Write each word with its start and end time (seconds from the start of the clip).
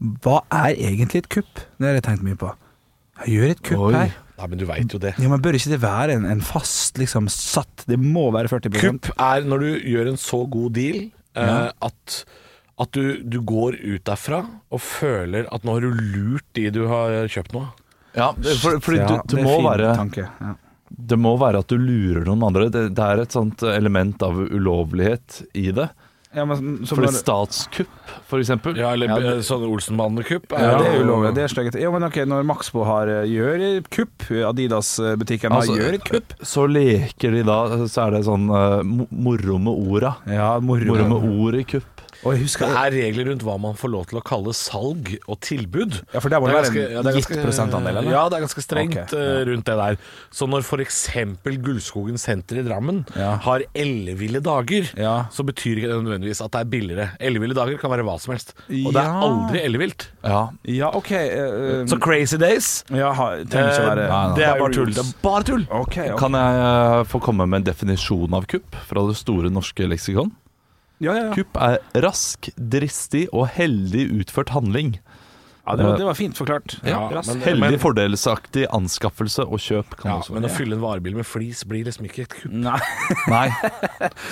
Hva 0.00 0.40
er 0.52 0.74
egentlig 0.74 1.24
et 1.24 1.28
kupp? 1.32 1.62
Det 1.78 1.86
har 1.88 1.94
jeg 1.98 2.04
tenkt 2.08 2.24
mye 2.26 2.36
på. 2.40 2.50
Jeg 3.24 3.34
gjør 3.36 3.50
et 3.54 3.62
kupp 3.64 3.84
Oi. 3.88 3.92
her. 3.94 4.14
Nei, 4.34 4.46
men 4.50 4.58
du 4.58 4.64
veit 4.66 4.90
jo 4.96 4.98
det. 4.98 5.12
Ja, 5.22 5.28
men 5.30 5.40
Bør 5.44 5.54
ikke 5.54 5.70
det 5.70 5.78
være 5.84 6.16
en, 6.18 6.24
en 6.26 6.40
fast, 6.42 6.96
liksom 6.98 7.28
satt 7.30 7.84
Det 7.86 7.94
må 8.02 8.24
være 8.34 8.50
40 8.50 8.72
Kupp 8.82 9.10
er 9.22 9.44
når 9.46 9.62
du 9.62 9.68
gjør 9.92 10.08
en 10.10 10.18
så 10.18 10.40
god 10.50 10.72
deal 10.74 10.96
eh, 11.04 11.38
Ja. 11.38 11.60
at, 11.86 12.16
at 12.82 12.90
du, 12.98 13.20
du 13.22 13.38
går 13.46 13.76
ut 13.78 14.02
derfra 14.10 14.40
og 14.74 14.82
føler 14.82 15.46
at 15.54 15.62
nå 15.62 15.76
har 15.76 15.86
du 15.86 15.94
lurt 15.94 16.48
de 16.58 16.66
du 16.74 16.82
har 16.90 17.14
kjøpt 17.30 17.54
noe. 17.54 17.70
Ja, 18.18 18.32
for, 18.58 18.80
fordi 18.82 18.98
Ja, 19.04 19.06
du, 19.06 19.14
det 19.22 19.36
du 19.36 19.38
er 19.38 19.46
må 19.46 19.54
fin 19.60 19.68
være, 19.70 19.94
tanke. 20.02 20.26
Ja. 20.42 20.52
det 21.14 21.20
må 21.22 21.36
være 21.38 21.62
at 21.62 21.70
du 21.70 21.78
lurer 21.78 22.26
noen 22.26 22.42
andre. 22.50 22.66
Det, 22.74 22.84
det 22.98 23.06
er 23.06 23.22
et 23.22 23.34
sånt 23.38 23.62
element 23.70 24.18
av 24.26 24.42
ulovlighet 24.42 25.44
i 25.62 25.68
det. 25.78 25.86
Ja, 26.34 26.44
men, 26.44 26.84
For 26.86 26.96
det 27.04 27.12
et 27.12 27.20
statskupp, 27.22 27.90
eksempel. 28.42 28.76
Ja, 28.76 28.92
eller 28.92 29.06
Ja, 29.06 29.18
det- 29.20 29.36
eh, 29.36 29.42
sånn 29.46 29.62
Olsenbanden-kupp. 29.68 30.50
ja, 30.50 30.78
det 30.78 30.86
er 30.86 31.04
ulovlig. 31.04 31.34
Det 31.34 31.44
er 31.44 31.48
stygt. 31.48 31.80
Ja, 31.80 31.90
men 31.90 32.02
ok, 32.02 32.16
når 32.26 32.44
Maxbo 32.44 32.84
har 32.84 33.06
eh, 33.08 33.24
gjør 33.30 33.78
et 33.78 33.90
kupp, 33.90 34.22
Adidas-butikken 34.30 35.52
har 35.52 35.62
Altså, 35.62 35.76
gjør 35.78 35.94
et 35.94 36.04
kupp 36.04 36.34
Så 36.42 36.66
leker 36.68 37.30
de 37.30 37.42
da, 37.42 37.86
så 37.86 38.06
er 38.06 38.10
det 38.10 38.24
sånn 38.24 38.50
uh, 38.50 38.82
moro 39.10 39.58
med 39.58 39.74
orda. 39.74 40.16
Ja, 40.26 40.58
moro. 40.60 40.84
Moro 40.84 41.08
med 41.08 41.38
ord 41.40 41.54
i 41.54 41.64
kupp. 41.64 41.93
Og 42.24 42.32
jeg 42.38 42.46
Det 42.48 42.68
er 42.68 42.90
regler 42.94 43.26
rundt 43.30 43.42
hva 43.44 43.54
man 43.60 43.74
får 43.76 43.90
lov 43.92 44.06
til 44.08 44.18
å 44.18 44.22
kalle 44.24 44.52
salg 44.56 45.10
og 45.28 45.40
tilbud. 45.44 46.00
Ja, 46.14 46.20
for 46.20 46.28
der 46.32 46.40
må 46.40 46.46
det 46.48 46.54
er 46.54 46.62
være 46.62 46.70
ganske- 46.72 46.90
ja, 46.94 47.02
det 47.02 47.10
er 47.14 47.20
gitt 47.20 47.42
prosentandel, 47.44 47.96
eller? 47.98 48.10
Ja, 48.10 48.28
det 48.28 48.38
er 48.38 48.44
ganske 48.46 48.62
strengt 48.64 48.96
Ok, 48.96 49.12
eh, 49.12 49.18
ja. 49.18 49.44
rundt 49.44 49.64
det 49.64 49.76
der. 49.76 49.96
Så 50.32 50.48
når 50.48 50.62
f.eks. 50.64 51.08
Gullskogen 51.64 52.16
senter 52.18 52.58
i 52.58 52.62
Drammen 52.62 53.04
Ja. 53.16 53.36
har 53.36 53.60
elleville 53.74 54.40
dager, 54.42 54.88
Ja. 54.96 55.26
så 55.30 55.44
betyr 55.44 55.76
ikke 55.78 55.88
det 55.92 56.00
nødvendigvis 56.04 56.40
at 56.44 56.50
det 56.52 56.60
er 56.60 56.64
billigere. 56.64 57.10
Elleville 57.20 57.54
dager 57.54 57.78
kan 57.78 57.90
være 57.90 58.04
hva 58.04 58.18
som 58.20 58.32
helst. 58.34 58.54
Og 58.68 58.92
det 58.92 59.02
er 59.02 59.12
aldri 59.20 59.60
ellevilt. 59.64 60.08
Ja. 60.24 60.48
Ja, 60.64 60.88
OK. 60.94 61.10
uh, 61.12 61.84
Så 61.86 61.98
Crazy 62.00 62.36
Days 62.36 62.84
ja, 62.90 63.12
ha- 63.12 63.36
trenger 63.44 63.70
ikke 63.70 63.82
eh, 63.84 63.90
være 63.96 64.08
Nei, 64.08 64.28
nei. 64.28 64.36
Det 64.36 64.44
er 64.44 64.58
bare 64.58 64.72
tull. 64.72 64.92
Det 64.92 64.98
er 65.04 65.12
bare 65.22 65.42
tull. 65.44 65.66
Okay, 65.70 66.08
okay. 66.10 66.16
Kan 66.18 66.32
jeg 66.32 66.54
eh, 66.64 67.04
få 67.04 67.20
komme 67.20 67.46
med 67.48 67.66
en 67.66 67.72
definisjon 67.74 68.32
av 68.34 68.46
kupp 68.46 68.74
fra 68.86 69.06
det 69.06 69.16
store 69.16 69.50
norske 69.50 69.86
leksikon? 69.88 70.32
Ja, 71.04 71.14
ja, 71.18 71.24
ja. 71.28 71.34
Kupp 71.36 71.58
er 71.60 71.78
rask, 72.04 72.48
dristig 72.56 73.26
og 73.32 73.48
heldig 73.54 74.08
utført 74.22 74.50
handling. 74.54 74.96
ja 75.66 75.74
det, 75.76 75.84
var, 75.86 75.98
det 76.00 76.04
var 76.08 76.16
fint 76.18 76.36
forklart. 76.36 76.74
Ja, 76.84 76.98
men- 77.24 77.40
Heldig, 77.44 77.78
fordelsaktig 77.80 78.66
anskaffelse 78.76 79.46
og 79.46 79.58
kjøp. 79.64 79.94
Kan 80.00 80.10
Ja, 80.10 80.16
også 80.20 80.34
men 80.36 80.44
å 80.44 80.52
fylle 80.52 80.76
en 80.76 80.82
varebil 80.84 81.14
med 81.16 81.24
flis 81.28 81.62
blir 81.64 81.84
liksom 81.88 82.04
ikke 82.08 82.26
et 82.26 82.34
kupp. 82.40 82.52
Nei. 82.52 82.78
Nei, 83.34 83.46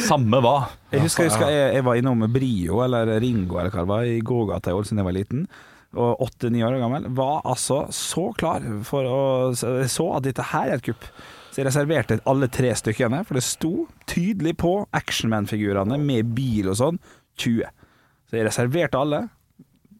samme 0.05 0.41
hva. 0.45 0.57
Jeg 0.93 1.05
husker, 1.07 1.25
jeg, 1.25 1.33
husker 1.33 1.53
jeg, 1.53 1.75
jeg 1.79 1.85
var 1.89 2.01
innom 2.01 2.27
Brio, 2.33 2.83
eller 2.85 3.15
Ringo, 3.25 3.59
eller 3.63 3.71
hva 3.73 3.85
det 3.87 3.93
var, 3.95 4.09
i 4.09 4.19
gågata 4.21 4.73
i 4.73 4.77
Ålesund 4.77 5.01
da 5.01 5.05
jeg 5.07 5.11
var 5.13 5.17
liten. 5.21 5.47
Og 5.93 6.23
åtte-ni 6.25 6.63
år 6.65 6.79
gammel. 6.81 7.09
Var 7.13 7.43
altså 7.45 7.83
så 7.93 8.31
klar 8.41 8.65
for 8.89 9.05
å 9.05 9.19
Jeg 9.53 9.91
så 9.93 10.07
at 10.17 10.25
dette 10.25 10.45
her 10.53 10.71
er 10.71 10.79
et 10.81 10.87
kupp. 10.87 11.09
Så 11.53 11.61
jeg 11.61 11.69
reserverte 11.69 12.17
alle 12.29 12.49
tre 12.49 12.71
stykkene, 12.73 13.21
for 13.29 13.37
det 13.37 13.45
sto 13.45 13.73
tydelig 14.09 14.55
på 14.63 14.73
Actionman-figurene 14.97 15.99
med 16.01 16.31
bil 16.33 16.71
og 16.73 16.79
sånn 16.81 17.01
20. 17.43 17.69
Så 18.25 18.39
jeg 18.39 18.47
reserverte 18.49 19.01
alle. 19.03 19.27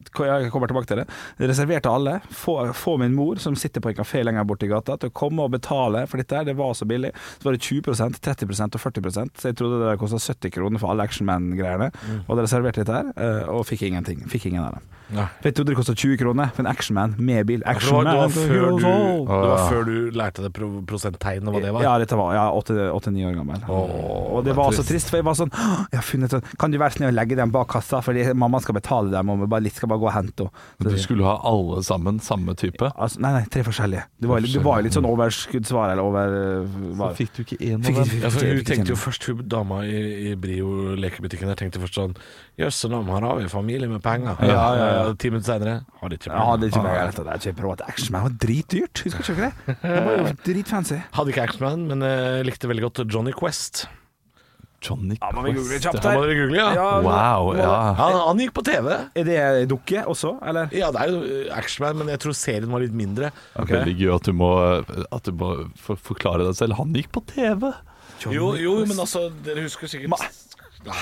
Jeg 0.03 0.51
kommer 0.53 0.71
tilbake 0.71 0.89
til 0.89 1.01
det. 1.01 1.07
Jeg 1.39 1.51
reserverte 1.51 1.91
alle. 1.91 2.17
Få, 2.29 2.57
få 2.77 2.97
min 3.01 3.15
mor, 3.15 3.41
som 3.43 3.55
sitter 3.59 3.83
på 3.83 3.91
en 3.91 3.99
kafé 3.99 4.23
lenger 4.25 4.47
borti 4.47 4.69
gata, 4.71 4.97
til 4.99 5.11
å 5.11 5.15
komme 5.15 5.45
og 5.45 5.53
betale 5.55 6.05
for 6.09 6.21
dette. 6.21 6.35
her. 6.35 6.47
Det 6.47 6.57
var 6.59 6.73
så 6.77 6.87
billig. 6.89 7.13
Så 7.39 7.49
var 7.49 7.57
det 7.57 7.63
20% 7.63 8.19
30% 8.23 8.77
og 8.77 8.81
40 8.81 9.31
Så 9.39 9.51
jeg 9.51 9.59
trodde 9.59 9.81
det 9.83 9.99
kosta 10.01 10.19
70 10.19 10.53
kroner 10.55 10.81
for 10.81 10.93
alle 10.93 11.07
Actionman-greiene. 11.07 11.91
Og 12.23 12.33
hadde 12.33 12.47
reserverte 12.47 12.83
dette 12.83 12.99
her, 12.99 13.13
eh, 13.17 13.49
og 13.49 13.65
fikk 13.69 13.87
ingenting. 13.89 14.27
Fikk 14.29 14.51
ingen 14.51 14.63
av 14.63 14.77
dem. 14.77 14.91
Ja. 15.13 15.27
Jeg 15.43 15.55
trodde 15.57 15.73
det 15.73 15.77
kosta 15.77 15.93
20 15.93 16.17
kroner 16.17 16.49
for 16.55 16.63
en 16.63 16.69
Actionman 16.71 17.15
med 17.17 17.45
bil. 17.45 17.61
Det 17.61 17.67
var, 17.67 17.75
Actionman 17.75 18.07
det, 18.07 18.19
var 18.21 18.29
før 18.29 18.69
du, 18.71 18.85
det 19.27 19.49
var 19.51 19.65
før 19.69 19.83
du 19.89 19.95
lærte 20.15 20.45
det 20.45 20.51
prosenttegnet, 20.89 21.51
hva 21.53 21.61
det 21.61 21.73
var. 21.75 21.85
Ja, 21.85 21.93
dette 22.01 22.17
var 22.17 22.33
ja, 22.37 22.45
åtte-ni 22.53 23.25
år 23.27 23.35
gammel. 23.37 23.61
og 23.69 24.43
det 24.47 24.55
var 24.57 24.73
så 24.75 24.85
trist, 24.87 25.11
for 25.11 25.19
jeg 25.19 25.27
var 25.27 25.37
sånn 25.37 25.51
jeg 25.53 25.99
har 25.99 26.05
funnet 26.07 26.33
sånn, 26.33 26.45
Kan 26.59 26.73
du 26.73 26.79
være 26.81 26.97
snill 26.97 27.11
å 27.11 27.15
legge 27.15 27.37
dem 27.37 27.51
bak 27.53 27.69
kassa, 27.73 28.01
fordi 28.05 28.25
mamma 28.37 28.61
skal 28.63 28.77
betale 28.79 29.13
dem, 29.13 29.29
og 29.29 29.45
bare 29.51 29.65
litt 29.67 29.77
skal 29.77 29.91
bare 29.91 29.92
gå 30.01 30.07
og 30.09 30.13
hente 30.13 30.45
henne. 30.47 30.51
Du 30.79 30.89
det- 30.89 30.99
skulle 31.03 31.23
ha 31.25 31.35
alle 31.43 31.81
sammen 31.83 32.19
samme 32.19 32.55
type. 32.55 32.89
Altså, 32.95 33.19
nei, 33.19 33.31
nei, 33.33 33.43
tre 33.51 33.63
forskjellige. 33.63 34.03
Det 34.19 34.29
var, 34.29 34.39
det 34.41 34.63
var 34.63 34.81
litt 34.81 34.93
sånn 34.93 35.05
overskuddsvare, 35.09 35.91
eller 35.93 36.03
over 36.03 36.65
var. 36.97 37.13
Så 37.13 37.17
fikk 37.23 37.33
du 37.35 37.43
ikke 37.43 37.57
én 37.61 37.83
Fikk- 37.83 37.99
av 37.99 38.09
dem. 38.09 38.21
Ja, 38.21 38.29
for 38.29 38.45
Hun 38.45 38.63
tenkte 38.63 38.89
jo 38.93 38.95
først, 38.95 39.23
hun 39.29 39.47
dama 39.47 39.81
i, 39.85 40.31
i 40.31 40.35
Brio 40.35 40.95
lekebutikken 40.95 41.47
der 41.47 41.55
tenkte 41.55 41.79
først 41.81 41.95
sånn 41.99 42.15
Jøsse 42.59 42.89
navn, 42.89 43.07
her 43.09 43.21
har 43.25 43.39
vi 43.39 43.47
familie 43.49 43.87
med 43.89 44.01
penger. 44.03 44.35
Ja, 44.41 44.47
ja, 44.47 44.75
ja. 44.77 45.07
ja. 45.07 45.13
Ti 45.17 45.29
minutter 45.33 45.53
senere 45.57 45.85
har 46.01 46.09
de 46.09 46.15
ikke 46.19 46.29
Jeg 46.29 46.37
hadde 46.37 46.69
penger. 46.69 46.77
ikke 46.77 46.83
penger 46.83 47.23
det. 47.33 47.41
ikke 47.41 47.57
prøvde 47.61 47.87
Actionman 47.89 48.23
var 48.23 48.35
dritdyrt, 48.45 49.03
husker 49.07 49.19
ikke 49.23 49.35
dere 49.35 49.51
det? 49.65 49.77
Det 49.81 50.05
var 50.05 50.17
jo 50.17 50.35
dritfancy. 50.53 50.99
Hadde 51.17 51.33
ikke 51.33 51.43
Actionman, 51.47 51.87
men 51.87 52.03
uh, 52.05 52.41
likte 52.45 52.69
veldig 52.69 52.83
godt 52.91 53.03
Johnny 53.11 53.31
Quest. 53.33 53.87
Johnny 54.83 55.15
Ja, 55.21 55.29
må 55.35 55.43
vi 55.45 55.53
google 55.55 55.77
Quest. 55.77 55.85
kjapt 55.87 56.03
her. 56.07 56.17
må 56.17 56.25
dere 56.27 56.35
google, 56.41 56.57
ja. 56.59 56.67
Ja, 56.77 56.87
Wow, 57.05 57.49
ja. 57.57 57.71
Han, 57.99 58.17
han 58.27 58.41
gikk 58.43 58.53
på 58.57 58.63
TV. 58.67 58.89
Er 59.15 59.27
det 59.29 59.39
dukke 59.71 60.03
også, 60.11 60.35
eller? 60.45 60.69
Ja, 60.75 60.91
det 60.95 61.01
er 61.05 61.13
jo 61.13 61.21
eh, 61.23 61.57
Actionman, 61.57 62.01
men 62.03 62.11
jeg 62.13 62.21
tror 62.25 62.35
serien 62.37 62.69
var 62.73 62.83
litt 62.83 62.93
mindre. 62.95 63.31
Veldig 63.57 63.95
gøy 63.99 64.13
at 64.15 64.27
du 64.29 64.33
må, 64.37 64.51
at 64.83 65.23
du 65.29 65.31
må 65.39 65.53
for, 65.79 65.95
forklare 66.11 66.45
deg 66.49 66.55
selv. 66.59 66.75
Han 66.81 66.93
gikk 66.97 67.11
på 67.15 67.23
TV! 67.31 67.71
Jo, 68.31 68.53
jo, 68.55 68.77
men 68.87 68.99
altså, 69.03 69.25
dere 69.43 69.65
husker 69.65 69.89
sikkert 69.91 70.13
Ma- 70.13 70.21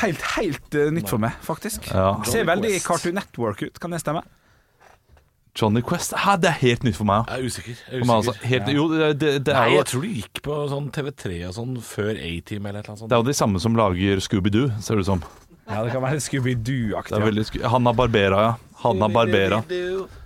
Helt, 0.02 0.22
helt 0.38 0.76
øh, 0.78 0.92
nytt 0.94 1.10
for 1.10 1.18
meg, 1.22 1.34
faktisk. 1.42 1.88
Ja. 1.90 2.12
Ser 2.30 2.46
veldig 2.46 2.76
Cartoon 2.86 3.16
Network 3.18 3.64
ut, 3.66 3.80
kan 3.82 3.90
det 3.96 4.00
stemme? 4.04 4.22
Johnny 5.58 5.82
Quest. 5.84 6.14
Hæ, 6.16 6.38
det 6.42 6.50
er 6.52 6.58
helt 6.62 6.86
nytt 6.88 6.96
for 6.96 7.08
meg. 7.10 7.28
Jeg 7.28 7.42
er 7.42 7.46
usikker. 7.52 7.76
Jeg 7.76 8.00
er 8.00 8.06
Men 8.06 8.16
altså, 8.16 8.36
helt, 8.44 8.68
ja. 8.72 8.76
jo, 8.78 8.86
det, 8.96 9.20
det, 9.46 9.54
er 9.54 9.60
Nei, 9.60 9.68
jo, 9.74 9.78
jeg 9.82 9.90
tror 9.92 10.06
det 10.06 10.12
gikk 10.22 10.42
på 10.48 10.58
sånn 10.72 10.90
TV3 10.96 11.38
og 11.50 11.56
sånn 11.58 11.78
før 11.86 12.12
A-Team 12.16 12.70
eller 12.72 12.88
noe 12.88 12.98
sånt. 13.02 13.10
det 13.12 13.18
er 13.18 13.24
jo 13.24 13.30
de 13.30 13.38
samme 13.42 13.64
som 13.64 13.76
lager 13.80 14.24
Scooby-Doo, 14.24 14.72
ser 14.80 15.00
det 15.00 15.06
ut 15.06 15.12
som. 15.12 15.24
Ja, 15.72 15.84
det 15.86 15.92
kan 15.94 16.04
være 16.04 16.20
Det 16.20 16.26
Scooby-Doo-aktig. 16.26 17.46
sku 17.48 17.62
Hanna 17.68 17.94
Barbera, 17.96 18.42
ja. 18.48 18.54
Hanna 18.84 19.10
Barbera. 19.12 19.62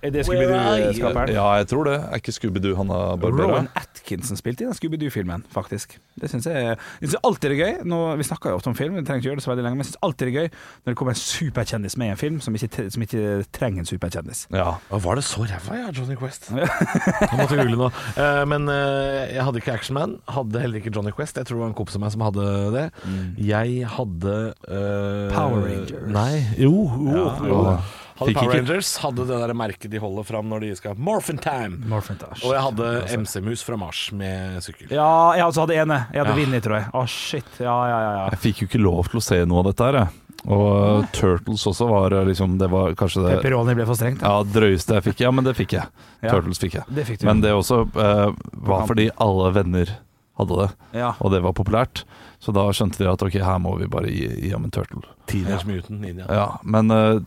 Er 0.02 0.12
det 0.14 0.26
Scooby-Doo-skaperen? 0.28 1.32
Ja, 1.34 1.48
jeg 1.60 1.70
tror 1.72 1.88
det. 1.88 1.96
Er 2.04 2.20
ikke 2.20 2.36
Scooby-Doo 2.36 2.76
Hanna 2.78 3.00
Barbera? 3.16 3.48
Rowan 3.48 3.70
Atkinson 3.78 4.38
spilte 4.38 4.66
i 4.66 4.68
den 4.68 4.76
Scooby-Doo-filmen, 4.76 5.46
faktisk. 5.52 5.98
Det 6.20 6.30
syns 6.32 6.46
jeg, 6.48 6.76
jeg 6.76 7.08
synes 7.08 7.18
alltid 7.24 7.52
det 7.52 7.58
er 7.58 7.62
gøy. 7.64 7.74
Nå, 7.88 8.02
vi 8.20 8.28
snakker 8.28 8.52
jo 8.52 8.60
ofte 8.60 8.72
om 8.72 8.78
film, 8.78 8.96
vi 9.00 9.04
trenger 9.06 9.24
ikke 9.24 9.30
gjøre 9.30 9.40
det 9.40 9.46
så 9.46 9.52
veldig 9.52 9.66
lenge, 9.66 9.80
men 9.80 9.84
jeg 9.86 9.92
syns 9.92 10.02
alltid 10.06 10.26
det 10.26 10.32
er 10.32 10.38
gøy 10.40 10.48
når 10.52 10.92
det 10.92 10.96
kommer 11.00 11.16
en 11.16 11.22
superkjendis 11.22 11.96
med 12.00 12.06
i 12.06 12.14
en 12.14 12.20
film 12.20 12.40
som 12.44 12.56
ikke, 12.56 12.88
som 12.92 13.04
ikke 13.04 13.24
trenger 13.56 13.84
en 13.84 13.90
superkjendis. 13.90 14.46
Ja. 14.52 14.66
Ja, 14.90 14.98
Var 14.98 15.14
det 15.14 15.24
så 15.24 15.44
ræva, 15.46 15.76
ja, 15.78 15.90
Johnny 15.94 16.16
Quest? 16.18 16.50
Jeg 17.30 17.38
måtte 17.38 17.58
google 17.58 17.76
nå. 17.78 17.90
Eh, 18.16 18.42
men 18.48 18.68
eh, 18.72 19.34
jeg 19.34 19.44
hadde 19.44 19.60
ikke 19.60 19.74
Actionman. 19.76 20.16
Hadde 20.30 20.62
heller 20.62 20.80
ikke 20.80 20.92
Johnny 20.94 21.12
Quest. 21.14 21.38
Jeg 21.38 21.46
tror 21.46 21.58
det 21.58 21.62
var 21.64 21.70
en 21.72 21.76
kompis 21.78 21.98
av 21.98 22.02
meg 22.04 22.14
som 22.14 22.24
hadde 22.26 22.46
det. 22.74 22.86
Jeg 23.42 23.86
hadde 23.96 24.34
uh, 24.68 25.34
Power 25.34 25.62
Rangers. 25.66 26.08
Nei, 26.12 26.42
jo. 26.62 26.72
jo, 27.10 27.24
jo. 27.46 27.62
Hadde 28.16 28.32
Power 28.32 28.54
Rangers. 28.56 28.90
Hadde 29.02 29.26
det 29.28 29.38
der 29.42 29.52
merket 29.56 29.90
de 29.92 30.00
holder 30.00 30.24
fram 30.24 30.48
når 30.48 30.64
de 30.64 30.70
skal 30.78 30.96
Morphin 30.96 31.38
Time. 31.42 31.82
Morphintage. 31.90 32.40
Og 32.46 32.54
jeg 32.54 32.62
hadde 32.64 32.92
MC-mus 33.22 33.64
fra 33.66 33.76
Mars 33.80 34.06
med 34.16 34.62
sykkel. 34.64 34.88
Ja, 34.88 35.08
jeg 35.36 35.44
også 35.44 35.66
hadde 35.66 35.76
ene. 35.82 35.98
Jeg 36.14 36.24
hadde 36.24 36.32
Ja. 36.32 36.38
vunnet, 36.40 36.64
tror 36.64 36.78
jeg. 36.80 36.88
Å, 36.92 37.02
shit. 37.06 37.50
Ja, 37.60 37.76
ja, 37.90 37.98
ja. 38.00 38.12
ja. 38.20 38.28
Jeg 38.32 38.40
fikk 38.46 38.62
jo 38.62 38.70
ikke 38.70 38.80
lov 38.80 39.10
til 39.12 39.20
å 39.20 39.24
se 39.26 39.42
noe 39.44 39.60
av 39.60 39.68
dette 39.70 39.90
her, 39.90 40.00
jeg. 40.00 40.22
Og 40.46 41.02
Nei. 41.02 41.10
Turtles 41.16 41.64
også 41.66 41.88
var 41.90 42.14
uh, 42.14 42.20
liksom 42.28 42.52
Det 42.60 42.68
var 42.70 42.92
kanskje 42.94 43.24
det 43.24 43.38
Pepperoni 43.40 43.74
ble 43.74 43.86
for 43.88 43.98
strengt. 43.98 44.22
Ja, 44.22 44.36
ja, 44.38 44.48
drøyeste 44.56 44.94
jeg 44.98 45.06
fikk. 45.08 45.22
Ja, 45.24 45.32
men 45.34 45.46
det 45.48 45.56
fikk 45.58 45.74
jeg. 45.74 45.88
Ja. 46.22 46.30
Turtles 46.30 46.60
fikk 46.62 46.78
jeg. 46.78 46.86
Det 46.88 47.06
fikk 47.08 47.20
du. 47.22 47.26
Men 47.28 47.42
det 47.42 47.52
også 47.56 47.82
uh, 47.96 48.30
var 48.68 48.86
fordi 48.88 49.08
alle 49.22 49.50
venner 49.56 49.96
hadde 50.36 50.58
det, 50.60 50.68
ja. 51.00 51.14
og 51.18 51.32
det 51.32 51.40
var 51.44 51.54
populært. 51.56 52.04
Så 52.38 52.52
da 52.52 52.66
skjønte 52.76 53.00
de 53.00 53.08
at 53.10 53.22
ok, 53.24 53.38
her 53.42 53.58
må 53.64 53.72
vi 53.80 53.86
bare 53.90 54.10
gi, 54.12 54.26
gi 54.44 54.50
ham 54.52 54.66
en 54.68 54.72
turtle. 54.74 55.00
Teenage 55.26 55.66
Mutant 55.66 56.00
Ninja. 56.02 56.26
Ja, 56.30 56.46
men 56.62 56.90
uh, 56.92 57.18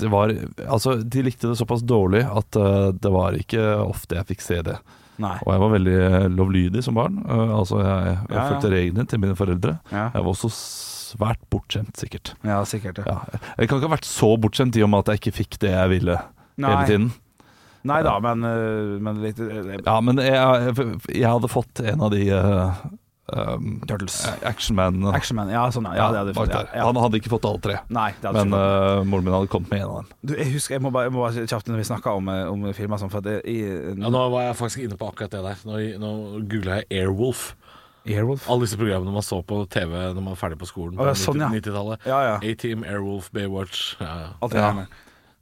det 0.00 0.08
var 0.10 0.32
Altså, 0.66 0.96
de 1.04 1.22
likte 1.26 1.50
det 1.52 1.58
såpass 1.60 1.84
dårlig 1.86 2.24
at 2.26 2.56
uh, 2.58 2.88
det 2.96 3.12
var 3.12 3.36
ikke 3.38 3.62
ofte 3.84 4.16
jeg 4.18 4.26
fikk 4.32 4.42
se 4.42 4.62
det. 4.66 4.78
Nei. 5.22 5.36
Og 5.44 5.52
jeg 5.52 5.62
var 5.62 5.70
veldig 5.76 5.98
lovlydig 6.34 6.82
som 6.82 6.96
barn. 6.98 7.20
Uh, 7.28 7.52
altså, 7.60 7.78
jeg, 7.84 8.14
jeg 8.16 8.34
Ja, 8.34 8.38
ja. 8.40 8.46
fulgte 8.50 8.72
reglene 8.72 9.04
til 9.12 9.20
mine 9.22 9.36
foreldre. 9.38 9.76
Ja. 9.92 10.08
Jeg 10.16 10.24
var 10.24 10.32
også 10.32 10.50
svært 10.54 11.44
bortskjemt, 11.52 11.94
sikkert. 12.00 12.32
ja, 12.42 12.56
sikkert. 12.66 12.98
Ja. 13.04 13.20
Ja. 13.30 13.38
Jeg 13.60 13.68
kan 13.70 13.78
ikke 13.78 13.86
ha 13.92 13.94
vært 13.94 14.08
så 14.08 14.32
bortskjemt 14.42 14.74
i 14.80 14.82
og 14.82 14.90
med 14.90 15.04
at 15.04 15.12
jeg 15.14 15.22
ikke 15.22 15.36
fikk 15.44 15.60
det 15.62 15.70
jeg 15.76 15.92
ville 15.92 16.16
hele 16.58 16.80
tiden. 16.88 17.12
Nei 17.84 17.98
da, 18.02 18.16
men, 18.24 18.40
men 19.04 19.18
litt 19.20 19.38
Ja, 19.84 19.98
men 20.00 20.16
jeg, 20.24 20.72
jeg 21.12 21.28
hadde 21.28 21.50
fått 21.52 21.82
en 21.84 22.00
av 22.06 22.14
de 22.14 22.22
uh, 22.32 22.78
um, 23.32 23.80
Turtles. 23.88 24.18
Action 24.42 24.76
Man 24.76 25.00
Ja, 25.52 25.64
sånn, 25.72 25.88
ja. 25.96 26.10
det 26.12 26.34
hadde 26.34 26.52
ja, 26.52 26.62
ja. 26.74 26.86
Han 26.88 26.98
hadde 27.00 27.20
ikke 27.20 27.32
fått 27.32 27.48
alle 27.48 27.62
tre. 27.64 27.78
Nei, 27.88 28.10
det 28.20 28.28
hadde 28.28 28.44
Men 28.44 28.54
ikke 28.54 29.00
uh, 29.00 29.08
moren 29.08 29.28
min 29.28 29.36
hadde 29.36 29.50
kommet 29.52 29.72
med 29.72 29.84
en 29.84 29.90
av 29.90 30.00
dem. 30.02 30.12
Du, 30.20 30.34
jeg 30.38 30.52
husker, 30.54 30.76
jeg 30.76 30.84
må 30.84 30.92
bare, 30.94 31.08
jeg 31.08 31.16
må 31.16 31.24
bare 31.24 31.46
kjapt 31.50 31.70
når 31.70 31.82
vi 31.82 31.86
snakka 31.90 32.16
om, 32.20 32.32
eh, 32.32 32.44
om 32.52 32.66
filmer 32.76 33.00
sånn, 33.00 33.12
for 33.12 33.24
at 33.24 33.28
det, 33.28 33.36
i, 33.50 33.58
Ja, 33.64 34.12
nå 34.12 34.24
var 34.34 34.48
jeg 34.48 34.58
faktisk 34.60 34.84
inne 34.86 34.98
på 35.00 35.08
akkurat 35.12 35.34
det 35.34 35.44
der. 35.46 35.64
Nå, 35.68 35.80
nå 36.02 36.12
googla 36.50 36.82
jeg 36.82 37.02
Airwolf. 37.02 37.52
Airwolf. 38.04 38.44
Alle 38.52 38.66
disse 38.66 38.76
programmene 38.76 39.14
man 39.14 39.24
så 39.24 39.40
på 39.46 39.62
TV 39.72 39.94
når 39.96 40.20
man 40.20 40.34
var 40.34 40.40
ferdig 40.42 40.60
på 40.60 40.68
skolen 40.68 40.98
på 40.98 41.06
ja, 41.08 41.16
sånn, 41.16 41.40
ja. 41.40 41.48
90-tallet. 41.54 42.04
Ja, 42.10 42.20
ja. 42.28 42.36
A-Team, 42.44 42.84
Airwolf, 42.84 43.30
Baywatch 43.32 43.94
ja, 44.02 44.12
ja. 44.26 44.30
Alt 44.44 44.52
det 44.52 44.64
Ja. 44.64 44.86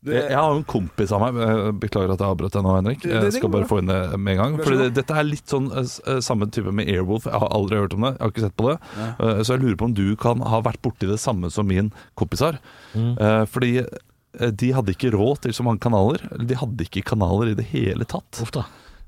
Med. 0.04 0.14
Jeg, 0.16 0.25
jeg 0.31 0.37
har 0.38 0.50
jo 0.52 0.58
en 0.60 0.64
kompis 0.72 1.12
av 1.14 1.20
meg 1.22 1.37
eh, 1.46 1.70
Beklager 1.82 2.12
at 2.14 2.22
jeg 2.25 2.28
avbrøt 2.34 2.52
deg 2.56 2.64
nå, 2.66 2.75
Henrik. 2.76 3.00
Det- 3.02 3.12
det 3.12 3.22
Jeg 3.31 3.37
skal 3.40 3.50
bare 3.54 3.69
få 3.70 3.78
inn 3.82 3.87
det 3.93 3.99
med 4.19 4.32
en 4.37 4.40
gang. 4.43 4.56
Det, 4.64 4.88
dette 4.99 5.16
er 5.16 5.25
litt 5.28 5.46
sånn 5.46 5.69
eh, 5.72 5.87
eh, 6.12 6.20
samme 6.20 6.49
type 6.50 6.72
med 6.75 6.88
Airwolf. 6.90 7.25
Jeg 7.31 7.38
har 7.44 7.49
aldri 7.54 7.78
hørt 7.78 7.94
om 7.94 8.02
det. 8.06 8.12
Jeg 8.16 8.20
har 8.26 8.32
ikke 8.34 8.44
sett 8.46 8.56
på 8.58 8.69
det. 8.70 8.76
Ja. 8.99 9.08
Så 9.43 9.54
jeg 9.54 9.62
lurer 9.62 9.76
på 9.81 9.84
om 9.90 9.94
du 9.94 10.16
kan 10.16 10.40
ha 10.40 10.60
vært 10.62 10.82
borti 10.82 11.06
det 11.10 11.20
samme 11.22 11.50
som 11.54 11.66
min 11.70 11.93
kompis 12.19 12.40
har. 12.44 12.58
Mm. 12.94 13.14
Fordi 13.49 13.72
eh, 13.84 14.50
de 14.50 14.72
hadde 14.72 14.94
ikke 14.96 15.12
råd 15.14 15.43
til 15.46 15.52
så 15.56 15.62
mange 15.66 15.81
kanaler. 15.84 16.25
De 16.40 16.55
hadde 16.58 16.87
ikke 16.88 17.05
kanaler 17.14 17.52
i 17.52 17.58
det 17.58 17.69
hele 17.72 18.05
tatt. 18.05 18.43
Ofte. 18.43 18.64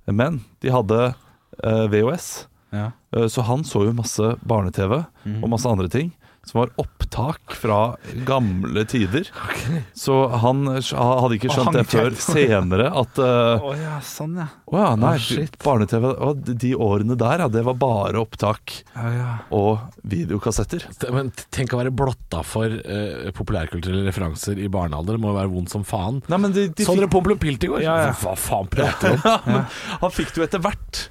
Men 0.07 0.43
de 0.61 0.71
hadde 0.75 1.15
VOS 1.63 1.91
VHS. 1.91 2.47
Ja. 2.75 2.91
Eh, 3.15 3.27
Så 3.31 3.43
han 3.47 3.63
så 3.65 3.85
jo 3.87 3.93
masse 3.95 4.35
barne-TV 4.47 5.05
og 5.43 5.49
masse 5.51 5.67
andre 5.71 5.89
ting 5.89 6.13
som 6.49 6.61
var 6.61 6.73
opptak 6.81 7.55
fra 7.59 7.97
gamle 8.27 8.85
tider. 8.91 9.29
Så 10.05 10.17
han 10.29 10.67
eh, 10.69 10.91
hadde 10.95 11.39
ikke 11.39 11.53
skjønt 11.53 11.77
det 11.77 11.85
før 11.91 12.17
senere 12.25 12.91
at 12.91 13.21
Å 13.21 13.29
uh, 13.29 13.69
oh, 13.71 13.75
ja, 13.79 13.99
sånn 14.05 14.39
ja. 14.43 14.49
Oh, 14.69 14.79
ja, 14.81 14.91
nei, 14.99 15.15
oh, 15.17 15.23
shit. 15.23 15.57
barne-TV 15.63 16.11
å, 16.13 16.33
De 16.35 16.73
årene 16.75 17.17
der, 17.21 17.45
ja, 17.45 17.49
det 17.53 17.65
var 17.67 17.79
bare 17.81 18.23
opptak 18.23 18.77
ja, 18.95 19.11
ja. 19.15 19.31
og 19.55 20.03
videokassetter. 20.03 20.87
Men 21.15 21.33
tenk 21.55 21.75
å 21.75 21.81
være 21.81 21.95
blotta 21.95 22.43
for 22.47 22.69
uh, 22.69 23.31
populærkulturelle 23.37 24.07
referanser 24.09 24.61
i 24.61 24.71
barnealder. 24.73 25.19
Det 25.19 25.25
må 25.25 25.33
jo 25.33 25.39
være 25.41 25.53
vondt 25.53 25.75
som 25.75 25.87
faen. 25.87 26.23
Nei, 26.31 26.41
men 26.41 26.55
de, 26.57 26.69
de 26.75 26.87
Så 26.87 26.97
dere 26.99 27.11
Pompel 27.13 27.37
og 27.37 27.43
Pilt 27.43 27.67
i 27.67 27.71
går? 27.73 27.85
Ja, 27.85 27.99
ja. 28.09 28.15
Hva 28.21 28.37
faen 28.39 28.71
prater 28.71 29.15
du 29.15 29.19
om? 29.19 29.25
ja, 29.31 29.37
men 29.49 30.01
han 30.05 30.15
fikk 30.15 30.35
det 30.35 30.43
jo 30.43 30.49
etter 30.49 30.65
hvert. 30.65 31.07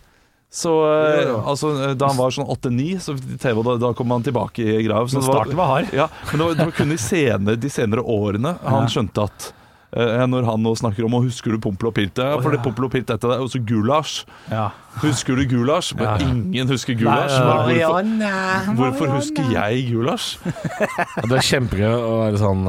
Så 0.54 0.70
eh, 0.86 1.32
altså, 1.50 1.72
eh, 1.90 1.94
Da 1.98 2.12
han 2.12 2.18
var 2.20 2.30
sånn 2.36 2.46
8-9, 2.46 3.00
så 3.02 3.16
TV, 3.42 3.64
da, 3.66 3.74
da 3.88 3.90
kom 3.98 4.12
han 4.14 4.22
tilbake 4.22 4.62
i 4.62 4.84
grav. 4.86 5.10
Så 5.10 5.18
Men 5.18 5.24
det 5.26 5.28
var- 5.32 5.40
starten 5.42 5.58
var 5.58 5.68
hard. 5.72 5.90
Ja, 5.98 6.08
men 6.30 6.38
det 6.40 6.46
var, 6.46 6.54
det 6.60 6.66
var 6.70 6.78
kun 6.78 6.90
de 6.94 6.98
senere, 7.02 7.60
de 7.60 7.70
senere 7.74 8.06
årene 8.06 8.58
han 8.62 8.84
Ja. 8.86 8.88
skjønte 8.94 9.24
at 9.26 9.52
eh, 9.98 10.26
Når 10.26 10.46
han 10.46 10.62
nå 10.64 10.72
snakker 10.78 11.06
om 11.06 11.14
å 11.18 11.24
'husker 11.26 11.52
du 11.54 11.58
Pompel 11.60 11.88
og 11.90 11.94
Pilt', 11.94 12.18
ja, 12.18 12.38
for 12.42 12.50
det 12.54 12.62
Pompel 12.64 12.86
og 12.86 12.92
Pilt 12.92 13.10
etter 13.14 13.30
deg, 13.30 13.42
og 13.42 13.50
så 13.50 13.60
gulasj. 13.66 14.26
Ja. 14.50 14.70
Husker 15.02 15.36
du 15.38 15.46
gulasj? 15.46 15.94
Men 15.98 16.06
Ja. 16.06 16.18
ingen 16.30 16.68
husker 16.68 16.94
gulasj. 16.98 17.38
Nei, 17.38 17.78
ja, 17.80 17.90
Hvorfor, 17.90 18.76
hvorfor 18.78 19.08
husker 19.18 19.44
jeg 19.52 19.90
gulasj? 19.92 20.38
Ja, 21.18 21.22
Det 21.30 21.38
er 21.38 21.46
kjempegøy 21.50 21.94
å 21.94 22.14
være 22.26 22.38
sånn 22.42 22.64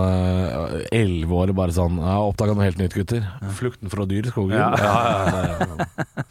elleve 0.92 1.32
år 1.32 1.48
og 1.50 1.56
bare 1.56 1.72
sånn 1.72 1.96
Jeg 1.96 2.12
har 2.12 2.24
oppdaga 2.32 2.54
noe 2.56 2.64
helt 2.64 2.78
nytt, 2.78 2.94
gutter. 2.96 3.24
Flukten 3.52 3.90
fra 3.90 4.04
dyr 4.06 4.24
i 4.24 4.30
skogen. 4.32 4.56
Ja. 4.56 6.24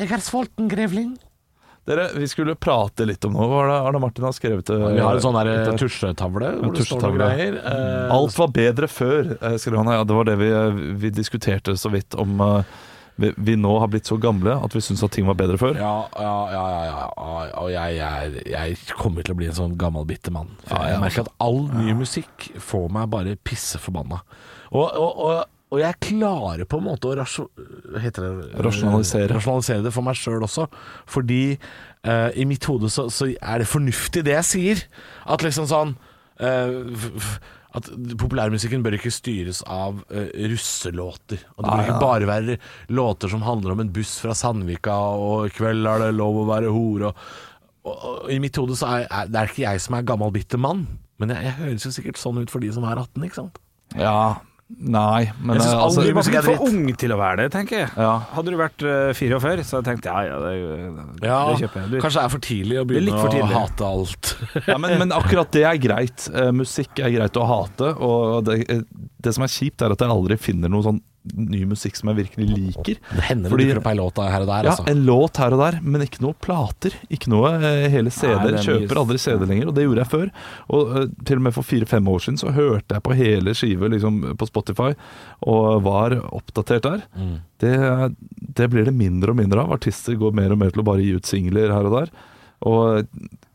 Jeg 0.00 0.10
er 0.16 0.22
sulten, 0.24 0.68
grevling. 0.72 1.10
Dere, 1.88 2.10
Vi 2.14 2.26
skulle 2.28 2.54
prate 2.60 3.06
litt 3.08 3.24
om 3.24 3.32
noe. 3.34 3.46
Hva 3.50 3.62
det 3.68 3.78
Arne 3.88 4.00
Martin 4.02 4.24
har 4.26 4.34
skrevet? 4.36 4.68
eh, 4.70 4.84
Vi 4.94 5.00
har 5.00 5.16
en 5.16 5.24
sånn 5.24 5.36
der 5.38 5.72
tusjetavle 5.80 6.52
hvor 6.60 6.68
En 6.70 6.76
det 6.76 6.84
står 6.86 7.02
noen 7.06 7.18
greier. 7.18 7.56
Eh, 7.56 8.14
Alt 8.14 8.36
var 8.38 8.52
bedre 8.54 8.88
før, 8.88 9.32
eh, 9.40 9.56
skrev 9.58 9.80
han. 9.80 9.90
Ja, 9.92 10.04
det 10.04 10.14
var 10.16 10.24
det 10.28 10.36
vi, 10.38 10.50
eh, 10.52 10.70
vi 11.00 11.10
diskuterte 11.10 11.76
så 11.80 11.90
vidt 11.90 12.14
om 12.20 12.40
eh, 12.40 12.62
vi, 13.20 13.32
vi 13.36 13.56
nå 13.56 13.72
har 13.80 13.88
blitt 13.92 14.08
så 14.08 14.16
gamle 14.20 14.54
at 14.64 14.72
vi 14.72 14.80
syns 14.80 15.02
at 15.04 15.12
ting 15.12 15.26
var 15.28 15.34
bedre 15.40 15.58
før. 15.60 15.74
Ja, 15.76 16.06
ja, 16.16 16.36
ja, 16.52 16.64
ja, 16.70 16.84
ja. 16.88 17.06
Og 17.60 17.70
jeg, 17.72 17.96
jeg, 17.98 18.44
jeg 18.48 18.76
kommer 18.96 19.22
til 19.26 19.34
å 19.34 19.40
bli 19.40 19.48
en 19.50 19.56
sånn 19.58 19.74
gammel, 19.80 20.06
bitter 20.08 20.32
mann. 20.32 20.54
Ja, 20.70 20.84
jeg 20.94 21.00
merker 21.02 21.26
at 21.26 21.32
all 21.40 21.64
ny 21.74 21.92
musikk 21.98 22.52
får 22.60 22.88
meg 22.96 23.10
bare 23.12 23.36
pisseforbanna. 23.44 24.22
Og, 24.70 24.86
og, 24.96 25.18
og, 25.26 25.44
og 25.70 25.78
jeg 25.78 25.98
klarer 26.02 26.66
på 26.66 26.80
en 26.80 26.86
måte 26.88 27.06
å 27.06 27.14
rasjo, 27.20 27.44
det, 27.54 28.10
Rasjonalisere. 28.66 29.28
rasjonalisere 29.36 29.84
det 29.86 29.92
for 29.94 30.02
meg 30.06 30.18
sjøl 30.18 30.42
også. 30.46 30.64
Fordi 31.10 31.42
uh, 31.54 32.28
i 32.34 32.46
mitt 32.50 32.66
hode 32.66 32.90
så, 32.90 33.06
så 33.14 33.28
er 33.38 33.62
det 33.62 33.68
fornuftig 33.70 34.24
det 34.26 34.34
jeg 34.34 34.48
sier. 34.50 34.82
At 35.30 35.44
liksom 35.46 35.68
sånn 35.70 35.94
f- 36.40 37.38
at 37.78 37.86
populærmusikken 38.18 38.82
bør 38.82 38.96
ikke 38.96 39.12
styres 39.14 39.60
av 39.70 40.00
uh, 40.10 40.24
russelåter. 40.50 41.44
Og 41.54 41.62
det 41.62 41.70
bør 41.70 41.84
ikke 41.84 42.00
bare 42.02 42.26
være 42.30 42.56
låter 42.90 43.30
som 43.30 43.44
handler 43.46 43.76
om 43.76 43.84
en 43.84 43.92
buss 43.94 44.16
fra 44.24 44.34
Sandvika, 44.34 44.96
og 45.22 45.46
i 45.46 45.54
kveld 45.54 45.86
er 45.86 46.02
det 46.08 46.16
lov 46.18 46.40
å 46.42 46.48
være 46.50 46.72
hore. 46.74 47.12
Og, 47.12 47.22
og, 47.86 48.02
og 48.26 48.32
I 48.34 48.40
mitt 48.42 48.58
hode 48.58 48.74
så 48.78 48.90
er, 48.98 49.06
er 49.06 49.30
det 49.30 49.38
er 49.44 49.52
ikke 49.54 49.66
jeg 49.68 49.84
som 49.86 49.94
er 50.00 50.08
gammel, 50.10 50.34
bitter 50.34 50.58
mann. 50.58 50.82
Men 51.20 51.30
jeg, 51.36 51.46
jeg 51.46 51.58
høres 51.60 51.86
jo 51.86 51.94
sikkert 51.94 52.18
sånn 52.18 52.42
ut 52.42 52.50
for 52.50 52.64
de 52.64 52.72
som 52.74 52.86
er 52.90 52.98
18, 53.06 53.28
ikke 53.28 53.38
sant? 53.44 53.62
Ja, 53.98 54.16
Nei, 54.78 55.26
men 55.42 55.58
Jeg 55.58 55.64
synes 55.66 55.74
aldri 55.74 56.12
altså, 56.14 56.30
Du 56.30 56.36
var 56.36 56.38
er 56.38 56.46
for 56.46 56.64
ung 56.70 56.84
til 57.02 57.12
å 57.12 57.18
være 57.20 57.42
det, 57.42 57.46
tenker 57.52 57.82
jeg. 57.82 57.88
ja. 57.98 58.12
Hadde 58.36 58.52
du 58.54 58.56
vært 58.60 58.84
uh, 58.86 59.10
44, 59.16 59.64
så 59.66 59.76
hadde 59.76 59.80
jeg 59.80 59.88
tenkt 59.90 60.08
ja, 60.08 60.20
ja, 60.28 60.38
det, 60.44 60.52
det, 61.18 61.26
Ja, 61.26 61.40
det 61.50 61.58
kjøper 61.64 61.82
jeg. 61.82 61.90
Du, 61.90 61.96
Kanskje 62.04 62.20
det 62.20 62.24
er 62.24 62.32
for 62.36 62.44
tidlig 62.46 62.78
å 62.78 62.84
er 62.84 62.88
begynne 62.92 63.24
tidlig. 63.26 63.42
å 63.44 63.50
hate 63.58 63.90
alt. 63.90 64.32
ja 64.70 64.78
men, 64.80 64.96
men 65.02 65.14
akkurat 65.16 65.52
det 65.56 65.64
er 65.68 65.80
greit. 65.82 66.28
Eh, 66.32 66.50
musikk 66.56 67.02
er 67.02 67.12
greit 67.16 67.36
å 67.40 67.46
hate. 67.50 67.92
Og 68.00 68.44
det, 68.46 68.60
eh, 68.70 68.84
det 69.20 69.34
som 69.36 69.44
er 69.44 69.52
kjipt, 69.52 69.82
er 69.84 69.96
at 69.96 70.04
jeg 70.06 70.14
aldri 70.14 70.38
finner 70.40 70.72
noe 70.72 70.86
sånn 70.86 71.02
ny 71.36 71.64
musikk 71.68 71.98
som 71.98 72.08
jeg 72.10 72.16
virkelig 72.24 72.46
liker. 72.48 72.96
Det 73.12 73.24
hender 73.28 73.50
Fordi- 73.52 73.66
det 73.66 73.74
dukker 73.74 73.80
opp 73.82 73.88
ei 73.90 73.96
låt 73.98 74.20
her 74.32 74.40
og 74.40 74.46
der, 74.48 74.64
Ja, 74.64 74.70
altså. 74.70 74.86
En 74.88 75.02
låt 75.04 75.36
her 75.36 75.52
og 75.52 75.58
der, 75.60 75.80
men 75.82 76.00
ikke 76.00 76.22
noe 76.24 76.32
plater. 76.40 76.94
Ikke 77.10 77.28
noe 77.28 77.50
eh, 77.60 77.88
hele 77.92 78.10
CD-er. 78.10 78.54
er 78.56 78.64
Kjøper 78.64 78.96
aldri 79.02 79.18
CD 79.20 79.44
lenger, 79.46 79.68
og 79.68 79.74
det 79.76 79.84
gjorde 79.84 80.00
jeg 80.00 80.10
før. 80.14 80.30
Og 80.70 80.96
eh, 80.96 81.06
til 81.28 81.36
og 81.36 81.42
med 81.42 81.52
for 81.52 81.62
fire-fem 81.62 82.08
år 82.08 82.24
siden 82.24 82.38
så 82.40 82.54
hørte 82.56 82.96
jeg 82.96 83.02
på 83.04 83.14
hele 83.20 83.54
skive 83.54 83.90
liksom, 83.92 84.22
på 84.40 84.48
Spotify, 84.48 84.94
og 85.44 85.82
var 85.84 86.16
oppdatert 86.32 86.82
der. 86.88 87.02
Mm. 87.14 87.36
Det, 87.60 87.76
det 88.56 88.70
blir 88.72 88.88
det 88.88 88.94
mindre 88.96 89.34
og 89.34 89.36
mindre 89.36 89.60
av. 89.60 89.76
Artister 89.76 90.16
går 90.16 90.32
mer 90.32 90.52
og 90.56 90.58
mer 90.64 90.70
til 90.72 90.80
å 90.80 90.88
bare 90.88 91.04
gi 91.04 91.12
ut 91.20 91.28
singler 91.28 91.68
her 91.70 91.84
og 91.84 91.98
der. 91.98 92.10
Og, 92.64 93.06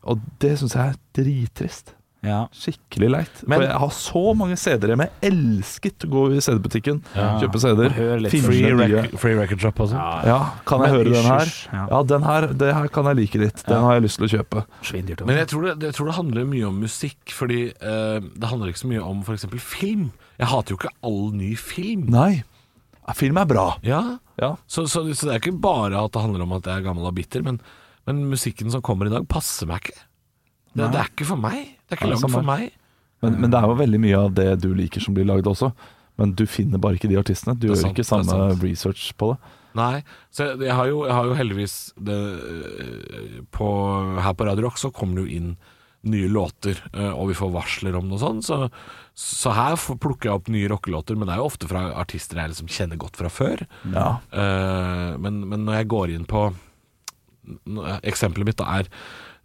og 0.06 0.21
det 0.39 0.57
syns 0.59 0.77
jeg 0.77 0.94
er 0.94 1.01
drittrist. 1.17 1.94
Ja. 2.25 2.39
Skikkelig 2.51 3.10
leit. 3.13 3.42
Men- 3.48 3.60
For 3.60 3.66
jeg 3.68 3.80
har 3.83 3.94
så 3.94 4.24
mange 4.36 4.57
CD-er 4.57 4.92
hjemme. 4.95 5.07
Jeg 5.22 5.31
elsket 5.31 6.06
å 6.07 6.10
gå 6.10 6.24
i 6.36 6.39
CD-butikken, 6.42 7.01
Ja. 7.16 7.39
kjøpe 7.39 7.62
CD-er. 7.62 7.94
Free, 7.94 8.74
rec 8.74 9.16
free 9.22 9.36
record 9.38 9.62
shop 9.62 9.75
også. 9.86 9.94
sånn. 9.95 10.25
Ja, 10.25 10.39
kan 10.66 10.81
jeg 10.81 10.92
Men 10.92 10.95
høre 10.98 11.13
den 11.13 11.30
her? 11.30 11.54
ja. 11.74 11.88
Ja, 11.92 12.04
den 12.04 12.24
her, 12.24 12.48
det 12.48 12.74
her 12.74 12.88
kan 12.89 13.06
jeg 13.06 13.16
like 13.22 13.36
litt. 13.45 13.63
Den 13.66 13.77
Ja. 13.77 13.81
har 13.81 13.94
jeg 14.00 14.04
lyst 14.04 14.18
til 14.18 14.27
å 14.27 14.33
kjøpe. 14.39 14.66
Svindyrt. 14.81 15.25
Men 15.25 15.38
jeg 15.38 15.48
tror, 15.48 15.62
det, 15.69 15.80
jeg 15.86 15.94
tror 15.94 16.06
det 16.07 16.16
handler 16.16 16.45
mye 16.45 16.68
om 16.68 16.80
musikk, 16.81 17.25
fordi 17.30 17.62
uh, 17.81 18.19
det 18.19 18.50
handler 18.50 18.68
ikke 18.74 18.83
så 18.83 18.92
mye 18.92 19.04
om 19.06 19.22
f.eks. 19.24 19.45
film. 19.62 20.12
Jeg 20.39 20.48
hater 20.48 20.75
jo 20.75 20.77
ikke 20.77 20.94
all 21.04 21.31
ny 21.31 21.56
film. 21.56 22.07
Nei, 22.10 22.44
film 23.13 23.38
er 23.38 23.45
bra. 23.45 23.77
Ja, 23.83 24.18
Ja. 24.38 24.56
så, 24.68 24.83
så, 24.88 25.06
så 25.16 25.30
det 25.30 25.36
er 25.36 25.39
ikke 25.39 25.62
bare 25.62 25.94
at 26.04 26.12
det 26.12 26.22
handler 26.22 26.42
om 26.44 26.51
at 26.57 26.63
jeg 26.63 26.80
er 26.81 26.83
gammel 26.89 27.06
og 27.07 27.16
bitter, 27.16 27.42
men, 27.42 27.60
men 28.06 28.25
musikken 28.30 28.69
som 28.72 28.81
kommer 28.81 29.06
i 29.07 29.10
dag, 29.13 29.27
passer 29.30 29.66
meg 29.69 29.81
ikke. 29.83 29.98
Det, 30.75 30.89
det 30.92 31.01
er 31.01 31.12
ikke 31.12 31.27
for 31.31 31.39
meg. 31.39 31.75
Det 31.86 31.95
er 31.95 32.01
ikke 32.01 32.13
lagd 32.13 32.31
for 32.36 32.45
meg. 32.45 32.72
Men, 33.24 33.38
men 33.42 33.51
det 33.51 33.60
er 33.60 33.69
jo 33.72 33.77
veldig 33.80 34.00
mye 34.04 34.24
av 34.27 34.33
det 34.38 34.50
du 34.62 34.74
liker 34.77 35.04
som 35.04 35.16
blir 35.16 35.27
lagd 35.27 35.48
også. 35.50 35.72
Men 36.19 36.33
du 36.38 36.45
finner 36.48 36.81
bare 36.81 37.00
ikke 37.00 37.12
de 37.12 37.19
artistene. 37.19 37.56
Du 37.60 37.69
gjør 37.69 37.80
sant, 37.80 37.95
ikke 37.95 38.07
samme 38.07 38.50
research 38.62 39.07
på 39.20 39.34
det. 39.34 39.53
Nei, 39.75 40.00
så 40.32 40.46
jeg, 40.46 40.60
jeg, 40.63 40.75
har, 40.77 40.88
jo, 40.88 41.01
jeg 41.03 41.12
har 41.12 41.27
jo 41.27 41.36
heldigvis 41.36 41.74
det, 42.08 42.17
på, 43.51 43.65
Her 44.24 44.36
på 44.39 44.46
Radio 44.48 44.70
Rock 44.70 44.79
så 44.79 44.91
kommer 44.96 45.20
det 45.20 45.25
jo 45.25 45.39
inn 45.41 45.50
nye 46.05 46.29
låter, 46.29 46.77
øh, 46.94 47.12
og 47.17 47.32
vi 47.32 47.36
får 47.36 47.51
varsler 47.51 47.96
om 47.98 48.05
noe 48.08 48.22
sånt. 48.22 48.46
Så, 48.46 48.70
så 49.17 49.51
her 49.58 49.75
plukker 49.75 50.29
jeg 50.29 50.38
opp 50.38 50.51
nye 50.53 50.70
rockelåter, 50.72 51.17
men 51.17 51.27
det 51.27 51.36
er 51.36 51.41
jo 51.41 51.50
ofte 51.50 51.67
fra 51.67 51.88
artister 51.98 52.39
jeg 52.39 52.53
liksom 52.53 52.70
kjenner 52.72 53.01
godt 53.01 53.17
fra 53.20 53.32
før. 53.34 53.65
Ja. 53.89 54.08
Eh, 54.29 55.15
men, 55.22 55.41
men 55.50 55.65
når 55.65 55.82
jeg 55.82 55.91
går 55.96 56.15
inn 56.15 56.29
på 56.29 56.48
Eksempelet 57.46 58.48
mitt 58.48 58.58
da 58.58 58.65
er 58.79 58.88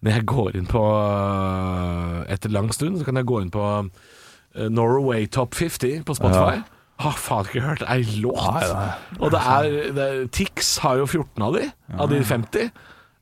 Når 0.00 0.16
jeg 0.16 0.26
går 0.32 0.54
inn 0.56 0.68
på 0.68 0.80
øh, 0.80 2.20
Etter 2.32 2.52
lang 2.52 2.70
stund 2.72 2.98
så 3.00 3.04
kan 3.04 3.20
jeg 3.20 3.28
gå 3.28 3.40
inn 3.44 3.50
på 3.52 3.64
øh, 3.84 4.68
Norway 4.72 5.26
Top 5.28 5.54
50 5.54 6.06
på 6.08 6.16
Spotify. 6.16 6.62
Har 7.00 7.16
faen 7.16 7.48
ikke 7.48 7.64
hørt 7.64 7.84
ei 7.88 8.04
låt! 8.20 8.40
Nei, 8.56 8.68
nei. 8.68 9.18
Og 9.20 9.32
det 9.32 9.40
er, 9.40 9.68
det 9.96 10.06
er 10.06 10.24
Tix 10.36 10.74
har 10.84 11.00
jo 11.00 11.06
14 11.08 11.44
av 11.46 11.56
de, 11.56 11.68
av 11.96 12.10
de 12.12 12.20
50. 12.24 12.72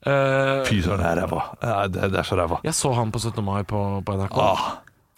Uh, 0.07 0.65
Fy 0.67 0.79
søren, 0.83 1.03
det 1.03 1.09
er 1.11 1.21
ræva. 1.23 1.45
Ja, 1.63 1.77
det 1.91 2.09
er 2.11 2.27
så 2.27 2.39
ræva. 2.39 2.61
jeg 2.65 2.75
så 2.75 2.93
han 2.95 3.11
på 3.15 3.19
17. 3.23 3.43
mai 3.45 3.63
på, 3.67 3.83
på 4.07 4.19
NRK. 4.19 4.39
Ah. 4.43 4.67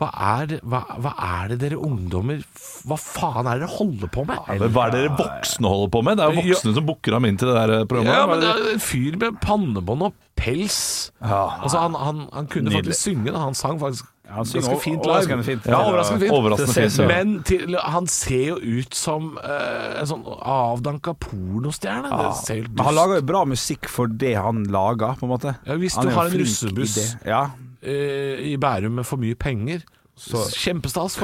Hva 0.01 0.09
er, 0.41 0.55
hva, 0.65 0.79
hva 1.05 1.11
er 1.27 1.51
det 1.53 1.59
dere 1.61 1.77
ungdommer 1.77 2.41
Hva 2.89 2.97
faen 2.97 3.45
er 3.51 3.59
det 3.59 3.67
dere 3.67 3.75
holder 3.75 4.09
på 4.15 4.25
med? 4.25 4.39
Ja, 4.49 4.69
hva 4.73 4.87
er 4.87 4.95
det 4.95 5.03
dere 5.03 5.19
voksne 5.19 5.73
holder 5.75 5.91
på 5.93 6.01
med? 6.07 6.17
Det 6.17 6.25
er 6.25 6.33
jo 6.39 6.45
voksne 6.47 6.73
som 6.79 6.87
booker 6.89 7.17
ham 7.19 7.29
inn 7.29 7.41
til 7.41 7.51
det 7.51 7.57
der 7.59 7.75
eh, 7.83 7.85
programmet. 7.91 8.17
Ja, 8.17 8.23
men 8.31 8.41
det 8.41 8.49
er 8.55 8.71
en 8.79 8.85
fyr 8.87 9.19
med 9.21 9.37
pannebånd 9.45 10.07
og 10.09 10.17
pels. 10.41 10.81
Ja. 11.21 11.43
Altså, 11.61 11.83
han, 11.85 11.99
han, 12.01 12.25
han 12.33 12.49
kunne 12.49 12.71
Nydelig. 12.71 12.95
faktisk 12.95 13.11
synge. 13.11 13.29
Da. 13.35 13.45
Han 13.45 13.59
sang 13.61 13.77
faktisk 13.83 14.09
Han 14.31 14.47
ganske 14.49 14.77
fint 14.81 15.05
overraskende 15.05 15.45
fint. 15.45 15.69
Ja, 15.69 15.81
overraskende 15.85 16.25
fint. 16.25 16.35
Overraskende 16.39 16.75
ser 16.75 16.89
fint, 16.89 17.01
ja. 17.03 17.09
Men 17.11 17.33
til, 17.51 17.79
han 17.97 18.07
ser 18.09 18.45
jo 18.55 18.59
ut 18.81 18.97
som 18.97 19.33
uh, 19.37 20.01
en 20.01 20.09
sånn 20.09 20.23
avdanka 20.25 21.17
pornostjerne. 21.27 22.13
Helt 22.15 22.73
Men 22.73 22.87
han 22.89 22.97
lager 23.03 23.21
jo 23.21 23.27
bra 23.35 23.45
musikk 23.53 23.91
for 23.91 24.09
det 24.23 24.37
han 24.39 24.65
lager, 24.71 25.19
på 25.21 25.29
en 25.29 25.35
måte. 25.35 25.59
Ja, 25.67 25.77
hvis 25.83 25.99
Han 26.01 26.09
du 26.09 26.15
har 26.17 26.31
en 26.31 26.41
russebuss. 26.41 26.97
Ja, 27.27 27.51
i 27.83 28.57
Bærum 28.61 28.93
med 29.01 29.07
for 29.09 29.17
mye 29.21 29.35
penger, 29.39 29.83
Så 30.21 30.37
kjempestas 30.53 31.15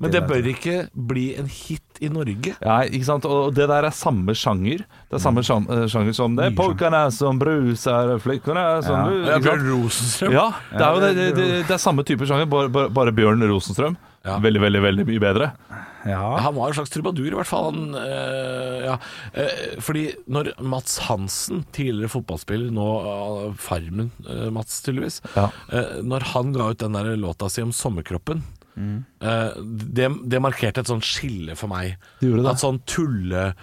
men 0.00 0.10
det 0.12 0.20
bør 0.28 0.44
ikke 0.50 0.88
bli 0.92 1.34
en 1.40 1.46
hit 1.48 1.80
i 2.04 2.10
Norge. 2.12 2.52
Ja, 2.60 2.80
ikke 2.84 3.06
sant? 3.06 3.24
Og 3.24 3.54
det 3.56 3.68
der 3.70 3.86
er 3.88 3.90
samme 3.94 4.34
sjanger. 4.36 4.82
Det 5.08 5.16
er 5.16 5.22
samme 5.22 5.40
eh, 5.40 5.86
sjanger 5.88 6.12
som 6.12 6.36
det. 6.36 6.50
Polkene 6.58 7.10
som 7.14 7.38
bruser, 7.40 8.18
flikkene 8.20 8.82
som 8.84 9.24
Ja. 9.24 9.38
Bjørn 9.38 9.64
Rosenstrøm. 9.70 10.32
Ja, 10.34 10.50
det 10.74 10.82
er 10.82 10.92
jo 10.92 11.00
det, 11.00 11.14
det- 11.16 11.34
det, 11.36 11.48
det, 11.68 11.70
er 11.70 11.78
samme 11.78 12.04
type 12.04 12.26
sjanger, 12.26 12.44
bare, 12.46 12.90
bare 12.90 13.12
Bjørn 13.12 13.40
Rosenstrøm. 13.48 13.96
Ja. 14.24 14.38
Veldig, 14.40 14.60
veldig 14.62 14.80
veldig 14.80 15.04
mye 15.10 15.20
bedre. 15.20 15.50
Ja. 16.08 16.36
Han 16.40 16.54
var 16.56 16.70
en 16.70 16.76
slags 16.78 16.92
trubadur, 16.92 17.26
i 17.28 17.36
hvert 17.36 17.48
fall. 17.48 17.66
Han, 17.72 17.94
øh, 17.98 18.78
ja. 18.86 18.94
Eh, 19.36 19.74
fordi 19.84 20.06
når 20.32 20.50
Mats 20.64 20.96
Hansen, 21.10 21.62
tidligere 21.76 22.12
fotballspiller, 22.12 22.72
nå 22.72 22.86
Farmen, 23.60 24.10
eh, 24.24 24.48
Mats 24.52 24.80
tydeligvis, 24.84 25.20
Ja. 25.36 25.50
eh, 25.72 26.00
når 26.02 26.24
han 26.32 26.52
ga 26.56 26.70
ut 26.72 26.78
den 26.80 26.92
der 26.96 27.16
låta 27.20 27.50
si 27.50 27.62
om 27.62 27.72
sommerkroppen 27.72 28.42
eh, 28.76 29.52
det, 29.62 30.08
det 30.28 30.40
markerte 30.42 30.80
et 30.80 30.88
sånt 30.90 31.04
skille 31.04 31.54
for 31.56 31.68
meg. 31.68 31.96
Det 32.20 32.28
gjorde 32.32 32.42
det. 32.42 32.50
At 32.56 32.64
sånn 32.64 32.80
tulle 32.88 33.54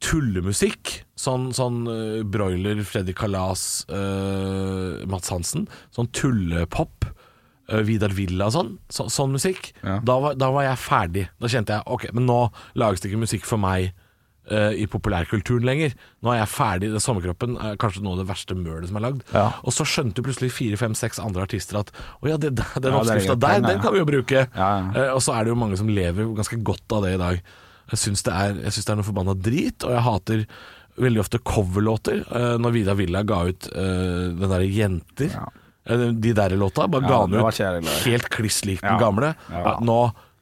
tullemusikk, 0.00 1.00
sånn, 1.18 1.48
sånn 1.56 1.82
Broiler, 2.30 2.84
Freddy 2.86 3.12
Kalas, 3.18 3.82
uh, 3.90 5.02
Mats 5.10 5.32
Hansen, 5.32 5.64
sånn 5.90 6.06
tullepop, 6.14 7.08
Vidar 7.84 8.14
Villa 8.16 8.46
og 8.48 8.54
sånn, 8.54 8.74
så, 8.88 9.08
sånn 9.12 9.34
musikk, 9.36 9.72
Ja. 9.82 9.98
da, 10.00 10.18
var, 10.22 10.36
da 10.40 10.50
var 10.54 10.64
jeg 10.64 10.78
ferdig. 10.80 11.24
Da 11.40 11.50
kjente 11.52 11.76
jeg 11.76 11.84
ok, 11.86 12.06
men 12.16 12.24
nå 12.28 12.38
lages 12.80 13.02
det 13.04 13.10
ikke 13.10 13.20
musikk 13.26 13.44
for 13.48 13.60
meg 13.60 13.90
uh, 14.50 14.72
i 14.72 14.86
populærkulturen 14.88 15.66
lenger. 15.68 15.92
Nå 16.24 16.32
er 16.32 16.40
jeg 16.40 16.50
ferdig. 16.54 16.90
Den 16.94 17.04
Sommerkroppen 17.04 17.58
er 17.60 17.76
kanskje 17.80 18.02
noe 18.06 18.16
av 18.16 18.22
det 18.22 18.28
verste 18.30 18.56
mølet 18.56 18.88
som 18.88 18.96
er 19.00 19.04
lagd. 19.04 19.22
Ja. 19.34 19.50
Og 19.62 19.76
så 19.76 19.84
skjønte 19.84 20.24
plutselig 20.24 20.50
fire, 20.56 20.80
fem, 20.80 20.96
seks 20.96 21.20
andre 21.20 21.44
artister 21.44 21.82
at 21.82 21.92
å 22.22 22.30
ja, 22.30 22.40
det, 22.40 22.54
den 22.56 22.64
Ja, 22.64 22.94
er 22.94 22.98
oppskrifta 23.02 23.36
der, 23.36 23.60
den 23.66 23.84
kan 23.84 23.92
vi 23.92 24.00
jo 24.02 24.08
bruke. 24.08 24.46
Eh, 24.56 25.12
og 25.12 25.20
så 25.24 25.36
er 25.36 25.44
det 25.44 25.52
jo 25.52 25.60
mange 25.60 25.76
som 25.80 25.92
lever 25.92 26.32
ganske 26.38 26.60
godt 26.64 26.96
av 26.96 27.04
det 27.04 27.14
i 27.18 27.22
dag. 27.22 27.42
Jeg 27.92 28.02
syns 28.04 28.24
det, 28.26 28.34
det 28.64 28.84
er 28.84 28.98
noe 29.00 29.06
forbanna 29.06 29.36
drit, 29.36 29.84
og 29.84 29.92
jeg 29.94 30.04
hater 30.04 30.42
veldig 30.98 31.20
ofte 31.22 31.38
coverlåter. 31.46 32.24
Uh, 32.32 32.56
når 32.60 32.74
Vida 32.74 32.94
Villa 32.98 33.22
ga 33.26 33.44
ut 33.48 33.68
eh, 33.70 34.34
den 34.34 34.50
derre 34.50 34.66
'Jenter', 34.66 35.30
eh, 35.36 35.64
de 35.88 36.32
der 36.36 36.56
låta, 36.60 36.86
bare 36.88 37.08
ga 37.08 37.26
den 37.26 37.40
ut 37.40 37.92
helt 38.04 38.28
kliss 38.28 38.64
lik 38.68 38.80
den 38.84 38.98
gamle. 39.00 39.34
Nå, 39.80 39.98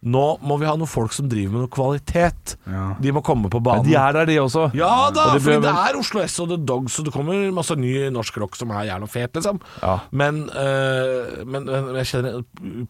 nå 0.07 0.23
må 0.47 0.57
vi 0.61 0.67
ha 0.69 0.75
noen 0.79 0.87
folk 0.91 1.15
som 1.17 1.27
driver 1.31 1.53
med 1.55 1.65
noe 1.65 1.71
kvalitet. 1.73 2.57
Ja. 2.69 2.83
De 3.03 3.13
må 3.17 3.23
komme 3.27 3.49
på 3.51 3.59
banen. 3.65 3.83
Men 3.83 3.89
de 3.91 3.97
er 3.99 4.13
der, 4.19 4.27
de 4.29 4.37
også. 4.43 4.67
Ja 4.77 5.09
da, 5.15 5.25
Og 5.35 5.41
fordi 5.43 5.63
det 5.65 5.73
er 5.73 5.99
Oslo 5.99 6.21
S 6.23 6.37
og 6.45 6.51
The 6.53 6.59
Dogs, 6.69 6.99
og 7.01 7.09
det 7.09 7.15
kommer 7.15 7.49
masse 7.57 7.75
ny 7.79 7.95
norsk 8.15 8.37
rock 8.43 8.59
som 8.61 8.71
er 8.77 8.87
jævla 8.91 9.09
fet, 9.11 9.33
liksom. 9.39 9.59
Ja. 9.83 9.97
Men, 10.13 10.45
eh, 10.51 11.41
men, 11.47 11.67
men 11.71 11.97
jeg 12.03 12.11
kjenner 12.13 12.45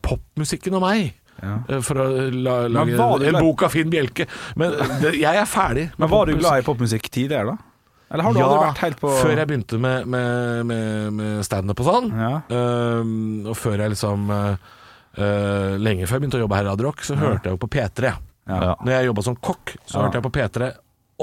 popmusikken 0.04 0.76
og 0.76 0.84
meg. 0.84 1.14
Ja. 1.42 1.58
eh, 1.68 1.80
For 1.84 2.00
å 2.00 2.08
la, 2.32 2.56
lage 2.72 2.96
en 3.28 3.38
bok 3.40 3.66
av 3.66 3.72
Finn 3.76 3.90
Bjelke. 3.92 4.26
Men 4.56 4.76
det, 5.02 5.14
jeg 5.20 5.40
er 5.40 5.48
ferdig. 5.48 5.90
Men 6.00 6.12
var 6.12 6.28
du 6.28 6.36
glad 6.38 6.62
i 6.62 6.66
popmusikk 6.66 7.08
tidligere, 7.12 7.54
da? 7.54 7.72
Eller 8.10 8.22
har 8.22 8.34
du 8.34 8.38
ja, 8.38 8.46
aldri 8.46 8.62
vært 8.68 8.82
helt 8.84 9.00
på 9.02 9.10
før 9.18 9.32
jeg 9.34 9.48
begynte 9.50 9.78
med, 9.82 10.06
med, 10.06 10.64
med, 10.68 11.12
med 11.16 11.44
standup 11.46 11.80
og 11.82 11.88
sånn. 11.88 12.10
Ja. 12.14 12.32
uh, 12.52 13.48
og 13.50 13.56
før 13.58 13.82
jeg 13.82 13.94
liksom 13.96 14.30
eh, 14.30 14.72
eh, 15.18 15.74
Lenge 15.82 16.06
før 16.06 16.18
jeg 16.18 16.24
begynte 16.24 16.38
å 16.38 16.44
jobbe 16.44 16.58
her 16.60 16.68
i 16.68 16.70
Radio 16.70 16.86
Rock, 16.88 17.02
så 17.06 17.18
hørte 17.18 17.48
jeg 17.50 17.56
jo 17.56 17.62
på 17.64 17.70
P3. 17.72 18.12
Ja. 18.46 18.58
Ja. 18.62 18.74
Når 18.78 18.92
jeg 18.94 19.08
jobba 19.08 19.24
som 19.26 19.38
kokk, 19.42 19.74
så 19.82 19.98
Ja. 19.98 20.04
hørte 20.04 20.20
jeg 20.20 20.26
på 20.28 20.34
P3 20.38 20.70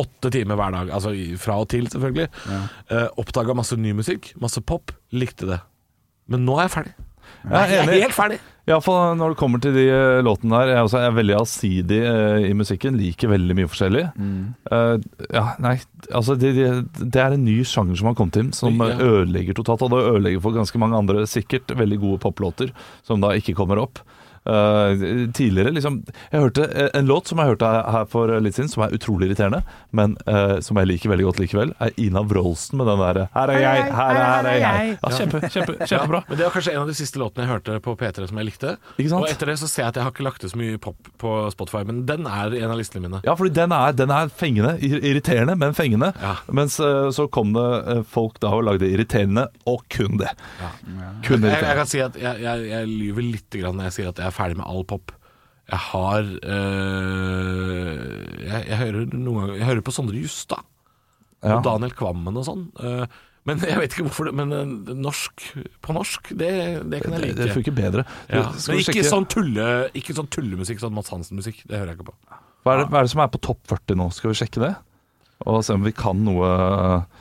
åtte 0.04 0.32
timer 0.34 0.58
hver 0.60 0.74
dag. 0.75 0.92
Altså 0.98 1.13
fra 1.40 1.56
og 1.62 1.70
til, 1.72 1.88
selvfølgelig. 1.94 2.28
Ja. 2.50 2.60
Uh, 2.92 3.08
Oppdaga 3.24 3.56
masse 3.56 3.78
ny 3.80 3.94
musikk, 3.96 4.34
masse 4.42 4.60
pop. 4.66 4.92
Likte 5.16 5.48
det. 5.48 5.62
Men 6.28 6.44
nå 6.48 6.58
er 6.58 6.68
jeg 6.68 6.75
ferdig. 6.80 6.96
Jeg 7.44 7.53
er 7.53 7.70
Jeg 7.74 7.77
er 7.80 7.88
enig. 7.92 8.01
helt 8.08 8.18
ferdig. 8.18 8.39
Iallfall 8.63 9.18
når 9.20 9.34
det 9.34 9.38
kommer 9.42 9.60
til 9.60 9.74
de 9.75 9.84
eh, 9.92 10.22
låtene 10.24 10.56
der. 10.56 10.70
Jeg 10.72 10.86
også 10.88 11.00
er 11.03 11.15
veldig 11.18 11.36
allsidig 11.36 11.98
eh, 12.08 12.46
i 12.48 12.53
musikken. 12.56 12.96
Liker 12.96 13.27
veldig 13.34 13.58
mye 13.60 13.68
forskjellig. 13.68 14.03
Mm. 14.15 14.53
Eh, 14.72 15.25
ja, 15.36 15.44
nei, 15.60 15.74
altså 16.15 16.38
det, 16.39 16.53
det, 16.56 16.70
det 17.12 17.20
er 17.25 17.36
en 17.36 17.44
ny 17.44 17.58
sjanger 17.68 18.00
som 18.00 18.08
har 18.08 18.15
kommet 18.15 18.39
inn, 18.39 18.53
som 18.56 18.80
eh, 18.86 19.03
ødelegger 19.03 19.60
totalt. 19.60 19.84
Og 19.84 19.92
det 19.92 20.00
ødelegger 20.13 20.46
for 20.46 20.56
ganske 20.56 20.80
mange 20.80 20.96
andre 21.01 21.25
sikkert 21.27 21.75
veldig 21.75 22.00
gode 22.06 22.24
poplåter, 22.24 22.72
som 23.03 23.20
da 23.24 23.34
ikke 23.36 23.58
kommer 23.60 23.84
opp. 23.84 24.00
Eh, 24.46 25.32
tidligere 25.32 25.72
liksom 25.72 26.02
Jeg 26.32 26.42
hørte 26.42 26.66
eh, 26.68 26.90
en 27.00 27.08
låt 27.08 27.30
som 27.30 27.40
jeg 27.40 27.54
hørte 27.54 27.68
her 27.96 28.08
for 28.12 28.32
litt 28.44 28.58
siden, 28.58 28.68
som 28.72 28.84
er 28.84 28.96
utrolig 28.96 29.30
irriterende, 29.30 29.62
men 29.96 30.18
uh, 30.28 30.60
som 30.64 30.78
jeg 30.80 30.90
liker 30.90 31.12
veldig 31.12 31.26
godt 31.30 31.40
likevel, 31.40 31.72
er 31.84 31.94
Ina 32.02 32.24
Wroldsen 32.28 32.80
med 32.80 32.90
den 32.90 33.00
derre 33.00 33.28
'Her 33.34 33.54
er 33.54 33.62
jeg, 33.62 33.84
her 33.96 34.18
er, 34.18 34.24
her 34.24 34.50
er 34.50 34.58
jeg'. 34.60 34.90
Ja, 34.98 35.12
kjempe, 35.18 35.42
kjempe, 35.48 35.76
kjempebra. 35.90 36.24
Men 36.28 36.38
det 36.40 36.48
var 36.48 36.56
kanskje 36.58 36.74
en 36.74 36.82
av 36.82 36.92
de 36.92 36.96
siste 36.98 37.22
låtene 37.22 37.46
jeg 37.46 37.52
hørte 37.54 37.78
på 37.86 37.96
P3 38.00 38.28
som 38.30 38.42
jeg 38.42 38.50
likte. 38.50 38.76
Ikke 38.98 39.14
sant? 39.14 39.24
Og 39.24 39.32
etter 39.32 39.52
det 39.52 39.58
så 39.62 39.70
ser 39.72 39.86
jeg 39.86 39.94
at 39.94 40.00
jeg 40.00 40.08
har 40.08 40.16
ikke 40.16 40.28
lagt 40.28 40.44
ut 40.44 40.52
så 40.52 40.60
mye 40.60 40.82
pop 40.84 41.12
på 41.24 41.36
Spotify, 41.56 41.84
men 41.88 42.04
den 42.10 42.28
er 42.28 42.58
en 42.60 42.74
av 42.74 42.80
listene 42.80 43.06
mine. 43.08 43.22
Ja, 43.24 43.38
fordi 43.40 43.54
den 43.56 43.76
er, 43.76 43.96
den 43.96 44.12
er 44.12 44.34
fengende. 44.44 44.76
Irriterende, 44.84 45.56
men 45.60 45.78
fengende. 45.78 46.12
Ja. 46.20 46.36
Mens 46.52 46.80
uh, 46.84 47.08
så 47.16 47.30
kom 47.32 47.56
det 47.56 48.04
folk 48.12 48.42
da 48.44 48.52
og 48.58 48.68
lagde 48.68 48.90
irriterende, 48.92 49.48
og 49.70 49.86
kun 49.94 50.20
det. 50.20 50.34
Kun 51.24 51.48
Jeg, 51.48 51.64
jeg 51.64 51.80
kan 51.80 51.90
si 51.90 52.04
at 52.04 52.18
jeg, 52.20 52.44
jeg, 52.44 52.68
jeg 52.74 52.92
lyver 52.92 53.30
litt 53.30 53.60
grann 53.62 53.80
når 53.80 53.92
jeg 53.92 53.98
sier 54.00 54.12
at 54.12 54.20
jeg 54.20 54.28
er 54.28 54.33
ferdig 54.36 54.58
med 54.60 54.66
all 54.70 54.84
pop. 54.90 55.13
Jeg 55.72 55.80
har 55.80 56.25
øh, 57.24 58.46
jeg, 58.46 58.63
jeg, 58.70 58.78
hører 58.82 59.06
ganger, 59.12 59.54
jeg 59.60 59.66
hører 59.70 59.82
på 59.86 59.94
Sondre 59.96 60.20
Justad 60.20 60.63
Ja. 61.44 61.58
og 61.58 61.63
Daniel 61.66 61.92
Kvammen 61.92 62.38
og 62.40 62.46
sånn. 62.48 62.66
øh, 62.80 63.06
men 63.46 63.60
jeg 63.68 63.75
vet 63.82 63.92
ikke 63.98 64.06
hvorfor 64.08 64.30
det 64.30 64.34
Men 64.40 64.54
øh, 64.56 64.94
norsk 64.96 65.42
på 65.84 65.96
norsk, 65.96 66.30
det, 66.40 66.52
det 66.92 67.02
kan 67.04 67.12
jeg 67.18 67.22
like. 67.25 67.36
det 67.42 67.52
funker 67.58 67.75
bedre. 67.75 68.06
ja. 68.32 68.46
Skal 68.56 68.75
Men 68.78 68.80
ikke 68.84 68.94
sjekke- 68.94 69.10
sånn, 69.12 69.28
tulle, 69.28 69.68
ikke 70.00 70.16
sånn 70.16 70.30
tullemusikk, 70.32 70.80
sånn 70.80 70.96
Mads 70.96 71.12
Hansen-musikk. 71.12 71.63
Det 71.68 71.75
hører 71.82 71.92
jeg 71.94 72.00
ikke 72.00 72.12
på. 72.13 72.16
hva, 72.63 72.74
er 72.78 72.84
det, 72.84 72.88
hva 72.94 73.02
er 73.02 73.04
det 73.10 73.12
som 73.12 73.24
er 73.25 73.28
på 73.34 73.42
topp 73.44 73.60
40 73.68 74.00
nå? 74.00 74.08
Skal 74.16 74.32
vi 74.32 74.40
sjekke 74.40 74.63
det? 74.63 74.72
Og 75.50 75.64
se 75.66 75.76
om 75.76 75.84
vi 75.86 75.92
kan 75.96 76.24
noe 76.26 76.52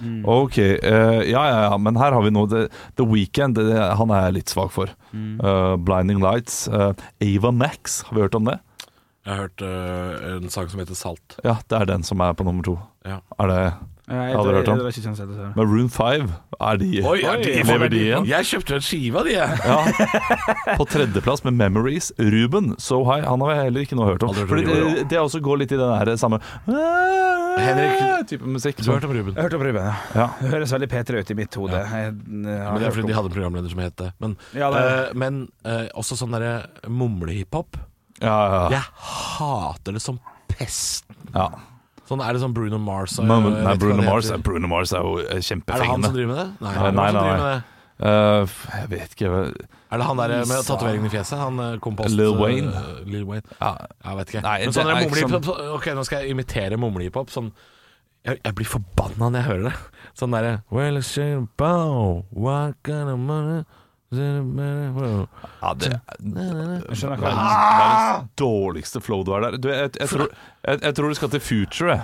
Mm. 0.02 0.24
Ok, 0.26 0.56
uh, 0.58 1.20
ja, 1.22 1.42
ja, 1.46 1.58
ja, 1.68 1.76
men 1.78 1.96
her 2.00 2.14
har 2.14 2.24
vi 2.24 2.32
noe 2.34 2.48
The, 2.50 2.64
The 2.98 3.06
Weekend, 3.06 3.54
det, 3.54 3.76
han 3.98 4.10
er 4.10 4.26
jeg 4.26 4.36
litt 4.38 4.52
svak 4.52 4.72
for. 4.74 4.90
Mm. 5.14 5.38
Uh, 5.38 5.76
Blinding 5.78 6.22
Lights. 6.22 6.64
Uh, 6.66 6.90
Ava 7.22 7.52
Max, 7.54 8.00
har 8.08 8.16
vi 8.16 8.24
hørt 8.24 8.38
om 8.38 8.50
det? 8.50 8.58
Jeg 9.22 9.30
har 9.36 9.44
hørt 9.44 9.62
uh, 9.62 10.36
en 10.36 10.50
sang 10.50 10.68
som 10.70 10.80
heter 10.82 10.98
Salt. 10.98 11.36
Ja, 11.46 11.56
det 11.70 11.78
er 11.78 11.90
den 11.92 12.02
som 12.02 12.20
er 12.24 12.34
på 12.34 12.42
nummer 12.46 12.64
to. 12.66 12.74
Ja. 13.06 13.20
Er 13.38 13.50
det 13.52 13.58
Jeg, 13.62 14.32
du 14.34 14.50
hørt 14.50 14.68
om. 14.68 14.78
Det 14.82 14.94
kjent, 14.96 15.16
så- 15.16 15.26
5? 15.94 16.32
Er 16.60 16.76
de 16.76 16.88
Oi, 17.06 17.20
er 17.22 17.36
de, 17.38 17.52
Lever 17.62 17.88
de 17.88 18.00
igjen? 18.00 18.26
Jeg 18.26 18.44
kjøpte 18.50 18.74
en 18.74 18.82
skive 18.82 19.20
av 19.22 19.24
de, 19.24 19.36
jeg. 19.36 19.58
Ja. 19.62 20.76
På 20.76 20.84
tredjeplass 20.90 21.44
med 21.46 21.54
Memories, 21.54 22.10
Ruben 22.18 22.74
So 22.78 23.04
High. 23.04 23.22
Han 23.28 23.40
har 23.46 23.54
jeg 23.54 23.64
heller 23.68 23.86
ikke 23.86 23.96
noe 23.96 24.10
hørt 24.10 24.26
om. 24.26 24.34
Aldri 24.34 24.48
Fordi 24.50 24.66
Ruben, 24.66 24.94
det, 24.98 25.06
det 25.14 25.22
også 25.22 25.40
går 25.40 25.62
litt 25.62 25.72
i 25.72 25.78
den 25.78 25.94
der 26.10 26.16
samme 26.18 26.42
Henrik- 26.66 28.26
type 28.26 28.46
musikk. 28.46 28.82
Du 28.82 28.90
har 28.90 28.98
hørt 28.98 29.04
om 29.06 29.14
Ruben? 29.14 29.34
Jeg 29.38 29.42
hørte 29.46 29.56
om 29.60 29.62
Ruben, 29.62 29.86
ja. 29.86 29.94
Ja. 30.18 30.26
Det 30.40 30.50
høres 30.50 30.74
veldig 30.74 30.90
P3 30.90 31.22
ut 31.22 31.30
i 31.30 31.38
mitt 31.38 31.54
hode. 31.62 31.78
Ja. 31.78 32.02
Jeg, 32.02 32.10
jeg, 32.10 32.42
Men 32.42 32.82
det 32.82 32.90
er 32.90 32.94
fordi 32.98 33.06
de 33.12 33.16
hadde 33.18 33.30
en 33.30 33.36
programleder 33.38 33.70
som 33.70 33.82
het 33.86 33.96
det. 34.02 34.10
Men, 34.18 34.36
Ja, 34.54 34.70
det 34.74 34.82
eh, 34.82 35.14
men 35.14 35.40
uh, 35.66 35.86
også 35.94 36.18
sånn 36.18 36.34
derre 36.34 36.66
mumlehiphop. 36.90 37.78
Ja, 38.22 38.38
ja, 38.46 38.62
ja. 38.62 38.70
Jeg 38.78 38.82
hater 39.38 39.98
det 39.98 40.02
som 40.04 40.18
pesten. 40.48 41.20
ja. 41.34 41.50
Sånn 42.08 42.20
er 42.20 42.34
det 42.34 42.42
sånn 42.42 42.52
Bruno 42.52 42.80
Mars 42.82 43.14
og, 43.22 43.28
Men, 43.30 43.46
nei, 43.62 43.76
Bruno 43.80 44.02
Mars, 44.04 44.26
heter. 44.28 44.42
Bruno 44.44 44.68
Mars 44.68 44.90
er 44.92 45.04
jo 45.06 45.20
kjempefengende. 45.22 45.76
Er 45.78 45.84
det 45.84 45.90
han 45.92 46.02
som 46.04 46.16
driver 46.16 46.32
med 46.32 46.40
det? 46.40 46.48
Nei, 46.60 46.72
Nei, 46.72 46.72
er 46.72 46.90
det 46.90 46.96
nei, 46.98 47.12
nei. 47.14 47.22
med 47.30 47.44
det? 47.46 47.60
Uh, 48.02 48.54
jeg 48.74 48.88
vet 48.90 49.12
ikke 49.14 49.28
Er 49.30 50.00
det 50.00 50.06
han 50.08 50.18
der 50.18 50.32
med 50.50 50.64
tatoveringen 50.66 51.06
i 51.06 51.12
fjeset? 51.12 51.38
Han 51.38 51.60
eh, 51.62 51.76
kompost... 51.84 52.16
Lil 52.18 52.34
Wayne. 52.40 52.72
Uh, 52.74 53.04
Lil 53.06 53.22
Wayne. 53.28 53.46
ja. 53.60 53.70
Jeg 54.02 54.18
vet 54.18 54.32
ikke. 54.32 54.42
Nei, 54.48 54.56
Men 54.64 54.74
sånn 54.74 54.90
er 54.90 54.98
mumlehiphop 55.04 55.46
så- 55.46 55.68
Ok, 55.76 55.86
nå 55.94 56.04
skal 56.08 56.24
jeg 56.24 56.34
imitere 56.34 56.80
mumlehiphop. 56.80 57.30
Sånn 57.30 57.52
jeg, 58.26 58.38
jeg 58.42 58.54
blir 58.58 58.68
forbanna 58.70 59.28
når 59.28 59.38
jeg 59.38 59.48
hører 59.50 59.64
det. 59.68 59.74
Sånn 60.18 60.34
derre 60.34 60.52
Well, 60.70 61.46
bow, 61.56 62.24
what 62.30 62.76
kind 62.82 63.08
of 63.12 63.18
money 63.22 63.62
ja, 64.12 65.70
det, 65.80 65.92
Jeg 65.92 66.98
skjønner 66.98 67.14
er 67.16 67.22
hva 67.22 67.30
verdens 67.32 68.26
dårligste 68.38 69.00
flow 69.04 69.22
du 69.24 69.32
har 69.32 69.46
der. 69.46 69.56
Du, 69.56 69.70
jeg, 69.72 69.92
jeg, 69.98 70.08
tror, 70.10 70.26
jeg, 70.66 70.82
jeg 70.82 70.96
tror 70.98 71.08
du 71.08 71.20
skal 71.20 71.32
til 71.32 71.42
Future, 71.46 71.94
jeg. 71.96 72.02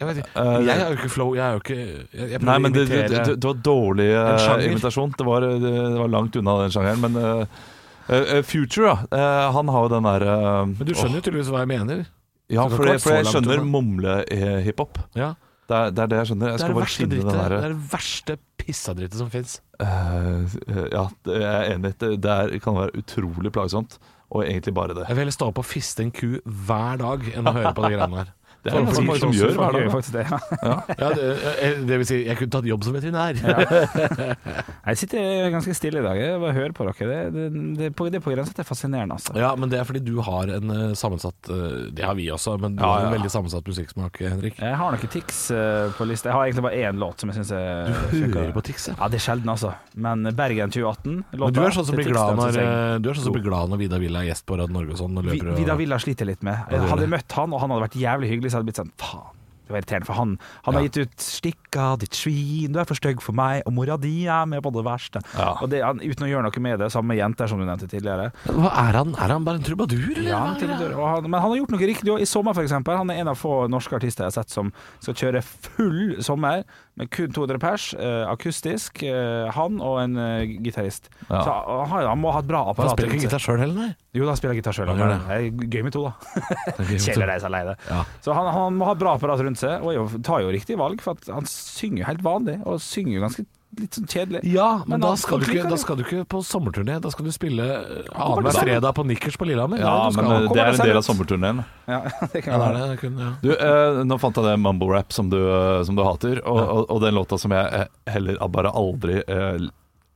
Jeg 0.00 0.08
vet 0.08 0.20
ikke. 0.22 0.30
Eh, 0.40 0.54
Jeg 0.64 0.78
har 0.80 0.86
jo 0.86 0.96
ikke 0.96 1.10
flow. 1.12 1.34
Jeg 1.36 1.44
er 1.44 1.58
jo 1.58 1.60
ikke 1.60 1.76
Jeg, 1.76 2.30
jeg 2.30 2.40
Nei, 2.48 2.54
men 2.64 2.72
det, 2.72 2.86
det, 2.88 3.02
det, 3.12 3.34
det 3.36 3.50
var 3.50 3.58
dårlig 3.66 4.06
eh, 4.16 4.64
imitasjon. 4.70 5.12
Det 5.18 5.26
var, 5.28 5.44
det, 5.44 5.60
det 5.60 5.98
var 6.00 6.08
langt 6.14 6.38
unna 6.40 6.56
den 6.62 6.72
sjangeren. 6.72 7.04
Men 7.04 7.18
uh, 7.20 7.60
uh, 8.08 8.40
Future, 8.46 8.96
ja. 9.12 9.50
han 9.52 9.68
har 9.68 9.84
jo 9.84 9.92
den 9.92 10.08
der 10.08 10.24
eh, 10.24 10.64
Men 10.72 10.88
du 10.88 10.94
skjønner 10.94 11.20
jo 11.20 11.26
tydeligvis 11.26 11.52
hva 11.52 11.66
jeg 11.66 11.72
mener. 11.74 12.02
Ja, 12.50 12.64
for, 12.72 12.88
jeg, 12.88 13.02
for 13.04 13.18
jeg 13.18 13.28
skjønner 13.28 13.60
mumle-hiphop. 13.62 15.04
Ja 15.20 15.34
Det, 15.70 15.76
er- 15.78 15.90
det 15.94 16.02
er 16.02 16.08
det 16.10 16.16
jeg 16.18 16.28
skjønner. 16.32 16.48
Jeg 16.50 16.58
Det 16.58 16.64
er 16.64 16.72
det 16.74 17.10
drittet. 17.10 17.34
Det 17.50 17.58
er 17.64 17.74
det 17.74 17.82
verste 17.92 18.36
pissadrittet 18.60 19.18
som 19.20 19.28
fins. 19.30 19.58
Uh, 19.80 20.56
Ja, 20.90 21.04
jeg 21.30 21.44
er 21.50 21.74
enig. 21.76 21.92
Det, 22.02 22.08
det 22.24 22.32
er, 22.34 22.56
kan 22.64 22.74
være 22.80 22.96
utrolig 22.98 23.52
plagsomt. 23.54 24.00
Og 24.30 24.44
egentlig 24.46 24.74
bare 24.74 24.94
det. 24.94 25.04
Jeg 25.08 25.16
vil 25.16 25.24
heller 25.24 25.34
stå 25.34 25.46
opp 25.50 25.58
og 25.58 25.66
fiste 25.66 26.04
en 26.04 26.10
ku 26.14 26.36
hver 26.46 26.98
dag 27.00 27.24
enn 27.34 27.48
å 27.50 27.54
høre 27.56 27.72
på 27.74 27.82
de 27.82 27.88
greiene 27.96 28.20
der. 28.20 28.28
Det 28.60 28.72
er 28.72 28.84
det 28.84 29.04
mange 29.06 29.18
som 29.22 29.32
gjør 29.32 29.54
hver 29.56 29.76
dag. 29.76 29.86
faktisk 29.94 30.16
det, 30.16 30.24
ja. 30.28 30.74
Ja, 31.00 31.10
det, 31.16 31.28
eh, 31.64 31.78
det 31.88 32.00
vil 32.02 32.08
si, 32.08 32.18
jeg 32.26 32.36
kunne 32.40 32.52
tatt 32.52 32.68
jobb 32.68 32.84
som 32.84 32.96
veterinær. 32.96 33.38
Jeg 34.90 34.96
sitter 34.96 35.50
ganske 35.52 35.74
stille 35.76 36.00
i 36.00 36.04
dag. 36.04 36.18
Jeg 36.18 36.38
bare 36.40 36.54
hører 36.56 36.72
på 36.74 36.86
dere. 36.88 37.08
Det, 37.10 37.18
det, 37.34 37.44
det, 37.78 37.90
på, 37.96 38.06
det 38.10 38.20
er 38.20 38.24
på 38.24 38.32
grensa 38.32 38.54
til 38.56 38.66
fascinerende, 38.66 39.16
altså. 39.18 39.34
Ja, 39.38 39.50
men 39.60 39.70
det 39.72 39.78
er 39.80 39.86
fordi 39.88 40.00
du 40.04 40.16
har 40.24 40.50
en 40.56 40.72
eh, 40.74 40.84
sammensatt 40.98 41.50
eh, 41.52 41.90
Det 41.94 42.04
har 42.06 42.16
vi 42.18 42.26
også, 42.32 42.56
men 42.60 42.76
du 42.78 42.82
Ja, 42.82 42.90
har 42.94 43.08
en 43.08 43.14
veldig 43.14 43.30
sammensatt 43.32 43.68
musikksmak, 43.68 44.20
Henrik. 44.24 44.58
Jeg 44.60 44.78
har 44.80 44.94
noen 44.96 45.12
tics 45.12 45.42
eh, 45.54 45.92
på 45.96 46.08
lista. 46.08 46.30
Jeg 46.30 46.38
har 46.38 46.48
egentlig 46.48 46.64
bare 46.66 46.80
én 46.88 47.00
låt 47.00 47.22
som 47.22 47.32
jeg 47.32 47.40
syns 47.40 47.52
er 47.56 47.92
Du 48.10 48.18
hører 48.34 48.54
på 48.56 48.64
Tix, 48.66 48.88
ja. 48.90 48.96
Ja, 48.98 49.10
det 49.12 49.20
er 49.20 49.24
sjelden, 49.26 49.52
altså. 49.52 49.74
Men 49.94 50.26
Bergen 50.36 50.72
2018 50.72 51.20
Men 51.36 51.54
du 51.54 51.62
er 51.62 51.76
sånn 51.76 51.88
som 51.90 51.98
blir 51.98 52.10
glad 52.10 52.40
når, 52.40 52.60
du 53.00 53.10
er 53.10 53.20
sånn 53.20 53.28
som 53.28 53.36
blir 53.36 53.46
glad 53.46 53.70
når 53.72 53.84
Vidar 53.84 54.02
Villa 54.02 54.24
er 54.24 54.30
gjest 54.30 54.46
på 54.48 54.58
Radio 54.60 54.76
Norge 54.76 54.96
og 54.96 55.02
sånn. 55.04 55.20
Og 55.20 55.28
løper 55.28 55.54
Vidar 55.58 55.78
Villa 55.80 56.00
sliter 56.02 56.28
litt 56.28 56.44
med. 56.46 56.66
Jeg 56.72 56.88
Hadde 56.90 57.06
møtt 57.10 57.36
han, 57.38 57.52
og 57.54 57.62
han 57.62 57.72
hadde 57.74 57.86
vært 57.86 57.98
jævlig 58.00 58.32
hyggelig, 58.32 58.49
hadde 58.56 58.66
jeg 58.66 58.72
blitt 58.72 58.82
sånn 58.84 58.96
Faen. 59.00 59.36
Det 59.70 59.76
var 59.76 59.84
irriterende, 59.84 60.06
for 60.08 60.18
han, 60.18 60.30
han 60.66 60.74
har 60.74 60.82
gitt 60.82 60.96
ut 60.98 61.22
'Stikka, 61.22 61.84
ditt 62.02 62.16
svin, 62.18 62.72
du 62.74 62.80
er 62.82 62.88
for 62.88 62.98
stygg 62.98 63.20
for 63.22 63.36
meg', 63.38 63.62
og 63.62 63.72
'mora 63.76 63.94
di 64.02 64.26
er 64.26 64.48
med 64.50 64.64
på 64.64 64.72
det 64.74 64.82
verste'. 64.82 65.22
Og 65.62 65.70
det, 65.70 65.78
han, 65.86 66.02
uten 66.02 66.26
å 66.26 66.30
gjøre 66.30 66.42
noe 66.48 66.62
med 66.64 66.82
det, 66.82 66.88
samme 66.90 67.14
jenter 67.14 67.46
som 67.46 67.62
du 67.62 67.64
nevnte 67.68 67.86
tidligere. 67.86 68.32
Hva 68.50 68.72
er 68.88 68.98
han? 68.98 69.14
Er 69.14 69.30
han 69.30 69.46
bare 69.46 69.62
en 69.62 69.62
trubadur, 69.62 70.10
eller? 70.10 70.26
Ja, 70.26 70.42
og 70.90 71.06
han, 71.06 71.30
men 71.30 71.38
han 71.38 71.52
har 71.52 71.56
gjort 71.60 71.70
noe 71.76 71.86
riktig 71.86 72.10
òg. 72.10 72.18
I 72.18 72.26
sommer, 72.26 72.58
eksempel. 72.58 72.98
Han 72.98 73.14
er 73.14 73.22
en 73.22 73.30
av 73.30 73.38
få 73.38 73.68
norske 73.70 73.94
artister 73.94 74.26
jeg 74.26 74.34
har 74.34 74.42
sett 74.42 74.50
som 74.50 74.74
skal 74.98 75.14
kjøre 75.22 75.44
full 75.46 76.18
sommer 76.18 76.66
med 76.98 77.08
kun 77.14 77.30
200 77.32 77.58
pers, 77.62 77.84
eh, 77.94 78.24
akustisk. 78.28 79.02
Eh, 79.06 79.50
han 79.56 79.78
og 79.80 80.00
en 80.02 80.16
eh, 80.20 80.56
gitarist. 80.64 81.08
Ja. 81.28 81.42
Så 81.46 81.54
han, 81.92 82.06
han 82.10 82.18
må 82.20 82.32
ha 82.34 82.42
et 82.42 82.48
bra 82.50 82.64
Han 82.66 82.74
apparat. 82.74 82.92
spiller 82.96 83.12
rundt 83.12 83.22
ikke 83.22 83.30
gitar 83.30 83.44
sjøl 83.44 83.60
heller, 83.62 83.78
nei? 83.86 83.94
Jo, 84.18 84.26
da 84.28 84.34
spiller 84.36 84.58
gitar 84.58 84.76
sjøl. 84.76 84.90
Han 84.90 84.98
Det 85.00 85.08
det. 85.14 85.38
er 85.38 85.70
gøy 85.76 85.86
med 85.86 85.94
to, 85.96 86.02
da. 86.08 86.42
Kjedelig 86.90 87.24
å 87.24 87.30
reise 87.30 87.48
alene. 87.48 87.76
Ja. 87.88 88.02
Så 88.26 88.34
han, 88.36 88.50
han 88.56 88.76
må 88.80 88.90
ha 88.90 88.96
et 88.98 89.02
bra 89.04 89.14
apparat 89.16 89.40
rundt 89.46 89.62
seg, 89.62 89.80
og 89.86 89.94
jo, 89.96 90.04
tar 90.26 90.42
jo 90.44 90.52
riktig 90.52 90.76
valg, 90.80 91.00
for 91.04 91.16
han 91.30 91.48
synger 91.48 92.02
jo 92.04 92.10
helt 92.10 92.26
vanlig, 92.26 92.58
og 92.66 92.82
synger 92.84 93.16
jo 93.20 93.24
ganske 93.28 93.46
litt 93.78 93.94
sånn 93.94 94.06
kjedelig. 94.10 94.40
Ja, 94.50 94.78
men, 94.86 94.96
Men 94.98 95.04
da, 95.04 95.10
skal 95.16 95.38
du 95.40 95.46
ikke, 95.46 95.68
da 95.70 95.76
skal 95.78 95.96
du 95.96 96.02
ikke 96.02 96.24
på 96.26 96.40
sommerturné. 96.44 96.96
Da 97.00 97.10
skal 97.14 97.24
du 97.28 97.30
spille 97.32 97.62
eh, 97.62 98.08
annenhver 98.10 98.56
fredag 98.58 98.94
på 98.96 99.04
Nikkers 99.06 99.36
på 99.38 99.46
Lillehammer. 99.46 99.78
Ja, 99.78 99.92
Ja, 100.04 100.10
skal- 100.10 100.24
men 100.26 100.32
eh, 100.48 100.52
det 100.54 100.62
er 100.64 100.72
en 100.74 100.82
del 100.90 100.96
av 101.00 101.06
sommerturneen. 101.06 101.62
Ja, 101.86 102.00
det 102.32 102.42
kan 102.42 102.54
ja, 102.56 102.58
det 102.66 102.80
være. 102.80 102.96
Kun, 103.04 103.18
ja. 103.22 103.30
Du, 103.44 103.50
eh, 103.54 104.00
nå 104.10 104.18
fant 104.20 104.36
jeg 104.40 104.44
det 104.50 104.56
mumble 104.64 104.90
rap 104.96 105.12
som 105.14 105.30
du, 105.30 105.38
som 105.86 105.94
du 105.96 106.02
hater, 106.06 106.42
og, 106.44 106.58
Ja. 106.58 106.66
og, 106.80 106.90
og 106.96 107.00
den 107.06 107.14
låta 107.14 107.38
som 107.38 107.54
jeg 107.54 107.86
heller 108.10 108.42
bare 108.48 108.74
aldri 108.74 109.20
eh, 109.22 109.68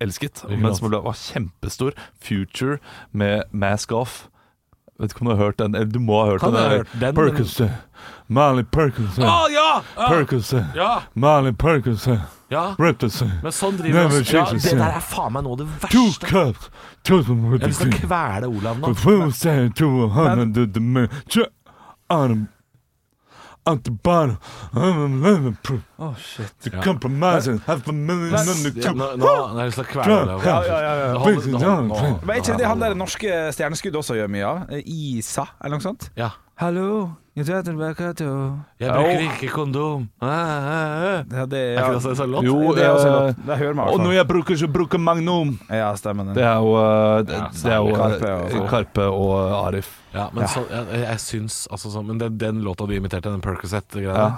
elsket, 0.02 0.42
men 0.50 0.74
som 0.74 0.90
ble, 0.90 0.98
var 1.06 1.14
kjempestor. 1.16 1.94
Future 2.20 2.80
med 3.12 3.44
Mask 3.52 3.92
Off. 3.94 4.24
Vet 5.00 5.10
ikke 5.10 5.24
om 5.24 5.30
du 5.30 5.34
har 5.34 5.40
hørt 5.48 5.56
den? 5.58 5.72
Du 5.90 5.98
må 5.98 6.20
ha 6.22 6.26
hørt 6.34 6.42
Kan 6.44 6.52
den. 6.54 6.60
Perkinson 6.60 6.70
hørt 6.70 7.00
den, 7.00 7.14
men- 7.14 7.34
Percocet. 7.34 7.70
Molly 8.28 8.62
Percocet. 8.62 9.18
Ja! 9.24 9.46
ja! 9.50 9.70
Percocet. 10.08 10.76
Ja! 10.76 10.90
Ja! 12.54 12.64
Men 13.42 13.52
sånn 13.54 13.78
driver 13.80 14.08
vi. 14.14 14.22
Ja, 14.30 14.44
det 14.54 14.74
der 14.78 14.96
er 15.00 15.04
faen 15.04 15.34
meg 15.34 15.42
noe 15.46 15.56
av 15.56 15.62
det 15.64 15.68
verste. 15.82 16.26
cups. 16.30 16.70
Jeg 17.04 17.20
har 17.26 17.68
lyst 17.68 17.82
til 17.84 17.92
å 17.92 18.00
kvele 18.06 18.46
Olav 18.48 18.76
nå. 18.80 18.94
Men... 22.08 22.48
at 23.66 23.84
the 23.84 23.90
bottom. 23.90 24.38
I'm 24.74 25.24
a 25.24 25.52
proof. 25.62 25.82
Å, 25.98 26.14
shit. 26.18 26.52
The 26.60 26.70
Ja. 26.70 26.82
compromise 26.82 27.46
and 27.48 27.60
have 27.60 27.88
a 27.88 27.92
million 27.92 28.34
under 28.34 28.70
two. 28.70 28.92
Nå, 28.92 29.16
har 29.16 29.58
jeg 29.58 29.66
lyst 29.70 29.78
til 29.78 29.84
å 29.84 29.88
kvele 29.88 30.22
Olav. 30.22 30.44
Ja. 30.44 30.60
Men 32.24 32.30
er 32.36 32.40
ikke 32.42 32.58
det 32.58 32.66
han 32.66 32.80
der 32.80 32.94
norske 32.94 33.52
stjerneskuddet 33.56 33.96
også 34.02 34.18
gjør 34.18 34.28
mye 34.28 34.44
av? 34.44 34.70
Eh, 34.70 34.82
Isa, 34.84 35.46
eller 35.62 35.78
noe 35.78 35.86
sånt? 35.86 36.10
Ja. 36.16 36.30
Hallo, 36.54 37.10
jeg 37.34 37.46
det 37.48 37.54
er 37.66 37.72
Jeg 38.78 38.90
bruker 38.94 39.22
ikke 39.26 39.48
kondom. 39.50 40.04
Ah, 40.22 40.28
ah, 40.30 40.66
ah. 40.68 41.24
Ja, 41.34 41.46
det 41.50 41.58
Er 41.58 41.72
ja. 41.72 41.80
ikke 41.80 41.88
det 41.88 41.96
også 41.98 42.10
en 42.12 42.18
sånn 42.20 42.30
låt? 42.30 42.46
Jo, 42.46 42.58
det 42.76 42.84
er 42.84 42.90
også 42.94 43.08
en 43.08 43.16
låt. 43.16 43.40
Det 43.48 43.56
hører 43.58 43.74
man 43.74 43.88
Og 43.90 43.98
når 44.04 44.12
jeg 44.14 44.26
bruker, 44.28 44.58
så 44.60 44.68
bruker 44.70 45.02
Magnum. 45.02 45.50
Ja, 45.66 45.88
stemmer 45.98 46.28
det. 46.30 46.36
Det 46.38 46.44
er 46.46 46.60
jo, 46.62 46.76
eh, 46.78 47.22
det, 47.26 47.34
Ja, 47.34 47.48
det 47.50 47.72
er 47.72 47.80
jo 47.82 47.96
Karpe 47.98 48.28
eh, 48.30 48.60
og- 48.60 48.68
Karpe 48.70 49.06
og 49.10 49.34
Arif. 49.66 49.90
Ja, 50.14 50.28
men 50.32 50.46
så, 50.46 50.62
jeg, 50.70 51.00
jeg 51.02 51.18
syns 51.18 51.66
altså 51.74 51.90
sånn 51.90 52.06
Men 52.06 52.18
den, 52.22 52.38
den 52.38 52.62
låta 52.62 52.86
du 52.86 52.94
imiterte, 52.94 53.32
den 53.34 53.42
Percocet-greia 53.42 54.14
Ja. 54.14 54.30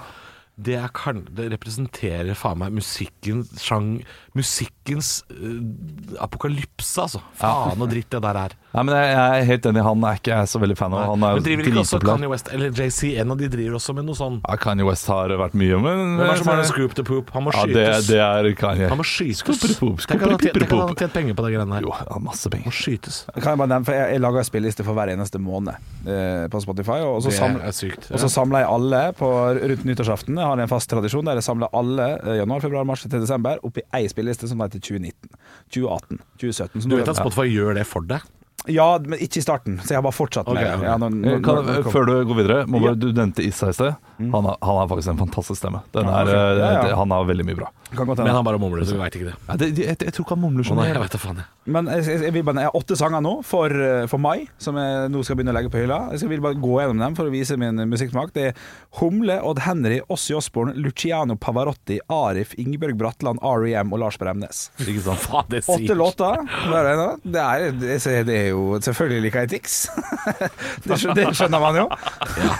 det, 0.57 0.73
er 0.81 0.89
kan- 0.89 1.27
det 1.29 1.51
representerer 1.53 2.33
faen 2.33 2.57
meg 2.57 2.73
musikkens 2.73 3.53
sjang 3.61 4.01
Musikkens 4.33 5.21
uh, 5.29 6.17
apokalypse, 6.19 6.97
altså. 6.97 7.21
Faen 7.37 7.77
og 7.79 7.89
dritt 7.93 8.09
det 8.09 8.21
der 8.25 8.35
er. 8.47 8.57
Nei, 8.77 8.83
men 8.85 8.93
jeg, 8.93 9.07
jeg 9.09 9.41
er 9.41 9.45
helt 9.49 9.65
enig. 9.71 9.81
Han 9.87 10.03
er 10.05 10.19
ikke 10.19 10.35
jeg 10.35 10.49
så 10.51 10.59
veldig 10.61 10.75
fan 10.77 10.93
av. 10.93 11.05
Han 11.09 11.23
er 11.25 11.37
jo 11.39 11.43
driver 11.47 11.69
ikke 11.71 11.81
også. 11.81 11.99
Kanye 12.05 12.29
West 12.29 12.51
eller 12.53 12.69
JC, 12.77 12.99
en 13.23 13.33
av 13.33 13.39
de 13.41 13.47
driver 13.49 13.77
også 13.79 13.95
med 13.97 14.05
noe 14.05 14.17
sånn 14.19 14.35
Ja, 14.43 14.57
Kanye 14.61 14.85
West 14.85 15.09
har 15.09 15.33
vært 15.41 15.55
mye, 15.57 15.79
men 15.81 16.03
Hvem 16.19 16.21
er 16.27 16.29
det 16.29 16.37
som 16.43 16.51
har 16.51 16.61
en 16.61 16.69
scoop 16.69 16.93
to 16.99 17.05
poop? 17.07 17.31
Han 17.33 17.47
må 17.47 17.53
Ja, 17.55 17.63
det, 17.65 17.85
skytes. 17.87 18.09
det 18.11 18.19
er 18.21 18.49
Kanye. 18.59 18.89
Han 18.93 19.01
må 19.01 19.05
skytes. 19.07 19.41
skupere 19.41 19.73
Tenk 19.77 20.21
at 20.21 20.27
han 20.27 20.35
har 20.35 20.43
tjent- 20.45 20.59
tenk 20.61 20.69
at 20.69 20.77
han 20.77 20.83
har 20.93 20.99
tjent 21.01 21.15
penger 21.17 21.33
på 21.39 21.47
de 21.47 21.51
greiene 21.55 21.73
her. 21.79 21.87
Jo, 21.87 21.95
han 21.97 22.11
har 22.13 22.21
masse 22.27 22.51
penger. 22.53 22.69
Han 22.69 22.75
må 22.75 22.77
skytes. 22.83 23.17
Kan 23.33 23.49
jeg 23.49 23.61
bare 23.63 23.71
nevne, 23.73 23.85
for 23.89 23.97
jeg, 23.97 24.13
jeg 24.13 24.21
lager 24.27 24.47
spilleliste 24.51 24.85
for 24.85 24.93
hver 25.01 25.13
eneste 25.15 25.41
måned 25.41 25.73
eh, 26.05 26.45
på 26.53 26.61
Spotify, 26.61 26.99
og 27.07 27.17
så 27.25 27.33
Det 27.33 27.37
samler 27.39 27.65
er 27.65 27.75
sykt. 27.81 28.11
Og 28.13 28.21
så 28.21 28.29
samler 28.29 28.61
jeg 28.61 28.69
alle 28.77 29.01
på 29.17 29.31
rundt 29.57 29.85
nyttårsaften. 29.89 30.37
Jeg 30.37 30.45
har 30.53 30.63
en 30.67 30.71
fast 30.71 30.89
tradisjon 30.93 31.25
der 31.25 31.41
jeg 31.41 31.47
samler 31.49 31.73
alle 31.73 32.07
eh, 32.21 32.37
januar, 32.43 32.61
februar, 32.61 32.85
mars 32.85 33.01
til 33.07 33.17
desember 33.17 33.57
opp 33.65 33.81
i 33.81 33.85
ei 33.97 34.05
spilleliste 34.11 34.47
som 34.53 34.61
heter 34.61 34.79
2019. 34.79 35.33
2018, 35.73 36.21
2017. 36.37 36.81
Så 36.85 36.89
Du 36.89 36.95
vet 36.99 37.09
at 37.09 37.17
Spotify 37.23 37.49
gjør 37.49 37.73
det 37.81 37.87
for 37.89 38.05
deg? 38.05 38.21
Ja, 38.67 38.87
men 39.03 39.19
ikke 39.23 39.39
i 39.39 39.45
starten, 39.45 39.79
så 39.83 39.93
jeg 39.93 39.99
har 40.01 40.05
bare 40.07 40.15
fortsatt 40.17 40.47
med 40.51 40.59
okay. 40.63 40.85
Ja, 40.87 40.97
nå, 40.99 41.09
nå, 41.13 41.37
Kan, 41.45 41.61
når, 41.63 41.81
når, 41.83 41.91
før 41.93 42.07
du 42.09 42.13
går 42.29 42.39
videre, 42.41 42.59
må 42.67 42.81
Ja. 42.81 42.89
bare, 42.91 42.99
du 42.99 43.09
nevnte 43.15 43.45
Issa 43.45 43.69
i 43.71 43.77
sted. 43.77 43.95
Han, 44.17 44.31
har- 44.49 44.57
han 44.61 44.77
har 44.81 44.87
faktisk 44.89 45.11
en 45.13 45.17
fantastisk 45.19 45.59
stemme. 45.61 45.81
Den 45.93 46.07
er, 46.09 46.23
ok. 46.23 46.29
eh, 46.29 46.57
Ja, 46.57 46.71
ja. 46.73 46.81
det- 46.87 46.95
Han 46.97 47.11
har 47.11 47.25
veldig 47.25 47.45
mye 47.45 47.55
bra. 47.59 47.67
Men 47.97 48.27
han 48.35 48.43
bare 48.43 48.57
mumler, 48.59 48.83
så 48.83 48.95
vi 48.97 48.99
veit 48.99 49.15
ikke 49.15 49.27
det. 49.29 49.35
Ja, 49.47 49.55
det, 49.55 49.67
jeg, 49.77 49.97
jeg 50.01 50.13
tror 50.13 50.25
ikke 50.25 50.35
han 50.35 50.41
mumler 50.41 50.63
sånn. 50.67 50.81
jeg 50.83 50.99
vet 50.99 51.15
faen, 51.21 51.35
jeg. 51.37 51.45
Men 51.67 51.85
jeg, 51.91 52.03
jeg, 52.07 52.33
jeg, 52.33 52.43
bare, 52.47 52.55
jeg 52.63 52.69
har 52.71 52.75
åtte 52.79 52.95
sanger 52.97 53.21
nå 53.23 53.33
for, 53.45 53.69
eh, 53.71 54.05
for 54.07 54.17
mai, 54.23 54.47
som 54.57 54.75
jeg 54.79 55.09
nå 55.11 55.21
skal 55.23 55.35
begynne 55.37 55.53
å 55.53 55.57
legge 55.57 55.69
på 55.71 55.79
hylla. 55.83 55.99
Jeg 56.11 56.19
skal 56.23 56.29
vil 56.33 56.41
bare 56.41 56.55
gå 56.59 56.73
gjennom 56.81 56.99
dem 57.05 57.15
for 57.15 57.27
å 57.29 57.31
vise 57.31 57.57
min 57.59 57.75
musikksmak. 57.91 58.33
Det 58.33 58.45
er 58.49 58.53
Humle, 58.99 59.37
Odd 59.43 59.59
Henry, 59.67 60.01
Ossi 60.09 60.33
Osborn, 60.35 60.73
Luciano 60.75 61.35
Pavarotti, 61.35 61.99
Arif, 62.09 62.55
Ingebjørg 62.57 62.97
Bratland, 62.97 63.39
R.E.M. 63.43 63.93
og 63.93 63.99
Lars 63.99 64.17
Bremnes. 64.17 64.69
Ikke 64.79 65.01
sant? 65.05 65.19
Faen, 65.27 65.45
det 65.51 65.61
er 65.63 65.71
Åtte 65.77 65.95
låter. 65.95 66.43
Er 66.73 66.89
det. 66.91 67.35
Er, 67.37 67.71
det, 67.71 68.25
det 68.27 68.35
er 68.41 68.49
jo 68.49 68.79
Selvfølgelig 68.81 69.21
liker 69.27 69.45
jeg 69.45 69.49
Tix. 69.57 69.87
det, 70.87 70.99
det 71.15 71.27
skjønner 71.35 71.59
man 71.63 71.75
jo. 71.83 71.87
Ja, 71.87 72.55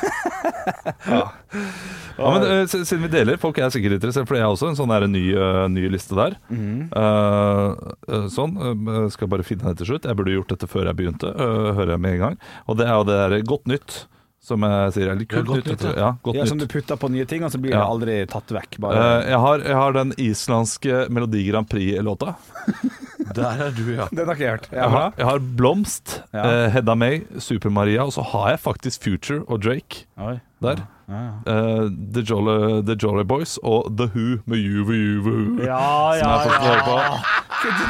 men 2.18 2.46
uh, 2.46 2.64
Siden 2.70 3.04
vi 3.06 3.12
deler, 3.14 3.40
folk 3.42 3.60
er 3.62 3.72
sikkert 3.74 3.98
interessert, 3.98 4.28
for 4.30 4.38
jeg 4.38 4.46
har 4.46 4.54
også 4.54 4.72
en 4.72 4.80
sånn 4.80 4.92
der, 4.92 5.08
ny, 5.12 5.24
uh, 5.38 5.64
ny 5.72 5.88
liste 5.94 6.18
der. 6.18 6.38
Mm. 6.50 6.90
Eh, 6.98 8.28
sånn. 8.34 8.56
skal 9.14 9.30
bare 9.32 9.46
finne 9.48 9.70
den 9.70 9.80
til 9.80 9.92
slutt. 9.92 10.08
Jeg 10.10 10.18
burde 10.18 10.36
gjort 10.36 10.52
dette 10.54 10.70
før 10.70 10.90
jeg 10.90 11.00
begynte, 11.00 11.32
hører 11.38 11.96
jeg 11.96 12.04
med 12.04 12.18
en 12.18 12.24
gang. 12.26 12.38
Og 12.68 12.80
det 12.80 12.88
er 12.88 12.96
jo 12.96 13.08
det 13.08 13.18
derre 13.22 13.42
godt 13.48 13.70
nytt, 13.70 14.00
som 14.48 14.64
jeg 14.64 14.94
sier. 14.96 15.10
er 15.12 15.18
litt 15.20 15.30
kult 15.34 15.50
godt 15.52 15.66
nytt. 15.68 15.84
ja. 15.84 15.94
Ja, 16.00 16.10
godt 16.24 16.38
Ja, 16.40 16.46
som 16.48 16.58
du 16.62 16.66
putter 16.72 16.96
på 17.02 17.10
nye 17.12 17.26
ting, 17.28 17.44
og 17.44 17.52
så 17.52 17.60
blir 17.60 17.74
Ja. 17.76 17.82
det 17.84 17.92
aldri 17.92 18.16
tatt 18.32 18.48
vekk. 18.56 18.78
Bare. 18.80 18.96
Eh, 19.22 19.30
jeg, 19.34 19.40
har, 19.44 19.60
jeg 19.68 19.76
har 19.76 19.92
den 19.98 20.14
islandske 20.18 21.02
Melodi 21.12 21.44
Grand 21.50 21.68
Prix-låta. 21.70 22.36
Der 23.38 23.60
er 23.68 23.72
du, 23.76 23.84
ja. 23.94 24.08
Den 24.16 24.26
har 24.30 24.36
ikke 24.38 24.46
jeg 24.48 24.56
hørt. 24.56 24.68
Jeg 24.72 24.90
har, 24.94 25.14
jeg 25.18 25.26
har 25.28 25.40
Blomst, 25.60 26.22
Ja. 26.34 26.44
eh, 26.48 26.70
Hedda 26.72 26.96
May, 26.96 27.22
Super-Maria, 27.44 28.06
og 28.08 28.14
så 28.16 28.24
har 28.34 28.50
jeg 28.56 28.60
faktisk 28.64 29.04
Future 29.04 29.44
og 29.48 29.62
Drake 29.68 30.06
Oi. 30.18 30.38
der. 30.64 30.86
Ja, 31.08 31.24
Eh, 31.48 31.88
The, 32.14 32.22
Jolly, 32.28 32.82
The 32.84 32.96
Jolly 33.00 33.24
Boys 33.24 33.56
og 33.64 33.88
The 33.98 34.10
Who 34.12 34.42
med 34.46 34.60
Juve 34.60 34.96
Juve. 34.98 35.64
ja, 35.64 35.80
Som 36.20 36.32
jeg 36.32 36.52
ja, 36.52 36.60
hører 36.66 36.82
på. 36.84 36.98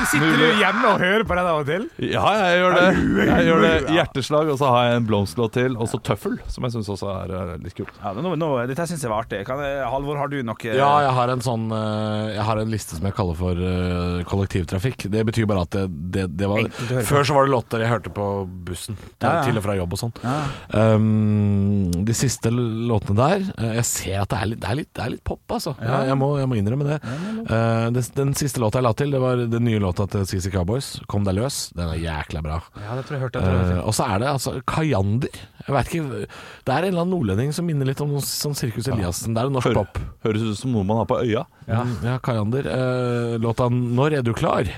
Sitter 0.07 0.37
du 0.37 0.45
hjemme 0.61 0.91
og 0.93 1.01
hører 1.01 1.23
på 1.27 1.35
den 1.35 1.47
av 1.49 1.57
og 1.59 1.65
til? 1.67 1.87
Ja, 2.07 2.21
jeg 2.37 2.59
gjør 2.61 2.75
det. 2.77 2.83
Jeg 3.27 3.47
gjør 3.49 3.63
det 3.65 3.71
Hjerteslag, 3.95 4.51
og 4.53 4.59
så 4.61 4.69
har 4.71 4.85
jeg 4.87 4.99
en 5.01 5.07
blomsterlåt 5.09 5.55
til, 5.57 5.75
og 5.81 5.89
så 5.91 5.99
Tøffel, 6.07 6.37
som 6.51 6.67
jeg 6.67 6.75
syns 6.77 6.91
også 6.93 7.09
er 7.15 7.33
eh, 7.39 7.51
litt 7.65 7.75
kult. 7.75 7.97
Ja, 8.03 8.13
nå, 8.15 8.35
nå, 8.39 8.51
dette 8.69 8.85
syns 8.87 9.03
jeg 9.03 9.11
var 9.11 9.25
artig. 9.25 9.41
Kan 9.49 9.63
jeg, 9.65 9.81
Halvor, 9.89 10.19
har 10.21 10.31
du 10.31 10.37
noe 10.45 10.69
Ja, 10.77 10.91
jeg 11.07 11.15
har 11.17 11.33
en 11.33 11.43
sånn 11.43 11.65
eh, 11.73 12.35
Jeg 12.37 12.45
har 12.47 12.61
en 12.61 12.71
liste 12.71 12.99
som 12.99 13.09
jeg 13.09 13.17
kaller 13.17 13.37
for 13.39 13.57
uh, 13.59 14.21
kollektivtrafikk. 14.29 15.07
Det 15.11 15.25
betyr 15.31 15.49
bare 15.49 15.65
at 15.65 15.73
det, 15.75 15.85
det, 16.15 16.27
det 16.37 16.51
var. 16.53 16.69
Før 17.09 17.27
så 17.27 17.35
var 17.35 17.49
det 17.49 17.55
låter 17.55 17.83
jeg 17.83 17.91
hørte 17.91 18.13
på 18.13 18.29
bussen 18.69 18.95
til, 19.01 19.25
Ja, 19.25 19.39
ja. 19.41 19.43
til 19.49 19.57
og 19.59 19.65
fra 19.65 19.75
jobb 19.81 19.97
og 19.97 20.03
sånn. 20.05 20.15
Ja. 20.23 20.37
Um, 20.93 21.89
de 22.07 22.15
siste 22.15 22.53
låtene 22.53 23.06
der 23.15 23.39
eh, 23.57 23.73
Jeg 23.77 23.85
ser 23.85 24.21
at 24.21 24.29
det 24.29 24.37
er 24.41 24.49
litt, 24.51 24.59
det 24.59 24.69
er 24.69 24.75
litt, 24.81 24.89
det 24.97 25.03
er 25.05 25.11
litt 25.15 25.23
pop, 25.23 25.41
altså. 25.47 25.75
Ja. 25.79 26.01
Jeg, 26.01 26.09
jeg, 26.11 26.17
må, 26.19 26.29
jeg 26.41 26.49
må 26.51 26.57
innrømme 26.59 26.87
det. 26.89 26.97
Ja, 27.47 27.89
den, 27.93 28.07
den 28.17 28.33
siste 28.35 28.59
låta 28.59 28.81
jeg 28.81 28.87
la 28.87 28.93
til, 28.97 29.11
det 29.13 29.21
var 29.23 29.39
den 29.39 29.63
nye 29.63 29.79
låta 29.79 30.07
til 30.11 30.25
CC 30.27 30.51
Cowboys, 30.51 30.99
'Kom 31.07 31.23
deg 31.23 31.37
løs'. 31.37 31.73
Den 31.77 31.89
er 31.93 32.01
jækla 32.01 32.41
bra. 32.43 32.59
Ja, 32.81 32.95
det 32.97 33.05
tror 33.07 33.17
jeg 33.17 33.23
hørte. 33.27 33.43
Eh, 33.43 33.79
og 33.79 33.93
så 33.95 34.07
er 34.11 34.19
det 34.23 34.27
altså 34.33 34.57
Kajander. 34.67 35.39
Jeg 35.67 35.75
vet 35.75 35.89
ikke 35.91 36.03
Det 36.63 36.71
er 36.71 36.85
en 36.85 36.89
eller 36.93 37.01
annen 37.03 37.11
nordlending 37.11 37.53
som 37.53 37.65
minner 37.67 37.89
litt 37.89 37.99
om 38.03 38.11
noe 38.13 38.23
sånn 38.23 38.55
Sirkus 38.55 38.87
Eliassen. 38.87 39.33
Det 39.35 39.41
er 39.41 39.49
jo 39.49 39.55
norsk 39.57 39.67
Hør, 39.71 39.79
pop. 39.81 39.99
høres 40.23 40.45
ut 40.45 40.59
som 40.61 40.71
noe 40.75 40.87
man 40.87 41.01
har 41.01 41.07
på 41.09 41.19
øya. 41.23 41.43
Ja, 41.67 41.83
ja 42.03 42.17
Kajander. 42.23 42.67
Eh, 42.71 43.37
låta 43.43 43.67
'Når 43.69 44.19
er 44.19 44.23
du 44.23 44.33
klar'? 44.33 44.71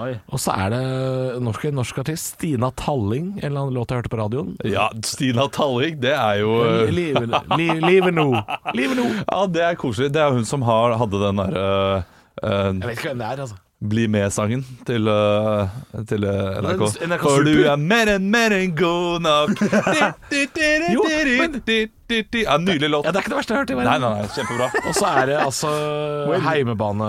Oi. 0.00 0.12
Og 0.32 0.40
så 0.40 0.54
er 0.56 0.72
det 0.72 0.82
norsk, 1.44 1.66
norsk 1.76 1.98
artist, 2.00 2.36
Stina 2.36 2.70
Talling, 2.80 3.34
en 3.36 3.44
eller 3.44 3.66
annen 3.66 3.76
låt 3.76 3.92
jeg 3.92 4.00
hørte 4.00 4.12
på 4.12 4.20
radioen. 4.20 4.54
Ja, 4.64 4.86
Stina 5.04 5.44
Talling, 5.52 5.98
det 6.00 6.14
er 6.16 6.40
jo 6.40 6.54
eh, 6.64 6.92
Livet 6.92 7.28
li, 7.58 7.68
livet 7.84 8.16
nå. 8.16 8.28
Livet 8.76 8.96
nå. 8.98 9.08
Ja, 9.26 9.42
det 9.52 9.66
er 9.66 9.76
koselig. 9.80 10.12
Det 10.14 10.22
er 10.22 10.32
hun 10.32 10.48
som 10.48 10.64
har, 10.64 10.96
hadde 11.00 11.20
den 11.26 11.42
der 11.42 11.58
uh, 11.58 12.08
uh, 12.40 12.70
Jeg 12.70 12.80
vet 12.86 12.96
ikke 12.96 13.10
hvem 13.10 13.20
det 13.20 13.28
er, 13.28 13.44
altså. 13.44 13.60
Bli 13.82 14.04
med-sangen 14.06 14.60
til, 14.86 15.08
eh, 15.10 15.70
til 16.06 16.22
eh, 16.22 16.60
NRK. 16.62 16.84
NRK 17.08 17.22
For 17.24 17.42
du 17.42 17.64
er 17.66 17.80
mer 17.82 18.12
enn 18.14 18.28
mer 18.30 18.54
enn 18.54 18.76
god 18.78 19.24
nok. 19.24 19.58
Jo, 20.92 21.02
men- 21.40 21.62
Ja, 21.66 22.58
Nydelig 22.60 22.90
låt. 22.92 23.04
Ja, 23.06 23.10
Det 23.12 23.18
er 23.18 23.22
ikke 23.24 23.32
det 23.32 23.38
verste 23.40 23.54
jeg 23.54 23.56
har 23.56 23.64
hørt 23.64 23.70
i 23.70 23.74
Nei, 23.74 23.84
verden. 23.84 24.02
nei, 24.02 24.20
nei, 24.20 24.28
kjempebra. 24.36 24.66
Og 24.88 24.94
så 24.94 25.06
er 25.22 25.26
det 25.32 25.38
altså 25.40 25.70
heimebane 26.46 27.08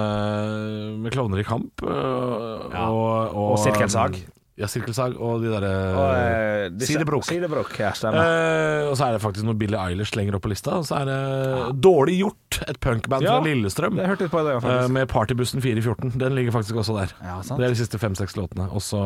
med 1.03 1.11
klovner 1.13 1.39
i 1.39 1.43
kamp. 1.47 1.83
Og, 1.83 2.71
Ja. 2.73 2.87
Og, 2.89 3.35
Og 3.53 3.59
sirkelsag. 3.59 4.23
Ja, 4.55 4.67
sirkelsag 4.69 5.15
og 5.17 5.41
de 5.41 5.47
Og, 5.49 5.53
derre 5.55 6.67
eh, 6.69 6.85
Sidebrok. 6.85 7.23
Sidebrok, 7.25 7.71
ja. 7.81 7.89
Eh, 7.89 8.85
og 8.85 8.93
så 8.99 9.07
er 9.07 9.15
det 9.17 9.21
faktisk 9.23 9.47
noe 9.47 9.57
Billie 9.57 9.79
Eilish 9.81 10.13
lenger 10.15 10.35
opp 10.37 10.43
på 10.45 10.51
lista. 10.53 10.75
Og 10.77 10.85
så 10.85 10.99
er 11.01 11.05
det 11.09 11.81
Dårlig 11.81 12.19
gjort, 12.21 12.37
et 12.67 12.79
punkband 12.83 13.23
Ja, 13.25 13.37
fra 13.39 13.47
Lillestrøm. 13.47 13.97
Jeg 14.01 14.07
hørte 14.11 14.25
litt 14.27 14.33
på 14.33 14.43
det, 14.45 14.53
ja, 14.55 14.75
eh, 14.83 14.91
med 14.91 15.07
Partybussen 15.11 15.61
414. 15.63 16.13
Den 16.19 16.35
ligger 16.37 16.51
faktisk 16.55 16.75
også 16.81 16.95
der. 16.99 17.13
Ja, 17.23 17.39
sant. 17.41 17.59
Det 17.59 17.67
er 17.67 17.75
de 17.75 17.79
siste 17.81 17.99
fem-seks 18.01 18.35
låtene. 18.39 18.69
Og 18.71 18.81
så 18.85 19.03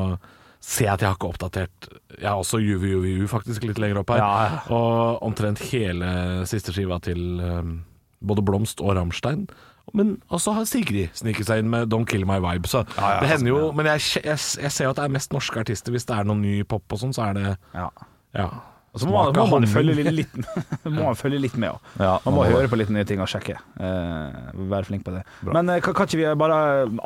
ser 0.60 0.86
jeg 0.90 0.94
at 0.98 1.02
jeg 1.06 1.10
har 1.12 1.16
ikke 1.20 1.30
oppdatert 1.30 1.88
Jeg 2.18 2.26
har 2.28 2.40
også 2.42 2.58
Juve 2.58 2.88
Juve 2.90 3.12
U 3.24 3.28
faktisk 3.30 3.64
litt 3.68 3.78
lenger 3.80 4.00
opp 4.02 4.10
her. 4.10 4.24
Ja, 4.24 4.44
ja. 4.50 4.60
Og 4.74 5.24
omtrent 5.28 5.62
hele 5.72 6.46
siste 6.50 6.74
skiva 6.74 6.98
til 7.06 7.40
um, 7.42 7.84
både 8.26 8.42
Blomst 8.46 8.82
og 8.82 8.96
Rammstein. 8.98 9.48
Men 9.96 10.18
også 10.34 10.52
har 10.58 10.66
Sigrid 10.68 11.14
sniket 11.16 11.48
seg 11.48 11.62
inn 11.62 11.70
med 11.72 11.92
Don't 11.94 12.10
Kill 12.10 12.26
My 12.28 12.40
Vibe. 12.44 12.68
Så 12.68 12.82
Ja, 12.98 13.20
det 13.22 13.30
hender 13.30 13.54
jo 13.54 13.72
Men 13.72 13.86
jeg, 13.94 14.02
jeg, 14.26 14.40
jeg 14.64 14.72
ser 14.74 14.90
jo 14.90 14.90
at 14.92 15.00
det 15.00 15.06
er 15.06 15.14
mest 15.14 15.32
norske 15.32 15.62
artister. 15.62 15.94
Hvis 15.96 16.06
det 16.10 16.18
er 16.18 16.28
noen 16.28 16.42
ny 16.44 16.58
pop 16.68 16.84
og 16.92 17.00
sånn, 17.00 17.14
så 17.16 17.30
er 17.30 17.38
det 17.38 17.46
Ja. 17.78 17.88
Ja. 18.36 18.50
Og 18.98 19.04
så 19.04 19.10
må, 19.10 19.20
man- 19.28 19.38
må 19.38 19.60
man 19.60 19.68
følge 19.70 20.12
litt, 20.12 20.34
må 20.90 21.04
man 21.12 21.18
følge 21.20 21.40
litt 21.44 21.58
med 21.62 21.76
òg. 21.76 21.92
Ja, 22.02 22.16
Man 22.26 22.34
må 22.38 22.46
høre 22.50 22.70
på 22.72 22.80
litt 22.82 22.90
nye 22.94 23.06
ting 23.08 23.22
og 23.22 23.30
sjekke. 23.30 23.56
Eh, 23.78 24.38
være 24.72 24.88
flink 24.90 25.06
på 25.06 25.14
det. 25.14 25.22
Men 25.46 25.70
eh, 25.70 25.80
kan, 25.86 25.94
ikke 26.08 26.18
vi 26.20 26.28
bare 26.42 26.58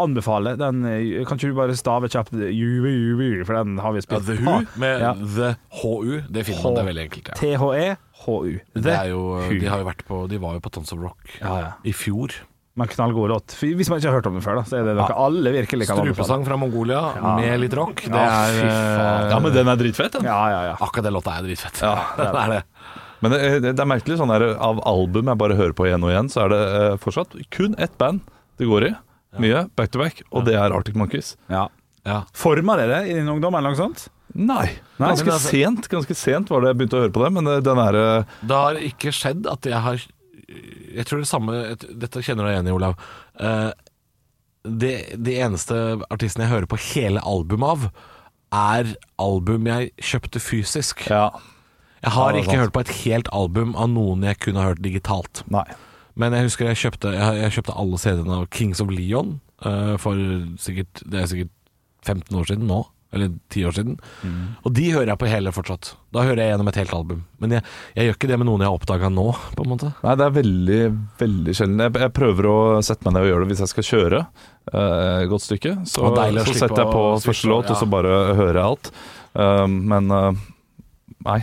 anbefale 0.01 0.55
den 0.59 0.85
eh, 0.87 1.21
Kan 1.27 1.37
ikke 1.39 1.51
du 1.51 1.57
bare 1.59 1.75
stave 1.79 2.07
kjapt 2.11 2.31
Juve 2.39 2.91
Juve, 2.95 3.43
for 3.47 3.59
den 3.59 3.75
har 3.83 3.91
vi 3.95 3.99
ja 4.01 4.07
spilt. 4.07 4.29
The 4.29 4.37
Who 4.39 4.61
med 4.81 5.03
Ja. 5.03 5.11
The 5.19 5.51
HU. 5.81 6.21
Det 6.31 6.45
finner 6.47 6.63
man, 6.63 6.77
det 6.79 6.81
er 6.85 6.89
veldig 6.93 7.05
enkelt. 7.09 7.33
Ja. 7.33 7.39
T-H-E-H-U. 7.41 8.53
Det 8.87 8.93
er 8.95 9.09
jo, 9.11 9.21
de, 9.49 9.65
har 9.67 9.83
jo 9.83 9.91
på, 10.07 10.21
de 10.31 10.39
var 10.41 10.55
jo 10.57 10.63
på 10.63 10.71
Tons 10.77 10.93
of 10.95 11.01
Rock 11.03 11.35
Ja, 11.41 11.53
ja. 11.59 11.71
i 11.83 11.93
fjor. 11.95 12.35
Men 12.81 12.89
knallgod 12.89 13.29
låt. 13.31 13.55
Hvis 13.61 13.89
man 13.91 13.99
ikke 14.01 14.09
har 14.09 14.17
hørt 14.19 14.27
om 14.31 14.33
den 14.39 14.43
før, 14.45 14.57
da, 14.59 14.63
så 14.67 14.79
er 14.79 14.87
det 14.89 14.95
noe 14.97 15.15
alle 15.25 15.51
virkelig 15.53 15.87
kan 15.87 15.99
anbefale. 16.01 16.15
Strupesang 16.17 16.45
fra 16.47 16.57
Mongolia 16.57 17.01
Ja. 17.15 17.35
med 17.37 17.59
litt 17.61 17.73
rock. 17.77 18.01
Det 18.01 18.09
Ja, 18.11 18.25
er 18.47 18.57
fy 18.57 18.65
faen. 18.65 19.25
eh, 19.25 19.29
Ja, 19.31 19.39
men 19.45 19.53
den 19.53 19.67
er 19.71 19.75
dritfett, 19.77 20.11
den. 20.17 20.25
Ja, 20.25 20.39
ja, 20.49 20.61
ja. 20.71 20.75
Akkurat 20.81 21.03
den 21.05 21.13
låta 21.13 21.37
er 21.37 21.43
dritfett. 21.45 21.81
Ja, 21.85 21.93
det 22.17 22.27
er 22.33 22.49
det. 22.57 22.63
Men 23.21 23.31
det, 23.35 23.39
det, 23.61 23.75
det 23.77 23.83
er 23.83 23.85
merkelig 23.85 24.17
sånn 24.17 24.31
der 24.33 24.47
av 24.57 24.81
album 24.89 25.27
jeg 25.29 25.37
bare 25.37 25.55
hører 25.59 25.73
på 25.77 25.85
igjen 25.85 26.01
og 26.03 26.09
igjen, 26.09 26.29
så 26.33 26.47
er 26.47 26.49
det 26.55 26.61
uh, 26.73 26.97
fortsatt 26.97 27.35
kun 27.53 27.75
ett 27.77 27.93
band 28.01 28.21
det 28.57 28.65
går 28.65 28.87
i. 28.89 28.95
Mye 29.39 29.67
back 29.77 29.91
to 29.93 29.99
back, 30.01 30.23
og 30.33 30.43
det 30.49 30.55
er 30.57 30.73
Arctic 30.73 30.95
Monkeys. 30.97 31.35
ja. 31.47 31.67
Ja. 32.03 32.23
Forma 32.33 32.73
det 32.79 32.87
det 32.89 33.01
i 33.11 33.13
din 33.13 33.27
ungdom, 33.29 33.53
eller 33.53 33.75
noe 33.75 33.77
sånt? 33.77 34.07
Nei. 34.33 34.71
Nei, 34.97 35.09
Ganske 35.11 35.29
altså- 35.35 35.51
sent 35.53 35.87
ganske 35.87 36.15
sent 36.17 36.49
var 36.49 36.61
det 36.61 36.71
jeg 36.71 36.77
begynte 36.79 36.97
å 36.97 37.01
høre 37.03 37.13
på 37.13 37.21
det, 37.23 37.29
men 37.35 37.45
eh, 37.47 37.59
den 37.61 37.77
er 37.77 37.93
uh, 37.93 38.23
Det 38.41 38.57
har 38.57 38.73
ikke 38.73 39.11
skjedd 39.13 39.45
at 39.45 39.61
jeg 39.69 39.77
har 39.85 40.01
Jeg 40.91 41.07
tror 41.07 41.21
det 41.21 41.29
samme 41.29 41.59
Dette 41.79 42.23
kjenner 42.25 42.43
du 42.43 42.49
deg 42.49 42.55
igjen 42.57 42.69
i, 42.71 42.75
Olav. 42.75 42.97
Eh, 43.39 43.69
det, 44.61 44.95
de 45.17 45.37
eneste 45.41 45.77
artistene 46.11 46.45
jeg 46.45 46.53
hører 46.53 46.69
på 46.69 46.79
hele 46.91 47.23
albumet 47.25 47.71
av, 47.71 47.87
er 48.51 48.91
album 49.21 49.69
jeg 49.69 49.93
kjøpte 50.11 50.41
fysisk. 50.43 51.05
Ja. 51.09 51.29
Jeg 52.01 52.13
har 52.15 52.37
ikke 52.37 52.57
hørt 52.57 52.73
på 52.73 52.81
et 52.83 52.91
helt 53.03 53.29
album 53.33 53.75
av 53.77 53.91
noen 53.93 54.25
jeg 54.25 54.39
kunne 54.41 54.65
hørt 54.65 54.81
digitalt. 54.83 55.43
Nei. 55.53 55.65
Men 56.19 56.35
jeg 56.35 56.49
husker 56.49 56.67
jeg 56.67 56.79
kjøpte, 56.81 57.13
jeg, 57.15 57.37
jeg 57.39 57.55
kjøpte 57.57 57.77
alle 57.81 57.99
CD-ene 58.01 58.39
av 58.41 58.49
Kings 58.53 58.81
of 58.83 58.91
Leon 58.91 59.37
eh, 59.63 59.93
for 60.01 60.19
sikkert 60.59 61.03
Det 61.07 61.21
er 61.21 61.29
sikkert 61.31 61.53
15 62.03 62.39
år 62.41 62.49
siden 62.49 62.67
nå. 62.69 62.81
Eller 63.11 63.33
ti 63.51 63.65
år 63.67 63.75
siden. 63.75 63.97
Og 64.63 64.71
de 64.71 64.85
hører 64.93 65.09
jeg 65.11 65.19
på 65.19 65.27
hele 65.27 65.51
fortsatt. 65.51 65.89
Da 66.15 66.23
hører 66.23 66.45
jeg 66.45 66.53
gjennom 66.53 66.69
et 66.71 66.77
helt 66.79 66.93
album. 66.95 67.25
Men 67.43 67.57
jeg, 67.57 67.65
jeg 67.97 68.07
gjør 68.07 68.17
ikke 68.17 68.29
det 68.31 68.37
med 68.39 68.47
noen 68.47 68.63
jeg 68.63 68.71
har 68.71 68.77
oppdaga 68.79 69.09
nå, 69.11 69.25
på 69.57 69.65
en 69.65 69.71
måte. 69.73 69.91
Nei, 70.05 70.15
det 70.15 70.27
er 70.27 70.37
veldig, 70.37 70.79
veldig 71.19 71.55
sjelden. 71.57 71.83
Jeg, 71.83 71.95
jeg 72.05 72.15
prøver 72.15 72.47
å 72.47 72.55
sette 72.87 73.03
meg 73.07 73.17
ned 73.17 73.27
og 73.27 73.31
gjøre 73.33 73.43
det 73.43 73.51
hvis 73.51 73.63
jeg 73.65 73.73
skal 73.73 73.87
kjøre 73.89 74.23
et 74.71 75.25
et 75.25 75.29
godt 75.31 75.45
stykke. 75.45 75.75
Så, 75.89 76.07
så 76.07 76.55
setter 76.55 76.83
jeg 76.83 76.91
på 76.91 77.05
første 77.25 77.51
låt, 77.51 77.69
ja. 77.69 77.75
og 77.75 77.81
så 77.81 77.87
bare 77.89 78.17
hører 78.37 78.57
jeg 78.59 78.65
alt. 78.65 78.91
Uh, 79.35 79.67
men 79.67 80.11
uh, 80.11 80.43
nei, 81.27 81.39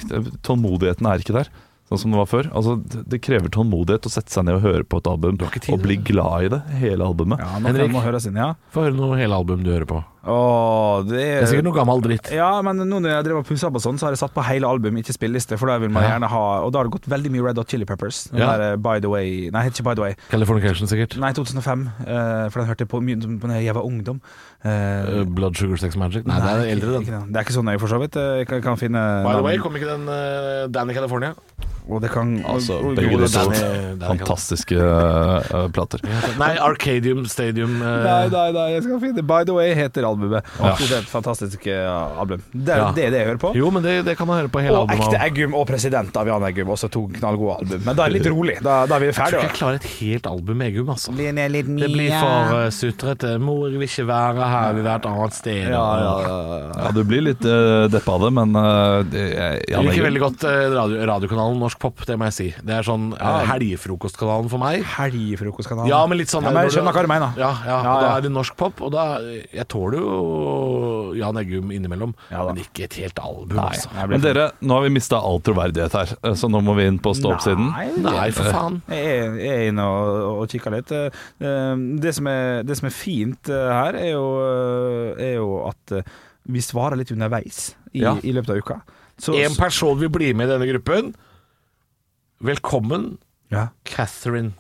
tålmodigheten 0.46 1.09
er 1.09 1.24
ikke 1.24 1.37
der. 1.37 1.52
Sånn 1.88 2.02
som 2.02 2.12
det 2.12 2.18
var 2.20 2.28
før. 2.28 2.50
Altså, 2.52 2.74
det, 2.85 3.20
krever 3.24 3.48
tålmodighet 3.52 4.04
å 4.04 4.11
sette 4.12 4.33
seg 4.35 4.44
ned 4.44 4.59
og 4.59 4.66
høre 4.66 4.85
på 4.85 5.00
et 5.00 5.07
album 5.09 5.38
tid, 5.40 5.70
og 5.72 5.81
bli 5.87 5.96
glad 6.04 6.44
i 6.44 6.50
det, 6.52 6.59
hele 6.83 7.07
albumet. 7.07 7.40
Ja, 7.40 7.62
nå 7.62 7.70
Henrik? 7.70 7.94
må 7.94 8.02
høres 8.04 8.28
inn, 8.28 8.37
ja. 8.37 8.50
Få 8.74 8.85
høre 8.85 8.96
noe 8.98 9.16
hele 9.16 9.38
album 9.38 9.64
du 9.64 9.70
hører 9.72 9.88
på. 9.88 10.02
Åh, 10.28 11.02
det 11.08 11.16
Det 11.18 11.26
er 11.42 11.46
sikkert 11.48 11.64
noe 11.68 11.76
gammel 11.78 12.02
dritt. 12.04 12.28
Ja, 12.34 12.50
men 12.62 12.76
nå 12.84 12.98
når 13.00 13.08
jeg 13.14 13.24
driver 13.28 13.40
og 13.40 13.46
pusser 13.48 13.70
på 13.72 13.80
sånn, 13.80 13.96
så 13.98 14.06
har 14.08 14.12
jeg 14.14 14.20
satt 14.20 14.34
på 14.36 14.44
hele 14.44 14.68
album, 14.68 14.98
ikke 15.00 15.14
spilleliste, 15.16 15.56
for 15.58 15.66
da 15.72 15.78
vil 15.78 15.88
man 15.90 16.02
Ja. 16.04 16.10
gjerne 16.18 16.28
ha 16.28 16.42
Og 16.64 16.72
da 16.72 16.78
har 16.80 16.84
det 16.84 16.92
gått 16.92 17.08
veldig 17.08 17.30
mye 17.32 17.42
Red 17.48 17.56
Hot 17.56 17.68
Chili 17.70 17.84
Peppers. 17.84 18.24
Den 18.30 18.40
Ja. 18.40 18.56
der, 18.56 18.72
eh, 18.72 18.76
By 18.76 18.98
the 19.00 19.08
Way 19.08 19.50
Nei, 19.50 19.66
ikke 19.70 19.82
By 19.84 19.94
the 19.94 20.02
Way. 20.02 20.14
Californication, 20.30 20.86
sikkert. 20.86 21.16
Nei, 21.18 21.32
2005. 21.32 21.88
Uh, 22.06 22.48
for 22.50 22.60
den 22.60 22.68
hørte 22.68 22.80
jeg 22.84 22.88
på 22.88 23.00
mye 23.02 23.16
på 23.40 23.48
da 23.48 23.54
jeg 23.60 23.74
var 23.74 23.82
ungdom. 23.82 24.20
Eh, 24.64 24.68
Uh, 25.20 25.24
Blood 25.24 25.54
Sugar 25.56 25.76
Sex 25.78 25.96
Magic. 25.96 26.26
Nei, 26.26 26.36
det 26.40 26.44
er 26.68 26.72
eldre, 26.76 26.92
den. 26.92 27.02
ikke. 27.02 27.26
Det 27.32 27.36
er 27.36 27.40
ikke 27.44 27.54
så 27.56 27.62
nøye, 27.62 27.78
for 27.80 27.86
så 27.88 27.98
vidt. 28.00 28.12
Jeg 28.14 28.46
kan, 28.48 28.60
kan 28.62 28.76
finne 28.76 29.24
By 29.24 29.32
the 29.34 29.42
way, 29.42 29.56
kom 29.58 29.72
ikke 29.74 29.86
den 29.86 30.08
uh, 30.08 30.66
Danny 30.68 30.92
California? 30.94 31.34
Og 31.90 32.02
det 32.02 32.10
kan 32.10 32.44
Altså, 32.44 32.74
og- 32.74 32.84
og- 32.90 32.96
begge 32.96 33.14
og- 33.14 33.20
de 33.20 33.28
to 33.28 33.38
Danny- 33.48 33.98
Danny 33.98 34.18
fantastiske 34.18 34.76
uh, 34.76 35.68
plater. 35.72 35.98
Nei, 36.38 36.56
Arcadium 36.60 37.24
Stadium. 37.24 37.80
uh, 37.80 38.04
Nei, 38.04 38.28
nei, 38.28 38.52
nei, 38.52 38.72
jeg 38.74 38.82
skal 38.82 39.00
finne 39.00 39.22
By 39.26 39.44
the 39.44 39.54
Way 39.54 39.72
heter 39.74 40.02
albumet. 40.04 40.17
Ja. 40.18 40.72
Det 40.78 40.90
er 40.90 40.98
et 41.02 41.11
fantastisk 41.11 41.66
eh, 41.66 42.20
album. 42.20 42.42
Det 42.52 42.72
er 42.74 42.78
Ja. 42.83 42.90
det, 42.92 43.07
det 43.12 43.18
jeg 43.20 43.26
hører 43.28 43.40
på. 43.42 43.52
Jo, 43.57 43.70
men 43.70 43.83
det, 43.83 43.94
det 44.07 44.16
kan 44.18 44.26
man 44.26 44.38
høre 44.40 44.48
på 44.52 44.61
hele 44.62 44.76
Og 44.78 44.88
albumet. 44.88 45.07
Ekte. 45.14 45.20
Eggum 45.28 45.54
og 45.54 45.66
President 45.68 46.16
av 46.16 46.26
Jan 46.26 46.42
Eggum, 46.48 46.68
også 46.74 46.90
to 46.90 47.07
knallgode 47.14 47.57
album. 47.62 47.83
Men 47.87 47.96
da 47.96 48.04
er 48.07 48.12
det 48.12 48.18
litt 48.22 48.31
rolig. 48.37 48.57
Da, 48.64 48.87
da 48.90 48.96
er 48.98 49.00
vi 49.04 49.07
Jeg 49.11 49.14
tror 49.18 49.26
ikke 49.38 49.46
jeg 49.48 49.57
klarer 49.59 49.78
et 49.81 49.88
helt 49.98 50.26
album 50.26 50.59
med 50.59 50.72
Eggum, 50.72 50.90
altså. 50.94 51.12
Blir 51.14 51.33
ned 51.37 51.52
litt 51.54 51.66
Det 51.70 51.90
blir 51.92 52.12
for 52.18 52.57
uh, 52.59 52.68
sutrete. 52.74 53.35
'Mor 53.38 53.68
vil 53.70 53.83
ikke 53.87 54.07
være 54.09 54.48
her, 54.52 54.72
vi 54.72 54.81
vil 54.83 54.88
være 54.88 55.00
et 55.02 55.09
annet 55.12 55.35
sted'. 55.38 55.68
ja, 55.68 55.87
ja, 56.02 56.14
ja, 56.26 56.37
ja. 56.48 56.72
Ja, 56.85 56.90
du 56.96 57.02
blir 57.04 57.22
litt 57.28 57.44
uh, 57.44 57.87
deppa 57.92 58.14
av 58.18 58.26
det, 58.26 58.33
men 58.38 58.57
uh, 58.57 59.02
det, 59.09 59.24
jeg, 59.35 59.64
Jeg 59.68 59.85
liker 59.88 60.07
veldig 60.09 60.22
godt 60.24 60.44
radio, 60.78 61.04
radiokanalen 61.12 61.59
Norsk 61.62 61.78
Pop, 61.83 62.04
det 62.09 62.16
må 62.18 62.28
jeg 62.31 62.37
si. 62.38 62.48
Det 62.64 62.74
er 62.78 62.87
sånn 62.87 63.11
uh, 63.14 63.42
helgefrokostkanalen 63.48 64.48
for 64.52 64.59
meg. 64.62 64.83
Helgefrokostkanalen. 64.96 65.90
Ja, 65.90 66.00
men 66.09 66.18
litt 66.20 66.33
sånn 66.33 66.46
ja, 66.46 66.52
men 66.54 66.66
Jeg 66.68 66.76
skjønner 66.78 66.96
hva 66.96 67.04
du 67.07 67.11
mener. 67.11 67.38
Ja, 67.40 67.50
ja, 67.66 67.78
Ja, 67.78 67.92
og 67.94 68.02
da 68.04 68.11
er 68.16 68.24
det 68.26 68.33
norsk 68.35 68.57
pop, 68.59 68.81
og 68.85 68.92
da 68.94 69.04
Jeg 69.22 69.66
tåler 69.70 69.98
jo 70.02 70.08
Jan 71.18 71.38
Eggum 71.40 71.71
innimellom, 71.75 72.12
Ja 72.31 72.44
men 72.47 72.61
ikke 72.62 72.85
et 72.87 72.94
helt 73.01 73.18
album, 73.23 73.57
Nei, 73.59 73.66
altså. 73.75 73.90
Men 74.11 74.23
dere, 74.23 74.44
nå 74.61 74.77
har 74.79 74.85
vi 74.87 74.92
mista 74.94 75.18
all 75.25 75.40
troverdighet 75.44 75.97
her, 75.99 76.12
eh, 76.23 76.37
så 76.38 76.51
nå 76.53 76.61
må 76.64 76.75
vi 76.79 76.87
inn 76.90 76.99
på 77.03 77.12
stå-opp-siden. 77.16 77.71
Nei, 77.73 77.87
Nei, 78.05 78.29
for 78.37 78.51
faen. 78.55 78.81
Jeg 78.92 79.07
er, 79.16 79.38
jeg 79.42 79.55
er 79.57 79.73
inne 79.73 79.87
og, 79.88 80.21
og 80.44 80.53
kikker 80.53 80.77
litt. 80.79 80.92
Eh, 80.94 81.23
eh, 81.42 81.85
Det 82.05 82.14
som 82.18 82.29
er, 82.31 82.62
det 82.68 82.77
som 82.81 82.90
er 82.90 82.94
fint 82.94 83.51
her, 83.53 83.99
er 83.99 84.12
jo, 84.12 84.27
er 85.18 85.35
jo 85.38 85.49
at 85.68 85.97
vi 86.49 86.62
svarer 86.64 86.97
litt 87.01 87.11
underveis 87.12 87.73
i, 87.92 88.03
Ja. 88.05 88.14
i 88.23 88.33
løpet 88.37 88.55
av 88.55 88.62
uka. 88.62 88.79
Så, 89.18 89.35
En 89.35 89.57
person 89.59 89.99
vil 89.99 90.12
bli 90.14 90.33
med 90.38 90.47
i 90.49 90.53
denne 90.55 90.68
gruppen. 90.71 91.12
Velkommen, 92.40 93.16
ja, 93.51 93.68
Catherine. 93.85 94.53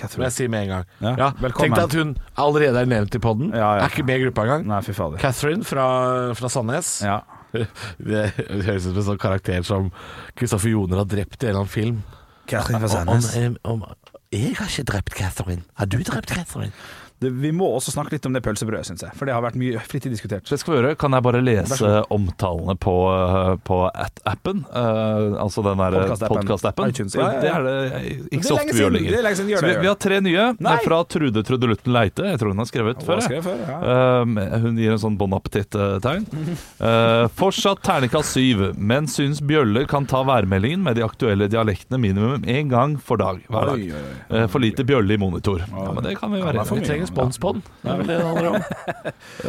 Catherine. 0.00 0.26
jeg 0.28 0.36
sier 0.36 0.52
med 0.52 0.64
en 0.66 0.72
gang. 0.74 0.86
Ja, 1.04 1.12
Ja, 1.20 1.28
velkommen. 1.40 1.70
Tenk 1.70 1.76
deg 1.78 1.84
at 1.84 1.96
hun 2.00 2.14
allerede 2.46 2.82
er 2.84 2.88
nevnt 2.90 3.14
i 3.14 3.20
poden. 3.22 3.50
Ja, 3.54 3.74
ja. 3.78 3.84
Er 3.84 3.92
ikke 3.92 4.06
med 4.08 4.20
i 4.20 4.24
gruppa 4.26 4.46
engang. 4.48 4.66
Nei, 4.70 4.80
fy 4.86 4.94
fader. 4.96 5.20
Catherine 5.22 5.64
fra, 5.68 5.88
fra 6.38 6.48
Sandnes. 6.52 6.94
Ja. 7.06 7.20
Det 7.98 8.28
høres 8.38 8.86
ut 8.86 8.92
som 8.92 8.98
en 9.02 9.06
sånn 9.12 9.18
karakter 9.20 9.64
som 9.66 9.88
Kristoffer 10.38 10.70
Joner 10.70 11.02
har 11.02 11.08
drept 11.10 11.42
i 11.42 11.48
en 11.48 11.50
eller 11.50 11.64
annen 11.64 11.72
film. 11.72 12.02
Catherine 12.50 12.80
fra 12.86 13.02
Om, 13.02 13.20
Sandnes. 13.20 13.58
om, 13.64 13.82
om, 13.82 13.84
jeg 14.30 14.54
har 14.58 14.70
ikke 14.70 14.84
drept 14.92 15.14
Catherine. 15.18 15.62
Har 15.74 15.86
du 15.90 15.98
drept 16.06 16.30
Catherine? 16.30 16.70
Det, 17.20 17.28
vi 17.30 17.50
må 17.52 17.66
også 17.76 17.92
snakke 17.92 18.14
litt 18.14 18.24
om 18.24 18.32
det 18.32 18.40
pølsebrødet, 18.40 18.86
syns 18.88 19.02
jeg. 19.04 19.12
For 19.18 19.28
det 19.28 19.34
har 19.36 19.42
vært 19.44 19.56
mye 19.60 19.80
flittig 19.84 20.08
diskutert. 20.14 20.46
Det 20.48 20.56
skal 20.56 20.72
vi 20.72 20.76
gjøre. 20.78 20.92
Kan 21.00 21.12
jeg 21.12 21.24
bare 21.26 21.42
lese 21.44 21.90
omtalene 22.16 22.72
på, 22.80 22.94
eh, 23.12 23.50
på 23.68 23.80
appen? 23.92 24.62
Uh, 24.72 25.36
altså 25.42 25.60
den 25.66 25.82
der 25.82 25.98
Podcast-appen. 25.98 26.38
podkast-appen. 26.38 26.94
Podcast 26.94 27.18
Ja, 27.18 27.26
ja, 27.26 27.34
ja. 27.34 27.42
Det 27.42 27.50
er 27.50 27.66
det 27.66 28.30
ikke 28.38 28.48
så 28.48 28.56
ofte 28.56 28.72
vi 28.72 28.80
gjør. 28.80 28.96
Det 28.96 29.02
er 29.02 29.26
lenger. 29.26 29.36
siden 29.36 29.52
gjør 29.52 29.66
det, 29.66 29.72
vi, 29.74 29.82
vi 29.84 29.90
har 29.90 29.98
tre 30.06 30.20
nye. 30.24 30.46
Nei. 30.64 30.76
fra 30.86 31.02
Trude 31.12 31.42
Trudelutten 31.44 31.92
Leite. 31.92 32.24
Jeg 32.30 32.40
tror 32.40 32.54
hun 32.54 32.64
har 32.64 32.70
skrevet 32.70 33.04
før. 33.04 33.22
før? 33.44 33.60
Ja. 33.68 34.22
Um, 34.22 34.40
hun 34.64 34.80
gir 34.80 34.96
en 34.96 35.02
sånn 35.04 35.20
bon 35.20 35.36
appétit-tegn. 35.36 36.24
Uh, 36.80 37.28
fortsatt 37.36 37.84
terningkast 37.84 38.32
syv, 38.38 38.64
men 38.80 39.10
syns 39.12 39.44
bjøller 39.44 39.84
kan 39.92 40.08
ta 40.08 40.22
værmeldingen 40.24 40.80
med 40.88 40.96
de 40.96 41.04
aktuelle 41.04 41.50
dialektene 41.52 42.00
minimum 42.00 42.48
én 42.48 42.72
gang 42.72 42.96
for 42.96 43.20
dag. 43.20 43.44
Hver 43.52 43.74
dag. 43.74 43.86
Uh, 44.32 44.48
for 44.48 44.64
lite 44.64 44.88
bjølle 44.88 45.18
i 45.18 45.20
monitor. 45.20 45.68
Ja, 45.68 45.92
men 45.92 46.04
det 46.08 46.16
kan 46.16 46.32
vi 46.32 46.40
være 46.48 46.64
Vi 46.70 46.88
trenger 46.88 47.09
respons 47.10 47.38
på 47.42 47.52
den. 47.56 47.62
Det 47.82 47.90
er 47.90 47.98
vel 48.00 48.10
det 48.10 48.18
det 48.20 48.26
handler 48.28 48.50
om. 48.50 48.62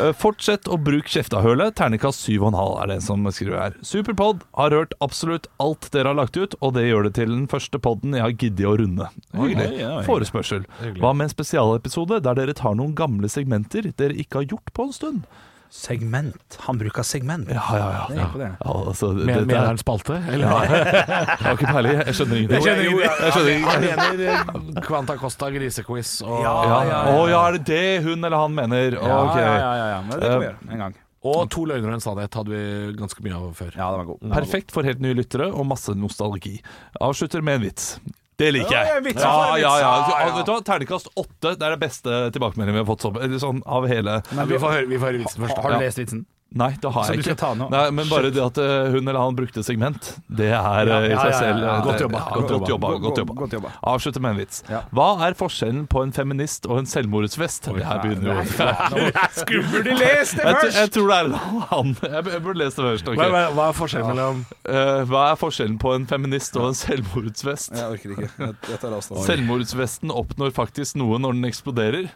Eh, 0.02 0.12
Fortsett 0.16 0.68
å 0.72 0.78
bruke 0.80 1.10
kjeftahølet. 1.12 1.76
Terningkast 1.78 2.24
7,5 2.28 2.56
er 2.84 2.88
det 2.94 2.98
som 3.04 3.26
skriver 3.34 3.58
her. 3.60 3.76
Superpod 3.86 4.44
har 4.58 4.74
hørt 4.76 4.94
absolutt 5.04 5.48
alt 5.62 5.90
dere 5.94 6.12
har 6.14 6.18
lagt 6.18 6.38
ut, 6.40 6.56
og 6.64 6.74
det 6.78 6.86
gjør 6.88 7.08
det 7.10 7.14
til 7.20 7.32
den 7.34 7.46
første 7.52 7.80
podden 7.84 8.16
jeg 8.18 8.24
har 8.24 8.36
giddet 8.36 8.68
å 8.70 8.76
runde. 8.80 9.10
Hyggelig. 9.36 9.86
Forespørsel. 10.08 10.66
Hva 11.02 11.14
med 11.14 11.28
en 11.28 11.34
spesialepisode 11.34 12.22
der 12.24 12.40
dere 12.40 12.56
tar 12.58 12.78
noen 12.80 12.96
gamle 12.98 13.30
segmenter 13.32 13.92
dere 14.00 14.18
ikke 14.18 14.42
har 14.42 14.50
gjort 14.56 14.74
på 14.78 14.88
en 14.88 14.96
stund? 14.96 15.24
Segment. 15.72 16.58
Han 16.68 16.78
bruker 16.78 17.04
segment. 17.08 17.48
Ja, 17.50 17.62
ja, 17.80 17.86
ja. 17.96 18.26
Det 18.36 18.44
er. 18.44 18.56
Ja, 18.60 18.74
altså, 18.90 19.14
det, 19.16 19.26
Med, 19.26 19.46
mener 19.48 19.62
er, 19.62 19.68
han 19.70 19.78
spalte? 19.80 20.18
Eller? 20.28 20.66
jeg 20.68 21.38
har 21.46 21.56
ikke 21.56 21.70
peiling. 21.72 22.02
Jeg 22.02 22.16
skjønner 22.18 22.42
ingenting. 22.42 22.66
Jeg 22.68 23.32
skjønner 23.32 23.52
ingenting. 23.54 23.70
Han 23.72 24.18
mener 24.20 24.74
eh, 24.76 24.82
Quanta 24.84 25.16
Costa 25.22 25.48
grisequiz 25.54 26.12
og, 26.28 26.42
Ja, 26.44 26.56
Ja. 26.68 26.82
ja, 26.90 27.00
Å 27.14 27.22
ja. 27.24 27.30
ja, 27.32 27.40
er 27.48 27.58
det 27.58 27.64
det 27.72 27.86
hun 28.04 28.20
eller 28.20 28.36
han 28.44 28.58
mener? 28.60 29.00
Ja, 29.00 29.22
Ok. 29.24 29.40
ja, 29.40 29.48
ja, 29.48 29.72
ja, 29.80 29.88
ja. 29.96 30.02
Men 30.10 30.12
det 30.20 30.28
kan 30.34 30.44
vi 30.44 30.50
gjøre 30.50 30.74
en 30.76 30.84
gang. 30.86 31.00
og 31.32 31.50
To 31.56 31.64
løgner 31.72 31.94
og 31.94 31.98
en 32.02 32.04
sannhet 32.04 32.36
hadde 32.42 32.52
vi 32.58 32.64
ganske 33.00 33.24
mye 33.30 33.40
av 33.40 33.52
før. 33.64 33.72
Ja, 33.78 33.88
den 33.96 34.02
var 34.04 34.10
god. 34.12 34.28
Perfekt 34.36 34.76
for 34.76 34.84
helt 34.92 35.00
nye 35.08 35.16
lyttere 35.24 35.48
og 35.56 35.70
masse 35.72 35.96
nostalgi. 35.96 36.58
Avslutter 37.00 37.40
med 37.48 37.62
en 37.62 37.70
vits. 37.70 37.94
Det 38.42 38.52
liker 38.58 38.74
jeg. 38.74 39.16
Ja, 39.16 39.32
for 39.32 39.62
ja, 39.62 39.72
ja. 39.80 39.94
Ja, 40.10 40.20
ja. 40.26 40.36
Vet 40.38 40.48
du 40.48 40.52
hva? 40.56 40.60
Terningkast 40.66 41.12
åtte. 41.16 41.54
Det 41.56 41.66
er 41.68 41.76
det 41.78 41.82
beste 41.84 42.20
tilbakemeldingen 42.36 42.80
vi 42.80 42.84
har 42.84 42.90
fått 42.90 43.06
sånn, 43.06 43.40
sånn, 43.42 43.64
av 43.70 43.86
hele 43.92 44.20
Men 44.34 44.48
vi 44.50 44.58
får 44.62 44.78
høre, 44.80 44.88
vi 44.90 44.98
får 45.02 45.12
høre 45.12 45.22
vitsen 45.24 45.46
først. 45.46 45.62
Har 45.62 45.76
Ja. 45.76 45.78
du 45.78 45.86
lest 45.86 46.02
vitsen? 46.02 46.26
Nei, 46.52 46.74
det 46.84 46.90
har 46.92 47.06
Så 47.08 47.14
jeg 47.16 47.24
ikke. 47.24 47.50
Nei, 47.72 47.82
men 47.96 48.10
bare 48.12 48.28
det 48.36 48.42
at 48.44 48.58
eh, 48.60 48.90
hun 48.92 49.06
eller 49.08 49.22
han 49.22 49.36
brukte 49.38 49.62
segment, 49.64 50.10
det 50.28 50.50
er 50.52 50.90
Ja, 50.90 50.98
eh, 51.00 51.06
i 51.08 51.16
seg 51.16 51.30
ja, 51.32 51.38
selv 51.38 51.62
ja. 51.64 51.76
eh, 51.78 51.84
Godt 51.86 52.02
jobba. 52.04 52.24
Godt 52.36 52.52
jobba. 52.52 52.90
Godt 53.06 53.22
jobba. 53.22 53.36
Godt 53.40 53.54
jobba. 53.56 53.72
Avslutter 53.88 54.24
med 54.26 54.34
en 54.36 54.42
vits. 54.42 54.60
Ja. 54.68 54.82
Hva 54.92 55.06
er 55.30 55.38
forskjellen 55.40 55.86
på 55.88 56.04
en 56.04 56.12
feminist 56.12 56.68
og 56.68 56.82
en 56.82 56.90
selvmordsvest? 56.92 57.70
Det 57.72 57.86
her 57.88 58.02
begynner 58.04 58.42
jo 58.42 59.14
Skulle 59.38 59.84
du 59.86 59.94
lest 59.96 60.36
det 60.42 60.44
først? 60.50 60.82
jeg 60.82 60.92
tror 60.98 61.08
det 61.14 61.22
er 61.22 61.32
han. 61.72 61.96
Jeg, 62.02 62.26
jeg 62.36 62.44
burde 62.44 62.64
lese 62.66 62.82
det 62.82 62.88
først. 62.90 63.14
Okay. 63.14 63.22
Hva, 63.22 63.30
hva, 63.32 63.46
hva 63.56 63.70
er 63.72 63.80
forskjellen 63.80 64.12
mellom 64.12 64.44
uh, 64.44 65.00
hva 65.14 65.24
er 65.32 65.40
forskjellen 65.40 65.80
på 65.82 65.96
en 65.96 66.10
feminist 66.12 66.60
og 66.60 66.68
en 66.74 66.78
selvmordsvest? 66.82 67.80
Jeg 67.80 67.96
orker 67.96 68.18
ikke. 68.18 68.30
Jeg, 68.44 68.60
jeg 68.74 68.84
tar 68.84 69.00
avstand. 69.00 69.24
Selvmordsvesten 69.30 70.12
oppnår 70.20 70.52
faktisk 70.60 71.00
noe 71.00 71.16
når 71.24 71.40
den 71.40 71.48
eksploderer. 71.54 72.12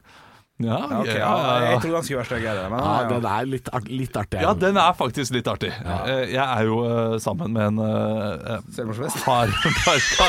Ja, 0.63 0.77
okay, 1.01 1.17
ja, 1.19 1.27
ja, 1.27 1.31
ja, 1.35 1.55
Jeg 1.65 1.71
ja. 1.73 1.79
trodde 1.83 1.95
han 1.97 2.03
skulle 2.07 2.19
være 2.21 2.27
styggere, 2.29 2.69
men 2.71 2.79
Ja, 2.79 2.85
ja, 2.85 3.01
ja. 3.01 3.07
den 3.11 3.25
er 3.27 3.47
litt, 3.51 3.65
litt 3.91 4.15
artig. 4.15 4.39
ja, 4.39 4.53
den 4.55 4.77
er 4.79 4.93
faktisk 4.95 5.33
litt 5.35 5.47
artig. 5.51 5.71
Eh, 5.83 6.31
Jeg 6.31 6.45
er 6.45 6.63
jo 6.63 6.77
eh, 6.87 7.17
sammen 7.19 7.51
med 7.51 7.65
en 7.73 7.79
uh, 7.83 8.61
Selvmordsvest? 8.71 9.19
hardbarka 9.27 10.27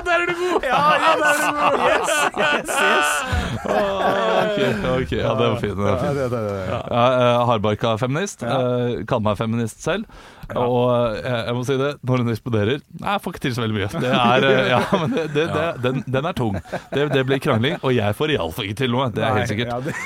der 0.06 0.14
er 0.14 0.26
du 0.30 0.34
god! 0.40 0.64
Ja, 0.64 0.80
ja, 1.04 1.12
der 1.20 1.28
er 1.28 1.36
du 1.36 1.50
god! 1.60 1.76
Yes, 1.90 2.08
yes, 2.40 2.72
yes. 2.80 3.10
Ok, 3.60 4.58
ok, 5.02 5.12
ja, 5.12 5.30
det 5.36 5.46
var 5.50 5.60
fint. 5.60 5.76
Det 5.76 5.84
var 5.84 6.00
Ja, 6.00 6.12
det, 6.16 6.30
det, 6.32 6.40
det. 6.48 6.64
Ja, 6.72 6.80
eh, 7.12 7.46
hardbarka 7.50 7.96
feminist. 8.00 8.42
Ja. 8.42 8.56
eh, 8.56 9.04
Kaller 9.04 9.26
meg 9.28 9.36
feminist 9.40 9.84
selv. 9.84 10.08
Og 10.58 11.16
eh, 11.20 11.44
jeg 11.46 11.54
må 11.54 11.62
si 11.68 11.76
det, 11.80 11.90
når 12.06 12.22
den 12.24 12.32
eksploderer 12.34 12.80
Nei, 13.00 13.12
jeg 13.14 13.22
får 13.24 13.34
ikke 13.34 13.42
til 13.46 13.54
så 13.56 13.62
veldig 13.64 13.76
mye. 13.78 13.90
Det 14.02 14.10
er, 14.10 14.46
eh, 14.50 14.70
ja, 14.72 14.80
men 15.02 15.14
det, 15.14 15.26
det, 15.36 15.46
det, 15.54 15.68
den, 15.84 16.02
den 16.18 16.30
er 16.30 16.36
tung. 16.38 16.58
Det, 16.94 17.06
det 17.14 17.24
blir 17.28 17.38
krangling, 17.44 17.78
og 17.82 17.94
jeg 17.94 18.16
får 18.18 18.34
iallfall 18.36 18.68
ikke 18.70 18.80
til 18.82 18.94
noe. 18.96 19.10
Det 19.14 19.24
er 19.26 19.38
helt 19.38 19.52
sikkert. 19.52 19.72
Ja, 19.74 19.80
det. 19.86 19.96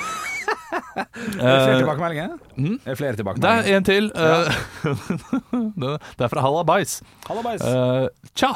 Er 0.95 1.03
flere 1.39 1.75
Eh, 1.75 1.77
tilbakemeldinger? 1.79 2.29
mm? 2.57 2.73
Er 2.85 2.95
det 2.99 3.15
tilbakemeldinger. 3.19 3.61
Det 3.63 3.71
er 3.71 3.77
en 3.77 3.85
til. 3.87 4.11
Ja. 4.15 4.37
det 5.81 5.91
det 6.19 6.25
er 6.27 6.31
fra 6.31 6.43
Hallabais. 6.43 6.97
Hallabais. 7.29 7.63
Uh, 7.63 8.07
tja! 8.35 8.51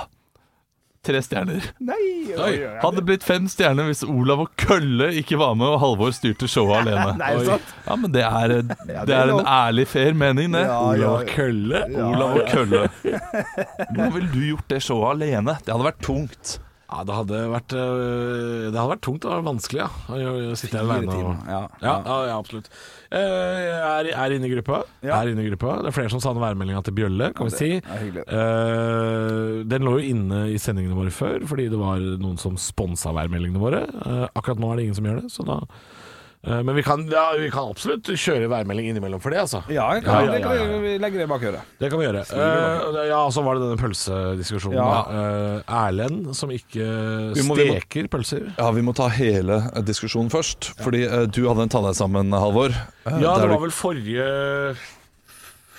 Tre 1.06 1.22
stjerner. 1.24 1.64
Nei! 1.80 1.96
Oi. 2.36 2.56
Hadde 2.82 3.02
blitt 3.08 3.24
fem 3.24 3.46
stjerner 3.48 3.88
hvis 3.88 4.02
Olav 4.04 4.44
og 4.44 4.50
Kølle 4.60 5.08
ikke 5.22 5.38
var 5.40 5.56
med 5.56 5.70
og 5.72 5.80
Halvor 5.80 6.12
styrte 6.16 6.50
showet 6.52 6.82
alene. 6.82 7.14
Nei, 7.22 7.32
sant? 7.48 7.74
Ja, 7.86 7.96
men 7.96 8.12
det 8.16 8.26
er, 8.28 8.56
det 8.68 9.16
er 9.16 9.16
er 9.16 9.32
en 9.38 9.48
ærlig, 9.48 9.88
fair 9.88 10.18
mening, 10.18 10.52
det. 10.58 10.66
Ja, 10.68 10.80
Olav 10.92 11.22
og 11.22 11.32
Kølle. 11.32 11.86
Olav 12.04 12.36
og 12.42 12.50
Kølle. 12.52 12.84
Hvordan 13.94 14.14
ville 14.18 14.32
du 14.34 14.42
gjort 14.52 14.74
det 14.76 14.82
showet 14.84 15.16
alene? 15.16 15.56
Det 15.64 15.72
hadde 15.72 15.88
vært 15.88 16.04
tungt. 16.04 16.60
Ja, 16.90 17.04
det 17.06 17.14
hadde 17.14 17.40
vært 17.52 17.74
øh, 17.78 18.70
Det 18.72 18.74
hadde 18.74 18.90
vært 18.90 19.04
tungt 19.06 19.26
og 19.30 19.44
vanskelig, 19.46 19.84
ja. 19.84 19.90
Å 20.10 20.56
sitte 20.58 20.80
her 20.80 20.88
alene 20.88 21.14
og. 21.20 21.44
Ja, 21.46 21.60
ja, 21.84 21.92
ja, 22.08 22.16
ja, 22.32 22.38
absolutt. 22.40 22.72
Eh, 23.14 23.70
er, 23.78 24.10
er 24.10 24.34
inne 24.36 24.50
i 24.50 24.52
gruppa. 24.56 24.82
Er 25.06 25.30
inne 25.30 25.46
i 25.46 25.52
gruppa. 25.52 25.76
Det 25.84 25.92
er 25.92 25.96
flere 26.00 26.10
som 26.14 26.22
savner 26.24 26.42
værmeldinga 26.48 26.82
til 26.88 26.98
Bjølle, 26.98 27.30
kan 27.38 27.50
vi 27.50 27.54
si. 27.54 27.70
Eh, 27.78 29.64
den 29.70 29.86
lå 29.86 29.96
jo 30.00 30.10
inne 30.16 30.42
i 30.54 30.58
sendingene 30.62 30.98
våre 30.98 31.14
før, 31.14 31.46
fordi 31.50 31.70
det 31.70 31.80
var 31.80 32.02
noen 32.02 32.42
som 32.42 32.58
sponsa 32.62 33.14
værmeldingene 33.18 33.62
våre. 33.62 33.86
Eh, 33.86 34.26
akkurat 34.34 34.62
nå 34.62 34.74
er 34.74 34.82
det 34.82 34.90
ingen 34.90 34.98
som 35.00 35.10
gjør 35.10 35.22
det, 35.24 35.30
så 35.34 35.46
da 35.46 35.62
eh, 35.62 35.78
Men 36.42 36.72
vi 36.74 36.82
kan, 36.88 37.02
ja, 37.12 37.34
vi 37.36 37.50
kan 37.52 37.68
absolutt 37.74 38.08
kjøre 38.16 38.48
værmelding 38.48 38.86
innimellom 38.94 39.20
for 39.20 39.30
det, 39.34 39.42
altså. 39.42 39.60
Ja, 39.68 39.90
jeg 39.98 40.06
kan, 40.06 40.14
Ja, 40.14 40.26
ja, 40.26 40.32
det 40.32 40.42
kan 40.46 40.54
vi- 40.72 40.80
vi 40.86 40.92
legger 41.04 41.20
det 41.20 41.28
bak 41.28 41.42
øret. 41.44 41.62
Det 41.82 41.90
kan 41.92 42.00
vi 42.00 42.06
gjøre. 42.06 42.22
Uh, 42.32 43.08
ja, 43.10 43.18
og 43.26 43.34
så 43.36 43.44
var 43.44 43.56
det 43.60 43.64
denne 43.68 43.78
pølsediskusjonen. 43.82 44.78
Ja. 44.80 45.02
Eh, 45.12 45.62
Erlend 45.68 46.34
som 46.36 46.50
ikke 46.50 46.80
Vi 47.36 47.42
må- 47.44 47.58
vi 47.60 47.68
må- 47.68 47.76
steker 47.82 48.08
pølser. 48.08 48.54
Ja, 48.58 48.72
Vi 48.72 48.82
må 48.82 48.96
ta 48.96 49.10
hele 49.10 49.58
eh, 49.76 49.82
diskusjonen 49.82 50.32
først. 50.32 50.72
Fordi 50.82 51.04
uh, 51.12 51.26
du 51.28 51.44
hadde 51.50 51.62
en 51.68 51.70
tannheisammen, 51.70 52.32
Halvor. 52.32 52.70
Eh, 53.06 53.20
Ja, 53.20 53.36
det 53.38 53.50
var 53.50 53.60
vel 53.60 53.72
forrige 53.76 54.78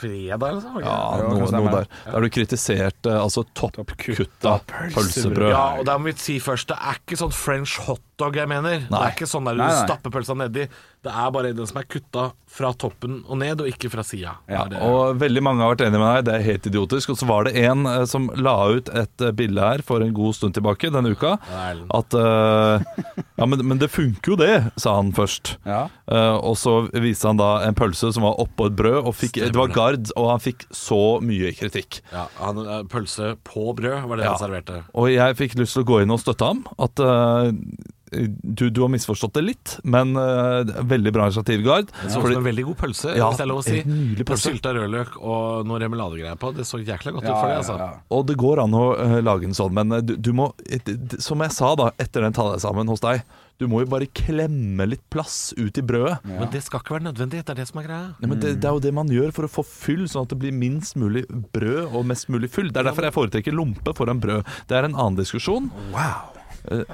fredag 0.00 0.56
liksom? 0.56 0.78
Ja, 0.84 0.96
noe, 1.22 1.50
noe 1.52 1.72
der. 1.74 1.88
Der 2.08 2.24
du 2.26 2.30
kritiserte 2.32 3.14
altså 3.20 3.44
toppkutta 3.56 4.56
pølsebrød. 4.70 5.50
Ja, 5.52 5.64
og 5.80 5.84
da 5.88 5.98
må 6.00 6.10
vi 6.10 6.16
si 6.20 6.38
først, 6.42 6.70
det 6.72 6.78
er 6.80 7.00
ikke 7.02 7.20
sånn 7.20 7.34
french 7.36 7.76
hotdog 7.86 8.36
jeg 8.40 8.50
mener. 8.50 8.86
Det 8.88 9.02
er 9.04 9.14
ikke 9.14 9.28
sånn 9.30 9.48
der 9.48 9.58
du 9.60 9.64
Nei, 9.64 9.70
nei. 9.74 9.84
stapper 9.84 10.14
pølsa 10.14 10.36
nedi. 10.38 10.66
Det 11.00 11.12
er 11.16 11.30
bare 11.32 11.54
den 11.56 11.68
som 11.68 11.78
er 11.80 11.86
kutta 11.88 12.26
fra 12.50 12.72
toppen 12.76 13.20
og 13.30 13.38
ned, 13.40 13.62
og 13.62 13.68
ikke 13.70 13.88
fra 13.92 14.02
sida. 14.04 14.34
Ja. 14.50 14.66
Og 14.84 15.16
veldig 15.20 15.42
mange 15.46 15.62
har 15.62 15.72
vært 15.72 15.84
enig 15.86 16.00
med 16.02 16.10
deg, 16.10 16.24
det 16.26 16.32
er 16.34 16.44
helt 16.44 16.66
idiotisk. 16.68 17.12
Og 17.14 17.20
så 17.20 17.28
var 17.30 17.46
det 17.46 17.54
en 17.62 17.86
eh, 17.88 18.02
som 18.10 18.26
la 18.36 18.54
ut 18.74 18.90
et 18.92 19.24
eh, 19.24 19.32
bilde 19.38 19.64
her 19.64 19.84
for 19.86 20.04
en 20.04 20.12
god 20.16 20.36
stund 20.36 20.56
tilbake 20.58 20.90
denne 20.92 21.14
uka. 21.14 21.36
At 21.94 22.16
uh, 22.18 22.82
Ja, 23.40 23.46
men, 23.48 23.62
men 23.70 23.80
det 23.80 23.88
funker 23.94 24.34
jo 24.34 24.36
det, 24.36 24.52
sa 24.82 24.98
han 24.98 25.14
først. 25.16 25.54
Ja. 25.64 25.86
Uh, 26.10 26.36
og 26.50 26.58
så 26.60 26.74
viste 26.92 27.30
han 27.30 27.40
da 27.40 27.62
en 27.64 27.78
pølse 27.78 28.10
som 28.12 28.26
var 28.26 28.36
oppå 28.42 28.68
et 28.68 28.76
brød, 28.76 28.98
og 29.06 29.16
fikk, 29.16 29.40
det 29.40 29.56
var 29.56 29.72
gard, 29.72 30.10
og 30.18 30.28
han 30.34 30.42
fikk 30.44 30.66
så 30.76 31.00
mye 31.24 31.54
kritikk. 31.56 32.02
Ja, 32.12 32.26
han, 32.42 32.60
pølse 32.92 33.36
på 33.46 33.70
brød 33.78 34.04
var 34.10 34.20
det 34.20 34.26
Ja. 34.26 34.34
han 34.34 34.42
serverte. 34.42 34.82
Og 34.92 35.08
jeg 35.14 35.38
fikk 35.40 35.56
lyst 35.62 35.78
til 35.78 35.86
å 35.86 35.88
gå 35.94 36.02
inn 36.04 36.12
og 36.12 36.20
støtte 36.20 36.50
ham. 36.50 36.64
At 36.82 37.00
eh, 37.00 37.54
du, 38.11 38.64
du 38.70 38.81
har 38.83 38.90
misforstått 38.90 39.35
det 39.38 39.42
litt, 39.44 39.75
men 39.85 40.14
uh, 40.18 40.62
veldig 40.90 41.12
bra 41.14 41.29
initiativ, 41.31 41.62
Gard. 41.66 41.90
Det 41.92 42.11
så 42.11 42.18
ut 42.18 42.25
Fordi- 42.25 42.35
som 42.38 42.42
en 42.44 42.49
veldig 42.51 42.64
god 42.70 42.79
pølse, 42.81 43.16
Ja, 43.16 43.29
hvis 43.31 43.38
det 43.40 43.44
er 43.46 43.51
lov 43.53 43.61
å 43.62 43.66
si. 43.66 43.83
pølse. 44.25 44.51
sylta 44.51 44.73
rødløk 44.75 45.18
og 45.20 45.66
noe 45.70 45.79
remeladegreier 45.83 46.38
på. 46.40 46.51
Det 46.57 46.66
så 46.66 46.81
jækla 46.83 47.12
godt 47.14 47.29
ut 47.29 47.31
for 47.37 47.46
det, 47.51 47.59
altså. 47.61 47.77
ja. 47.79 47.90
Og 48.11 48.27
det 48.27 48.37
går 48.40 48.64
an 48.64 48.75
å 48.75 48.87
uh, 48.99 49.20
lage 49.23 49.44
en 49.46 49.55
sånn, 49.55 49.73
men 49.77 49.92
eh, 49.92 50.01
du, 50.03 50.16
du 50.16 50.33
må, 50.33 50.51
et- 50.66 51.20
som 51.23 51.38
jeg 51.44 51.55
sa 51.55 51.75
da, 51.79 51.90
etter 52.03 52.27
den 52.27 52.35
sammen 52.35 52.88
hos 52.90 53.01
deg, 53.05 53.23
du 53.61 53.66
må 53.68 53.83
jo 53.85 53.90
bare 53.92 54.07
klemme 54.16 54.87
litt 54.88 55.03
plass 55.12 55.53
ut 55.59 55.77
i 55.77 55.83
brødet. 55.85 56.23
Men 56.25 56.49
det 56.51 56.62
skal 56.64 56.81
ikke 56.81 56.94
være 56.96 57.11
nødvendig, 57.11 57.42
det 57.44 57.53
er 57.53 57.59
det 57.61 57.68
som 57.68 57.83
er 57.83 57.88
greia. 57.90 58.07
Nei, 58.23 58.31
men 58.33 58.40
det, 58.40 58.55
det 58.62 58.64
er 58.70 58.73
jo 58.73 58.81
det 58.81 58.94
man 58.96 59.07
gjør 59.12 59.35
for 59.37 59.44
å 59.44 59.53
få 59.53 59.64
fyll, 59.68 60.07
sånn 60.09 60.25
at 60.25 60.33
det 60.33 60.38
blir 60.40 60.55
minst 60.57 60.96
mulig 60.96 61.27
brød 61.29 61.92
og 61.92 62.07
mest 62.09 62.31
mulig 62.33 62.49
fyll. 62.51 62.73
Det 62.73 62.81
er 62.81 62.88
derfor 62.88 63.05
jeg 63.11 63.12
foretrekker 63.18 63.53
lompe 63.53 63.92
foran 63.94 64.18
brød. 64.23 64.49
Det 64.66 64.79
er 64.81 64.88
en 64.88 64.96
annen 64.96 65.20
diskusjon. 65.20 65.68
Wow. 65.92 66.39
Jeg 66.68 66.87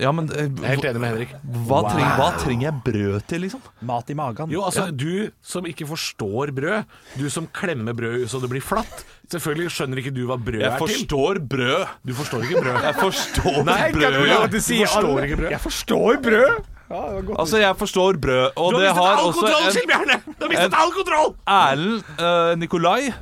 Ja, 0.00 0.10
men 0.12 0.28
Jeg 0.32 0.48
er 0.62 0.68
helt 0.72 0.84
enig 0.88 1.00
med 1.02 1.10
Henrik. 1.12 1.32
hva, 1.68 1.80
trenger, 1.90 2.14
hva 2.18 2.28
trenger 2.40 2.64
jeg 2.68 2.76
brød 2.86 3.26
til, 3.28 3.40
liksom? 3.44 3.60
Mat 3.82 4.10
i 4.10 4.14
magen. 4.18 4.50
Jo, 4.50 4.62
altså, 4.64 4.86
du 4.90 5.30
som 5.42 5.66
ikke 5.68 5.86
forstår 5.90 6.52
brød, 6.56 6.84
du 7.18 7.28
som 7.30 7.46
klemmer 7.52 7.92
brød 7.94 8.24
så 8.32 8.40
det 8.40 8.50
blir 8.50 8.62
flatt 8.64 9.04
Selvfølgelig 9.32 9.70
skjønner 9.72 9.96
ikke 10.02 10.10
du 10.12 10.26
hva 10.28 10.36
brød 10.36 10.60
Jeg 10.60 10.68
er 10.68 10.76
til. 10.76 10.88
forstår 10.88 11.38
brød. 11.48 11.86
Du 12.04 12.12
forstår 12.18 12.42
ikke 12.44 12.60
brød. 12.66 12.82
Jeg 12.84 12.94
forstår 12.98 13.62
Nei, 13.64 13.92
brød. 13.92 14.12
du 14.12 14.26
ja. 14.28 14.40
forstår 14.84 15.22
ikke 15.24 15.36
brød. 15.40 15.50
Jeg 15.50 15.60
forstår 15.60 16.20
brød! 16.26 16.52
Ja, 16.92 17.00
det 17.08 17.14
var 17.14 17.22
godt. 17.22 17.38
Altså, 17.40 17.56
jeg 17.62 17.76
forstår 17.80 18.18
brød, 18.20 18.50
og 18.56 18.72
Du 18.72 18.76
har 18.76 18.82
det 18.82 18.88
mistet 18.88 19.04
har 19.04 19.16
all 19.16 19.28
også 19.30 19.40
kontroll, 19.40 19.64
en 19.64 19.72
Kjell 19.72 19.86
Bjarne! 19.88 20.16
Du 20.26 20.42
har 20.44 20.48
mistet 20.52 20.66
en- 20.66 20.80
all 20.82 20.92
kontroll! 20.98 21.30
Erlend 21.48 22.02
eh, 22.20 22.56
Nikolai, 22.60 23.12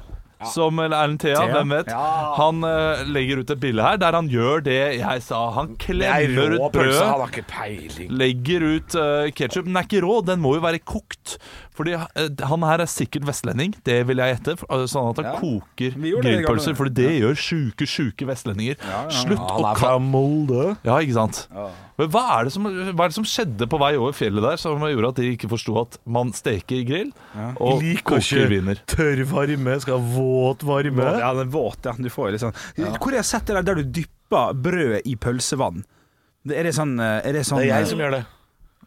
som, 0.48 0.78
Erlend 0.80 1.20
Thea, 1.20 1.42
hvem 1.52 1.74
vet. 1.76 1.90
Ja. 1.92 2.34
Han 2.38 2.64
uh, 2.64 3.02
legger 3.12 3.42
ut 3.42 3.52
et 3.52 3.60
bilde 3.60 3.84
her 3.84 4.00
der 4.00 4.16
han 4.16 4.30
gjør 4.32 4.64
det 4.64 4.78
jeg 5.00 5.24
sa. 5.26 5.42
Han 5.56 5.74
klemmer 5.80 6.56
ut 6.56 6.72
brødet. 6.72 7.00
Legger 8.08 8.64
ut 8.64 8.96
uh, 8.96 9.28
ketsjup. 9.36 9.68
Den 9.68 9.76
er 9.76 9.88
ikke 9.88 10.04
rå, 10.06 10.20
den 10.26 10.40
må 10.40 10.56
jo 10.56 10.64
være 10.64 10.80
kokt. 10.80 11.36
Fordi 11.80 11.94
eh, 11.96 12.46
Han 12.50 12.64
her 12.68 12.82
er 12.84 12.90
sikkert 12.90 13.24
vestlending, 13.28 13.72
det 13.88 14.00
vil 14.08 14.20
jeg 14.20 14.34
gjette. 14.36 14.56
Sånn 14.90 15.10
at 15.10 15.20
han 15.22 15.28
Ja. 15.30 15.36
koker 15.40 15.94
Vi 15.96 16.10
gjorde 16.12 16.26
det 16.26 16.32
i 16.32 16.42
gamle 16.42 16.44
grillpølser. 16.44 16.76
For 16.76 16.92
det 16.92 17.12
gjør 17.16 17.38
sjuke, 17.40 17.86
sjuke 17.88 18.26
vestlendinger. 18.28 18.76
Ja, 18.84 18.90
ja, 18.90 19.02
ja. 19.08 19.22
Slutt 19.22 19.54
å 19.56 19.70
kamolde. 19.80 20.66
Ja, 20.84 20.98
ikke 21.00 21.16
sant. 21.16 21.46
Ja. 21.54 21.70
Men 22.00 22.08
hva 22.14 22.22
er, 22.38 22.48
det 22.48 22.52
som, 22.54 22.64
hva 22.64 23.04
er 23.04 23.12
det 23.12 23.16
som 23.16 23.26
skjedde 23.28 23.66
på 23.68 23.78
vei 23.80 23.90
over 23.98 24.14
fjellet 24.16 24.44
der 24.44 24.60
som 24.60 24.80
gjorde 24.80 25.10
at 25.12 25.18
de 25.20 25.32
ikke 25.34 25.50
forsto 25.52 25.74
at 25.82 25.98
man 26.08 26.30
steker 26.36 26.78
i 26.78 26.84
grill 26.88 27.10
og 27.60 27.84
koker 28.08 28.48
viner? 28.48 28.80
tørr 28.88 29.20
varme, 29.28 29.76
skal 29.84 29.98
ha 29.98 30.12
våt 30.16 30.64
varme. 30.64 31.10
Ja, 31.20 31.32
den 31.36 31.52
våte. 31.52 31.92
ja. 31.92 31.96
Du 32.00 32.08
får 32.12 32.32
litt 32.32 32.44
sånn 32.44 32.56
Hvor 32.76 33.10
har 33.12 33.20
jeg 33.20 33.28
sett 33.28 33.48
det 33.50 33.58
der 33.60 33.68
der 33.68 33.82
du 33.82 33.90
dypper 34.00 34.54
brødet 34.56 35.02
i 35.08 35.16
pølsevann? 35.20 35.84
Er 36.48 36.64
det 36.64 36.72
sånn 36.72 36.96
eh, 37.00 37.20
Er 37.28 37.36
det 37.36 37.44
sånn 37.44 37.60
Det 37.60 37.68
er 37.68 37.74
eh, 37.74 37.82
jeg 37.82 37.90
som 37.92 38.00
gjør 38.00 38.14
det. 38.16 38.22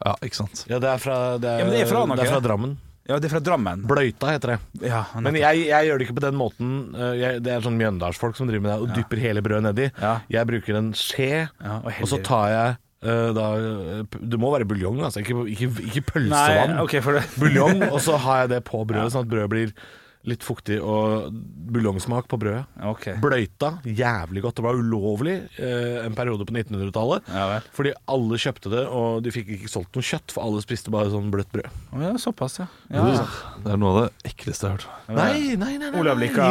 Ja, 0.05 0.15
ikke 0.25 0.35
sant. 0.41 0.65
Ja, 0.67 0.79
det 0.83 0.89
er 0.89 0.97
fra, 0.99 1.17
det 1.39 1.47
er, 1.49 1.59
Ja, 1.61 1.65
men 1.69 1.73
det 1.77 1.81
er 1.85 1.89
fra 1.91 2.05
noe. 2.05 2.17
det 2.19 2.25
er 2.27 2.33
fra 2.33 2.41
Drammen. 2.43 2.73
Ja, 3.07 3.17
det 3.19 3.27
er 3.27 3.33
fra 3.33 3.39
Drammen. 3.43 3.81
Bløyta 3.87 4.29
heter 4.31 4.53
det. 4.53 4.59
Ja, 4.87 5.01
Men 5.19 5.35
jeg, 5.35 5.65
jeg 5.67 5.87
gjør 5.89 5.97
det 5.99 6.05
ikke 6.07 6.15
på 6.19 6.23
den 6.23 6.37
måten. 6.39 6.69
Eh, 6.95 7.13
Jeg, 7.19 7.41
det 7.43 7.51
er 7.51 7.65
sånn 7.65 7.75
mjøndalsfolk 7.79 8.35
som 8.39 8.47
driver 8.47 8.63
med 8.63 8.71
det 8.71 8.77
og 8.85 8.93
dypper 8.95 9.19
hele 9.19 9.41
brødet 9.43 9.63
nedi. 9.67 9.89
Ja. 9.99 10.13
Jeg 10.31 10.47
bruker 10.47 10.79
en 10.79 10.93
skje, 10.95 11.49
Ja, 11.63 11.79
og 11.83 11.91
og 11.99 12.07
så 12.07 12.19
tar 12.23 12.47
jeg 12.53 12.77
eh, 13.03 13.33
da 13.35 13.47
eh, 13.59 14.03
p- 14.07 14.21
Det 14.31 14.39
må 14.39 14.53
være 14.55 14.67
buljong, 14.69 15.01
altså. 15.03 15.19
Ikke, 15.23 15.35
ikke, 15.51 15.67
ikke 15.83 15.99
Nei, 15.99 16.05
pølsevann. 16.13 16.77
ok, 16.85 16.95
for 17.03 17.19
det 17.19 17.25
Buljong, 17.39 17.83
og 17.91 17.99
så 18.03 18.15
har 18.27 18.45
jeg 18.45 18.53
det 18.55 18.61
på 18.71 18.85
brødet, 18.87 19.11
sånn 19.11 19.27
at 19.27 19.31
brødet 19.35 19.51
blir 19.51 19.75
litt 20.23 20.43
fuktig 20.45 20.77
og 20.79 21.33
buljongsmak 21.73 22.29
på 22.31 22.37
brødet. 22.39 22.63
Okay. 22.93 23.17
Bløyta, 23.19 23.73
jævlig 23.83 24.43
godt. 24.45 24.55
Det 24.59 24.63
var 24.65 24.77
ulovlig 24.79 25.35
eh, 25.59 25.97
en 26.05 26.15
periode 26.15 26.45
på 26.47 26.55
1900-tallet. 26.55 27.27
Ja. 27.33 27.59
Fordi 27.75 27.91
alle 28.13 28.39
kjøpte 28.39 28.71
det, 28.71 28.85
og 28.87 29.23
de 29.25 29.33
fikk 29.35 29.51
ikke 29.57 29.71
solgt 29.71 29.97
noe 29.97 30.07
kjøtt, 30.07 30.31
for 30.31 30.45
alle 30.47 30.63
spiste 30.63 30.93
bare 30.93 31.11
sånn 31.11 31.27
bløtt 31.33 31.51
brød. 31.51 31.67
Ja, 31.99 32.13
såpass, 32.21 32.61
ja. 32.61 32.69
ja. 32.93 33.07
ja. 33.17 33.25
Det 33.65 33.73
er 33.75 33.81
noe 33.81 33.91
av 33.91 33.99
det 34.05 34.31
ekleste 34.31 34.69
jeg 34.69 34.77
har 34.77 34.79
hørt. 34.79 35.09
Nei, 35.13 35.57
nei, 35.59 35.73
nei, 35.81 35.89
nei, 35.91 35.99
Olav 35.99 36.21
Lika 36.21 36.47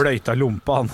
bløyta 0.00 0.34
lompa, 0.34 0.80
han. 0.82 0.90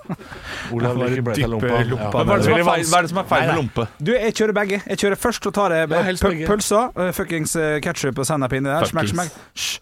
Olav 0.76 1.02
Lika 1.02 1.26
bløyta 1.26 1.50
lompa. 1.50 1.82
lompa 1.90 2.22
Men 2.22 2.30
hva 2.30 2.36
er 2.36 2.44
det 2.44 2.46
som 2.46 2.54
er 2.54 2.66
feil, 2.70 2.86
hva 2.92 3.00
er 3.00 3.08
det 3.08 3.12
som 3.12 3.22
er 3.22 3.28
feil 3.32 3.46
med 3.50 3.58
lompe? 3.58 3.88
Du, 3.98 4.12
jeg 4.14 4.36
kjører 4.38 4.56
begge. 4.60 4.80
Jeg 4.86 5.02
kjører 5.02 5.20
først 5.26 5.50
og 5.50 5.56
tar 5.58 5.74
jeg 5.74 5.90
Ja, 5.90 6.04
helst 6.06 6.24
pø- 6.24 6.32
begge. 6.34 6.46
pølsa, 6.50 6.84
uh, 6.94 7.10
fuckings 7.16 7.56
uh, 7.58 7.76
ketsjup 7.82 8.22
og 8.22 8.28
sennep 8.28 8.54
inni 8.58 8.70
der. 8.70 8.86
Smack, 8.90 9.10
smack. 9.10 9.34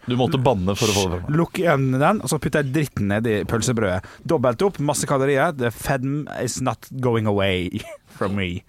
Du 0.09 0.17
måtte 0.19 0.41
banne 0.41 0.73
for 0.79 0.89
å 0.89 0.97
få 0.97 1.05
det 1.13 1.21
frem. 1.21 1.39
Lukk 1.59 1.67
igjen 1.67 1.99
den, 1.99 2.21
og 2.23 2.31
så 2.31 2.39
putter 2.41 2.63
jeg 2.63 2.73
dritten 2.75 3.09
ned 3.11 3.27
i 3.27 3.37
pølsebrødet. 3.49 4.05
Dobbelt 4.27 4.61
opp, 4.65 4.79
masse 4.79 5.07
kalorier. 5.09 5.51
The 5.57 5.71
fedm 5.75 6.27
is 6.41 6.61
not 6.61 6.87
going 7.03 7.27
away 7.27 7.81
from 8.17 8.35
me. 8.39 8.63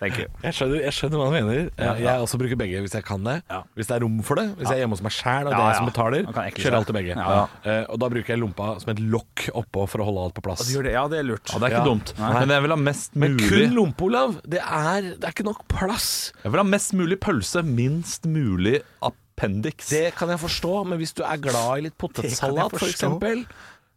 Thank 0.00 0.16
you. 0.18 0.26
Jeg 0.42 0.56
skjønner, 0.56 0.80
jeg 0.82 0.94
skjønner 0.96 1.20
hva 1.20 1.26
du 1.28 1.34
mener. 1.36 1.58
Jeg, 1.78 2.00
jeg 2.02 2.22
også 2.24 2.38
bruker 2.40 2.58
begge 2.58 2.80
hvis 2.82 2.96
jeg 2.96 3.04
kan 3.06 3.22
det. 3.22 3.36
Ja. 3.46 3.60
Hvis 3.78 3.86
det 3.86 3.94
er 3.94 4.02
rom 4.02 4.16
for 4.26 4.40
det. 4.40 4.48
Hvis 4.58 4.66
jeg 4.66 4.74
er 4.74 4.82
hjemme 4.82 4.96
hos 4.98 5.02
meg 5.06 5.14
sjæl 5.14 5.46
og 5.46 5.52
det 5.52 5.58
er 5.60 5.62
jeg 5.62 5.76
ja. 5.76 5.78
som 5.78 5.90
betaler, 5.92 6.48
kjører 6.56 6.76
alltid 6.80 6.96
begge. 6.98 7.14
Ja. 7.14 7.36
Eh, 7.62 7.84
og 7.86 8.00
da 8.02 8.08
bruker 8.10 8.34
jeg 8.34 8.42
lompa 8.42 8.72
som 8.82 8.90
et 8.90 9.02
lokk 9.14 9.44
oppå 9.62 9.86
for 9.92 10.02
å 10.02 10.08
holde 10.08 10.24
alt 10.26 10.34
på 10.34 10.44
plass. 10.48 10.64
Du 10.66 10.82
det? 10.82 10.96
Ja, 10.96 11.04
det 11.12 11.22
er 11.22 11.28
lurt. 11.30 11.46
Ja, 11.54 11.62
det 11.62 11.68
er 11.70 11.76
ikke 11.76 11.84
Ja. 11.84 11.92
dumt. 11.92 12.12
Nei. 12.18 12.32
Men 12.40 12.54
jeg 12.56 12.66
vil 12.66 12.74
ha 12.74 12.80
mest 12.88 13.14
mulig 13.14 13.30
Men 13.38 13.54
kun 13.54 13.78
lompe, 13.78 14.08
Olav, 14.10 14.34
det 14.56 14.64
er, 14.66 15.12
det 15.14 15.30
er 15.30 15.36
ikke 15.36 15.46
nok 15.46 15.62
plass. 15.70 16.10
Jeg 16.42 16.56
vil 16.56 16.64
ha 16.64 16.68
mest 16.74 16.98
mulig 16.98 17.20
pølse, 17.22 17.62
minst 17.62 18.26
mulig 18.26 18.80
appendix. 19.38 19.88
Det 19.94 20.12
kan 20.18 20.30
jeg 20.34 20.42
forstå, 20.42 20.74
men 20.90 21.00
hvis 21.00 21.14
du 21.16 21.24
er 21.24 21.42
glad 21.42 21.72
i 21.78 21.88
litt 21.88 21.98
potetsalat 22.00 22.74
f.eks., 22.78 23.04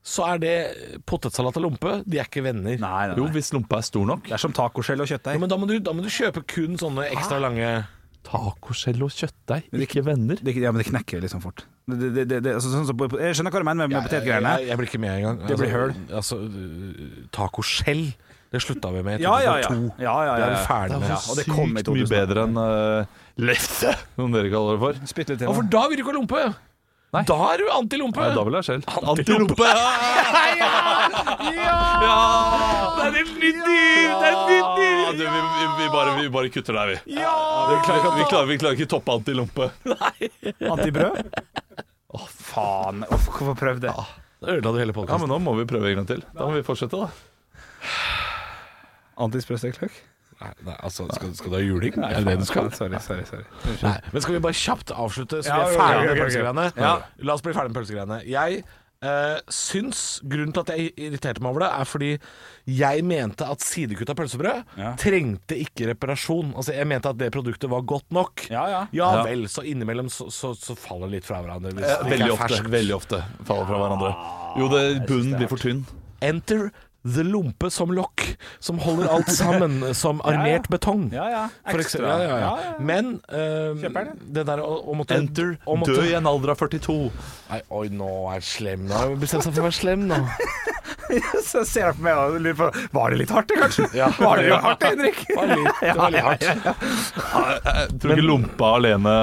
så 0.02 0.26
er 0.32 0.40
det 0.42 0.54
potetsalat 1.06 1.60
og 1.60 1.68
lompe, 1.68 2.00
de 2.10 2.18
er 2.18 2.26
ikke 2.26 2.42
venner. 2.42 2.74
Nei, 2.82 3.02
nei, 3.12 3.18
Jo, 3.20 3.28
hvis 3.36 3.52
lompa 3.54 3.78
er 3.78 3.86
stor 3.86 4.08
nok. 4.10 4.24
Det 4.26 4.34
er 4.34 4.42
som 4.42 4.54
tacoskjell 4.58 5.04
og 5.04 5.06
Ja, 5.06 5.18
kjøttdeig. 5.18 5.42
men 5.44 5.52
da 5.52 5.58
må, 5.62 5.70
du, 5.70 5.76
da 5.78 5.94
må 5.94 6.02
du 6.02 6.10
kjøpe 6.10 6.42
kun 6.50 6.80
sånne 6.82 7.06
ekstra 7.12 7.38
lange 7.42 7.74
Tacoskjell 8.22 9.02
og 9.02 9.10
kjøttdeig, 9.10 9.70
ikke 9.82 10.04
venner. 10.06 10.38
Det, 10.38 10.54
ja, 10.62 10.70
men 10.70 10.84
det 10.84 10.92
knekker 10.92 11.24
liksom 11.24 11.42
fort. 11.42 11.64
Det, 11.90 12.12
det, 12.14 12.26
det, 12.30 12.52
altså, 12.54 12.70
sånn 12.70 12.86
så, 12.86 12.94
jeg 13.18 13.38
skjønner 13.38 13.56
hva 13.56 13.62
du 13.64 13.66
mener 13.66 13.88
med, 13.88 13.96
med 13.96 14.06
potetgreiene. 14.06 14.52
Jeg, 14.62 14.68
jeg 14.70 14.78
blir 14.78 14.90
ikke 14.92 15.02
med 15.02 15.14
engang. 15.16 15.40
Det 15.50 15.58
blir 15.58 15.74
høl. 15.74 15.96
Altså, 16.20 16.38
uh, 16.38 17.16
tacoskjell, 17.34 18.04
det 18.54 18.62
slutta 18.62 18.92
vi 18.94 19.02
med 19.08 19.24
i 19.24 19.26
Ja, 19.26 19.34
ja, 19.42 19.56
ja. 19.64 19.72
ja, 19.74 19.90
ja, 20.06 20.14
ja, 20.28 20.36
Det 20.38 20.46
er 20.46 20.54
vi 20.54 20.62
ferdig 20.70 21.02
med. 21.02 21.10
Ja, 21.10 21.18
og 21.18 21.40
det 21.40 21.48
kom 21.50 21.74
Sykt 21.82 21.92
mye 21.98 22.10
bedre 22.14 22.46
enn 22.46 22.62
uh, 22.62 23.20
lefse, 23.40 23.94
som 24.18 24.32
dere 24.34 24.52
kaller 24.52 24.76
det 24.78 24.82
for. 24.84 25.00
Spytt 25.12 25.30
litt. 25.34 25.42
Ja, 25.46 25.54
for 25.54 25.64
da. 25.64 25.70
da 25.78 25.88
vil 25.90 25.98
du 26.00 26.04
ikke 26.04 26.12
ha 26.14 26.18
lompe. 26.20 26.44
Nei. 27.12 27.24
Da 27.28 27.36
er 27.52 27.60
du 27.60 27.66
antilompe. 27.76 28.22
Nei, 28.24 28.36
da 28.38 28.44
vil 28.48 28.56
jeg 28.56 28.64
skjell. 28.70 28.84
Antilompe. 29.12 29.68
Det 33.02 33.08
er 33.08 33.18
et 33.20 33.32
nytt 33.42 33.60
dyr! 33.66 34.12
Det 34.22 34.28
er 34.28 34.32
et 34.32 34.52
nytt 34.52 34.70
dyr! 34.78 35.12
Du, 35.12 35.24
vi, 35.26 35.42
vi, 35.42 35.66
vi, 35.80 35.88
bare, 35.92 36.14
vi 36.22 36.30
bare 36.32 36.52
kutter 36.54 36.78
der, 36.78 36.92
vi. 36.94 36.98
Vi, 37.12 37.18
klarer, 37.86 38.16
vi, 38.16 38.26
klarer, 38.30 38.48
vi 38.50 38.58
klarer 38.62 38.80
ikke 38.80 38.90
toppe 38.94 39.16
antilompe. 39.18 39.68
Antibrød? 40.72 41.20
Å, 42.12 42.22
faen. 42.52 43.04
Uff, 43.12 43.28
Hvorfor 43.36 43.58
prøv 43.60 43.82
det? 43.84 43.92
Da 44.42 44.56
ødela 44.56 44.72
du 44.74 44.80
hele 44.82 44.94
Ja, 44.94 44.98
podkasten. 44.98 45.26
men 45.28 45.34
nå 45.36 45.42
må 45.44 45.58
vi 45.60 45.68
prøve 45.70 45.92
en 45.92 46.00
gang 46.02 46.08
til. 46.10 46.24
Da 46.36 46.48
må 46.48 46.56
vi 46.56 46.64
fortsette, 46.66 46.98
da. 46.98 47.12
Antisprøstekkløk? 49.28 50.00
Nei, 50.42 50.52
nei, 50.66 50.76
altså, 50.82 51.06
skal, 51.14 51.34
skal 51.38 51.54
du 51.54 51.56
ha 51.60 51.64
juling? 51.64 51.94
Er 52.02 52.20
det 52.20 52.26
det 52.32 52.38
du 52.42 52.46
skal? 52.50 52.72
Sorry, 52.74 52.98
sorry. 53.06 53.26
sorry. 53.30 53.46
Nei, 53.86 53.96
men 54.12 54.22
skal 54.26 54.38
vi 54.40 54.44
bare 54.48 54.58
kjapt 54.58 54.92
avslutte, 54.96 55.44
så 55.46 55.54
Ja, 55.54 55.64
vi 55.70 55.76
er 55.76 55.82
ferdig 55.82 56.06
med 56.16 56.22
pølsegreiene? 56.26 56.70
Ja. 56.82 56.94
La 57.30 57.36
oss 57.38 57.44
bli 57.46 57.54
ferdig 57.54 57.72
med 57.76 57.78
pølsegreiene. 57.82 58.18
Jeg 58.26 58.64
eh, 59.02 59.38
syns 59.54 60.02
grunnen 60.26 60.52
til 60.54 60.64
at 60.66 60.72
jeg 60.74 60.92
irriterte 60.98 61.42
meg 61.46 61.54
over 61.54 61.66
det, 61.68 61.70
er 61.78 61.90
fordi 61.90 62.10
jeg 62.82 63.06
mente 63.06 63.46
at 63.54 63.64
sidekutta 63.66 64.14
pølsebrød 64.18 64.76
Ja. 64.82 64.92
trengte 65.02 65.58
ikke 65.62 65.88
reparasjon. 65.94 66.52
Altså, 66.58 66.74
jeg 66.78 66.90
mente 66.90 67.10
at 67.14 67.18
det 67.22 67.32
produktet 67.34 67.70
var 67.70 67.82
godt 67.86 68.10
nok. 68.14 68.48
Ja, 68.54 68.66
ja. 68.70 68.82
Ja 68.98 69.12
vel, 69.26 69.46
så 69.50 69.62
innimellom 69.66 70.10
så, 70.10 70.30
så, 70.34 70.56
så 70.58 70.74
faller 70.78 71.10
det 71.10 71.20
litt 71.22 71.30
fra 71.30 71.42
hverandre. 71.46 71.74
Hvis 71.78 71.86
Eh, 71.86 71.98
det 71.98 71.98
ikke 71.98 72.14
Veldig 72.18 72.30
er 72.30 72.36
ofte. 72.38 72.48
ferskt. 72.50 72.72
Veldig 72.82 72.96
ofte 72.98 73.24
faller 73.50 73.66
fra 73.70 73.82
hverandre. 73.86 74.14
Jo, 74.62 74.70
det, 74.74 74.86
bunnen 75.10 75.38
blir 75.38 75.50
for 75.54 75.62
tynn. 75.62 75.86
Enter 76.22 76.68
the 77.04 77.24
lompe 77.26 77.72
som 77.74 77.92
lokk, 77.94 78.24
som 78.60 78.80
holder 78.80 79.10
alt 79.10 79.32
sammen 79.34 79.94
som 79.98 80.22
armert 80.22 80.70
betong. 80.70 81.08
Ja, 81.14 81.28
ja. 81.32 81.44
Ekstra. 81.74 82.18
ja, 82.22 82.28
ja, 82.28 82.40
ja. 82.40 82.74
Men 82.80 83.16
uh, 83.34 83.74
det. 83.82 84.06
det 84.38 84.46
der 84.50 84.62
å, 84.62 84.76
å 84.86 84.98
måtte 84.98 85.18
Enter, 85.18 85.56
å 85.66 85.78
måtte- 85.82 85.98
dø 85.98 86.06
i 86.12 86.14
en 86.18 86.30
alder 86.30 86.54
av 86.54 86.62
42. 86.62 86.98
Nei, 87.52 87.62
oi, 87.70 87.88
nå 87.90 88.12
er 88.32 88.40
jeg 88.40 88.50
slem. 88.52 88.86
Nå 88.90 88.98
har 88.98 89.10
jeg 89.14 89.22
bestemt 89.26 89.48
seg 89.48 89.56
for 89.56 89.64
å 89.64 89.70
være 89.70 89.80
slem 89.80 90.06
nå. 90.12 90.22
Så 91.44 91.66
ser 91.68 91.90
jeg 91.90 91.98
på 91.98 92.06
meg 92.06 92.16
og 92.16 92.38
lurer 92.40 92.56
på 92.56 92.68
Var 92.96 93.12
det 93.12 93.18
litt 93.20 93.32
hardt, 93.36 93.50
det, 93.52 93.58
kanskje? 93.60 93.88
Ja. 93.98 94.08
Var 94.16 94.40
det 94.40 94.46
litt 94.48 94.64
hardt, 94.64 94.86
Henrik? 94.86 95.20
Det 95.28 95.36
var 95.36 95.50
litt, 95.52 95.82
det 95.82 95.96
var 95.98 96.14
litt 96.14 96.28
hardt. 96.28 96.46
Jeg 97.68 98.00
tror 98.00 98.14
ikke 98.16 98.28
lompa 98.30 98.72
alene 98.78 99.16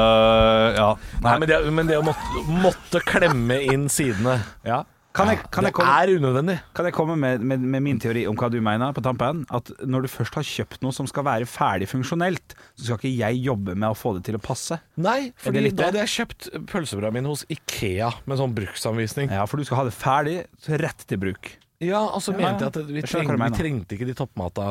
Ja. 0.77 0.91
Nei, 1.25 1.35
men 1.41 1.49
det, 1.49 1.59
men 1.79 1.88
det 1.88 1.99
å 2.01 2.05
måtte, 2.05 2.45
måtte 2.67 3.03
klemme 3.09 3.61
inn 3.73 3.88
sidene 3.93 4.41
Ja. 4.67 4.83
Kan 5.18 5.33
jeg, 5.33 5.40
kan 5.50 5.66
jeg 5.66 5.72
Det 5.72 5.76
komme, 5.76 5.94
er 5.98 6.12
unødvendig. 6.14 6.57
kan 6.78 6.87
jeg 6.88 6.94
komme 6.94 7.16
med, 7.18 7.42
med, 7.42 7.64
med 7.74 7.83
min 7.83 7.98
teori 8.02 8.24
om 8.31 8.38
hva 8.38 8.48
du 8.54 8.61
mener 8.62 8.94
på 8.94 9.02
tampen? 9.04 9.44
At 9.50 9.72
når 9.83 10.07
du 10.07 10.11
først 10.12 10.38
har 10.38 10.46
kjøpt 10.46 10.85
noe 10.87 10.94
som 10.94 11.09
skal 11.11 11.26
være 11.26 11.48
ferdig 11.50 11.90
funksjonelt, 11.90 12.54
så 12.78 12.87
skal 12.92 13.00
ikke 13.00 13.14
jeg 13.18 13.42
jobbe 13.48 13.74
med 13.74 13.90
å 13.90 13.96
få 13.98 14.14
det 14.18 14.24
til 14.31 14.38
å 14.38 14.42
passe. 14.42 14.78
Nei, 14.96 15.33
det 15.44 15.64
litt 15.64 15.78
da 15.78 15.90
hadde 15.90 16.04
jeg 16.04 16.14
kjøpt 16.16 16.50
pølsebrødet 16.70 17.16
mine 17.18 17.33
hos 17.33 17.42
Ikea 17.50 18.12
med 18.31 18.38
sånn 18.40 18.54
bruksanvisning. 18.57 19.33
Ja, 19.35 19.46
For 19.50 19.59
du 19.59 19.66
skal 19.66 19.83
ha 19.83 19.88
det 19.90 19.96
ferdig, 19.98 20.38
rett 20.78 21.04
til 21.11 21.20
bruk. 21.26 21.57
Ja, 21.78 22.00
altså 22.11 22.33
Ja, 22.35 22.38
mente 22.40 22.66
jeg 22.66 22.72
at 22.72 22.88
vi, 22.88 22.94
Jeg 22.98 23.07
treng, 23.07 23.28
vi 23.38 23.50
trengte 23.54 23.94
ikke 23.94 24.07
de 24.09 24.14
toppmata 24.18 24.64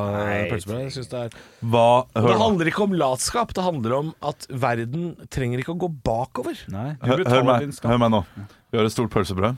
pølsebrødene. 0.52 0.90
Det 0.92 1.22
er 1.22 1.38
Hva 1.64 1.86
det 2.12 2.36
handler 2.42 2.72
ikke 2.72 2.84
om 2.84 2.98
latskap, 3.00 3.54
det 3.56 3.64
handler 3.64 3.96
om 3.96 4.10
at 4.28 4.48
verden 4.52 5.14
trenger 5.32 5.64
ikke 5.64 5.76
å 5.76 5.80
gå 5.86 5.92
bakover. 6.04 6.60
Nei, 6.74 6.98
hør, 7.04 7.24
hør, 7.24 7.48
meg, 7.48 7.72
hør 7.80 8.02
meg 8.04 8.12
nå. 8.12 8.26
Vi 8.74 8.82
har 8.82 8.90
et 8.90 8.96
stort 8.96 9.14
pølsebrød. 9.16 9.56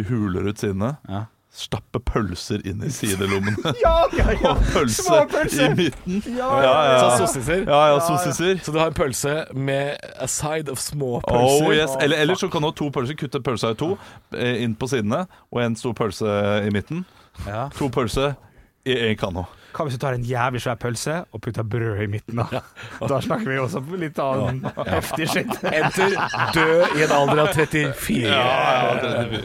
Vi 0.00 0.06
huler 0.08 0.48
ut 0.48 0.58
sidene. 0.62 0.94
Ja. 1.08 1.26
Stappe 1.50 1.98
pølser 2.06 2.62
inn 2.68 2.78
i 2.86 2.90
sidelommene. 2.94 3.72
Ja, 3.82 3.94
ja, 4.14 4.26
ja. 4.38 4.52
Og 4.54 4.60
pølse 4.70 5.66
i 5.66 5.70
midten. 5.74 6.20
Ja, 6.36 6.50
Ja, 6.62 6.74
ja. 6.86 6.98
Så 7.00 7.24
sossiser. 7.26 7.64
Ja, 7.66 7.80
ja, 7.90 7.96
sossiser. 8.06 8.60
Så 8.64 8.72
du 8.72 8.78
har 8.78 8.92
en 8.92 8.96
pølse 8.96 9.32
med 9.54 9.98
a 10.22 10.28
side 10.30 10.70
of 10.70 10.78
små 10.78 11.18
pølser. 11.26 11.66
Oh, 11.66 11.74
yes. 11.74 11.96
Eller, 12.00 12.22
ellers 12.22 12.40
så 12.44 12.48
kan 12.52 12.62
du 12.62 12.70
ha 12.70 12.76
to 12.78 12.86
pølser. 12.94 13.18
Kutte 13.18 13.42
pølsa 13.42 13.72
i 13.74 13.80
to 13.82 13.96
eh, 14.38 14.60
inn 14.62 14.76
på 14.78 14.88
sidene, 14.92 15.24
og 15.50 15.64
en 15.64 15.74
stor 15.76 15.96
pølse 15.98 16.36
i 16.68 16.70
midten. 16.74 17.02
Ja. 17.48 17.66
To 17.80 17.90
pølser 17.92 18.38
i 18.86 18.94
én 19.10 19.18
kano. 19.20 19.48
Hva 19.74 19.84
hvis 19.86 19.98
du 19.98 20.00
tar 20.02 20.16
en 20.16 20.24
jævlig 20.26 20.62
svær 20.64 20.78
pølse 20.82 21.18
og 21.30 21.42
putter 21.44 21.66
brød 21.66 22.00
i 22.02 22.06
midten? 22.10 22.40
Da, 22.40 22.62
da 23.10 23.18
snakker 23.22 23.50
vi 23.50 23.58
også 23.62 23.82
om 23.82 23.92
litt 24.00 24.18
annen 24.22 24.62
heftig 24.86 25.28
shit. 25.34 25.50
Enter 25.66 26.14
død 26.54 26.96
i 26.96 27.04
en 27.06 27.12
alder 27.18 27.42
av 27.44 27.52
34. 27.58 28.24
Ja, 28.24 28.40
ja, 28.86 28.96
det, 29.02 29.44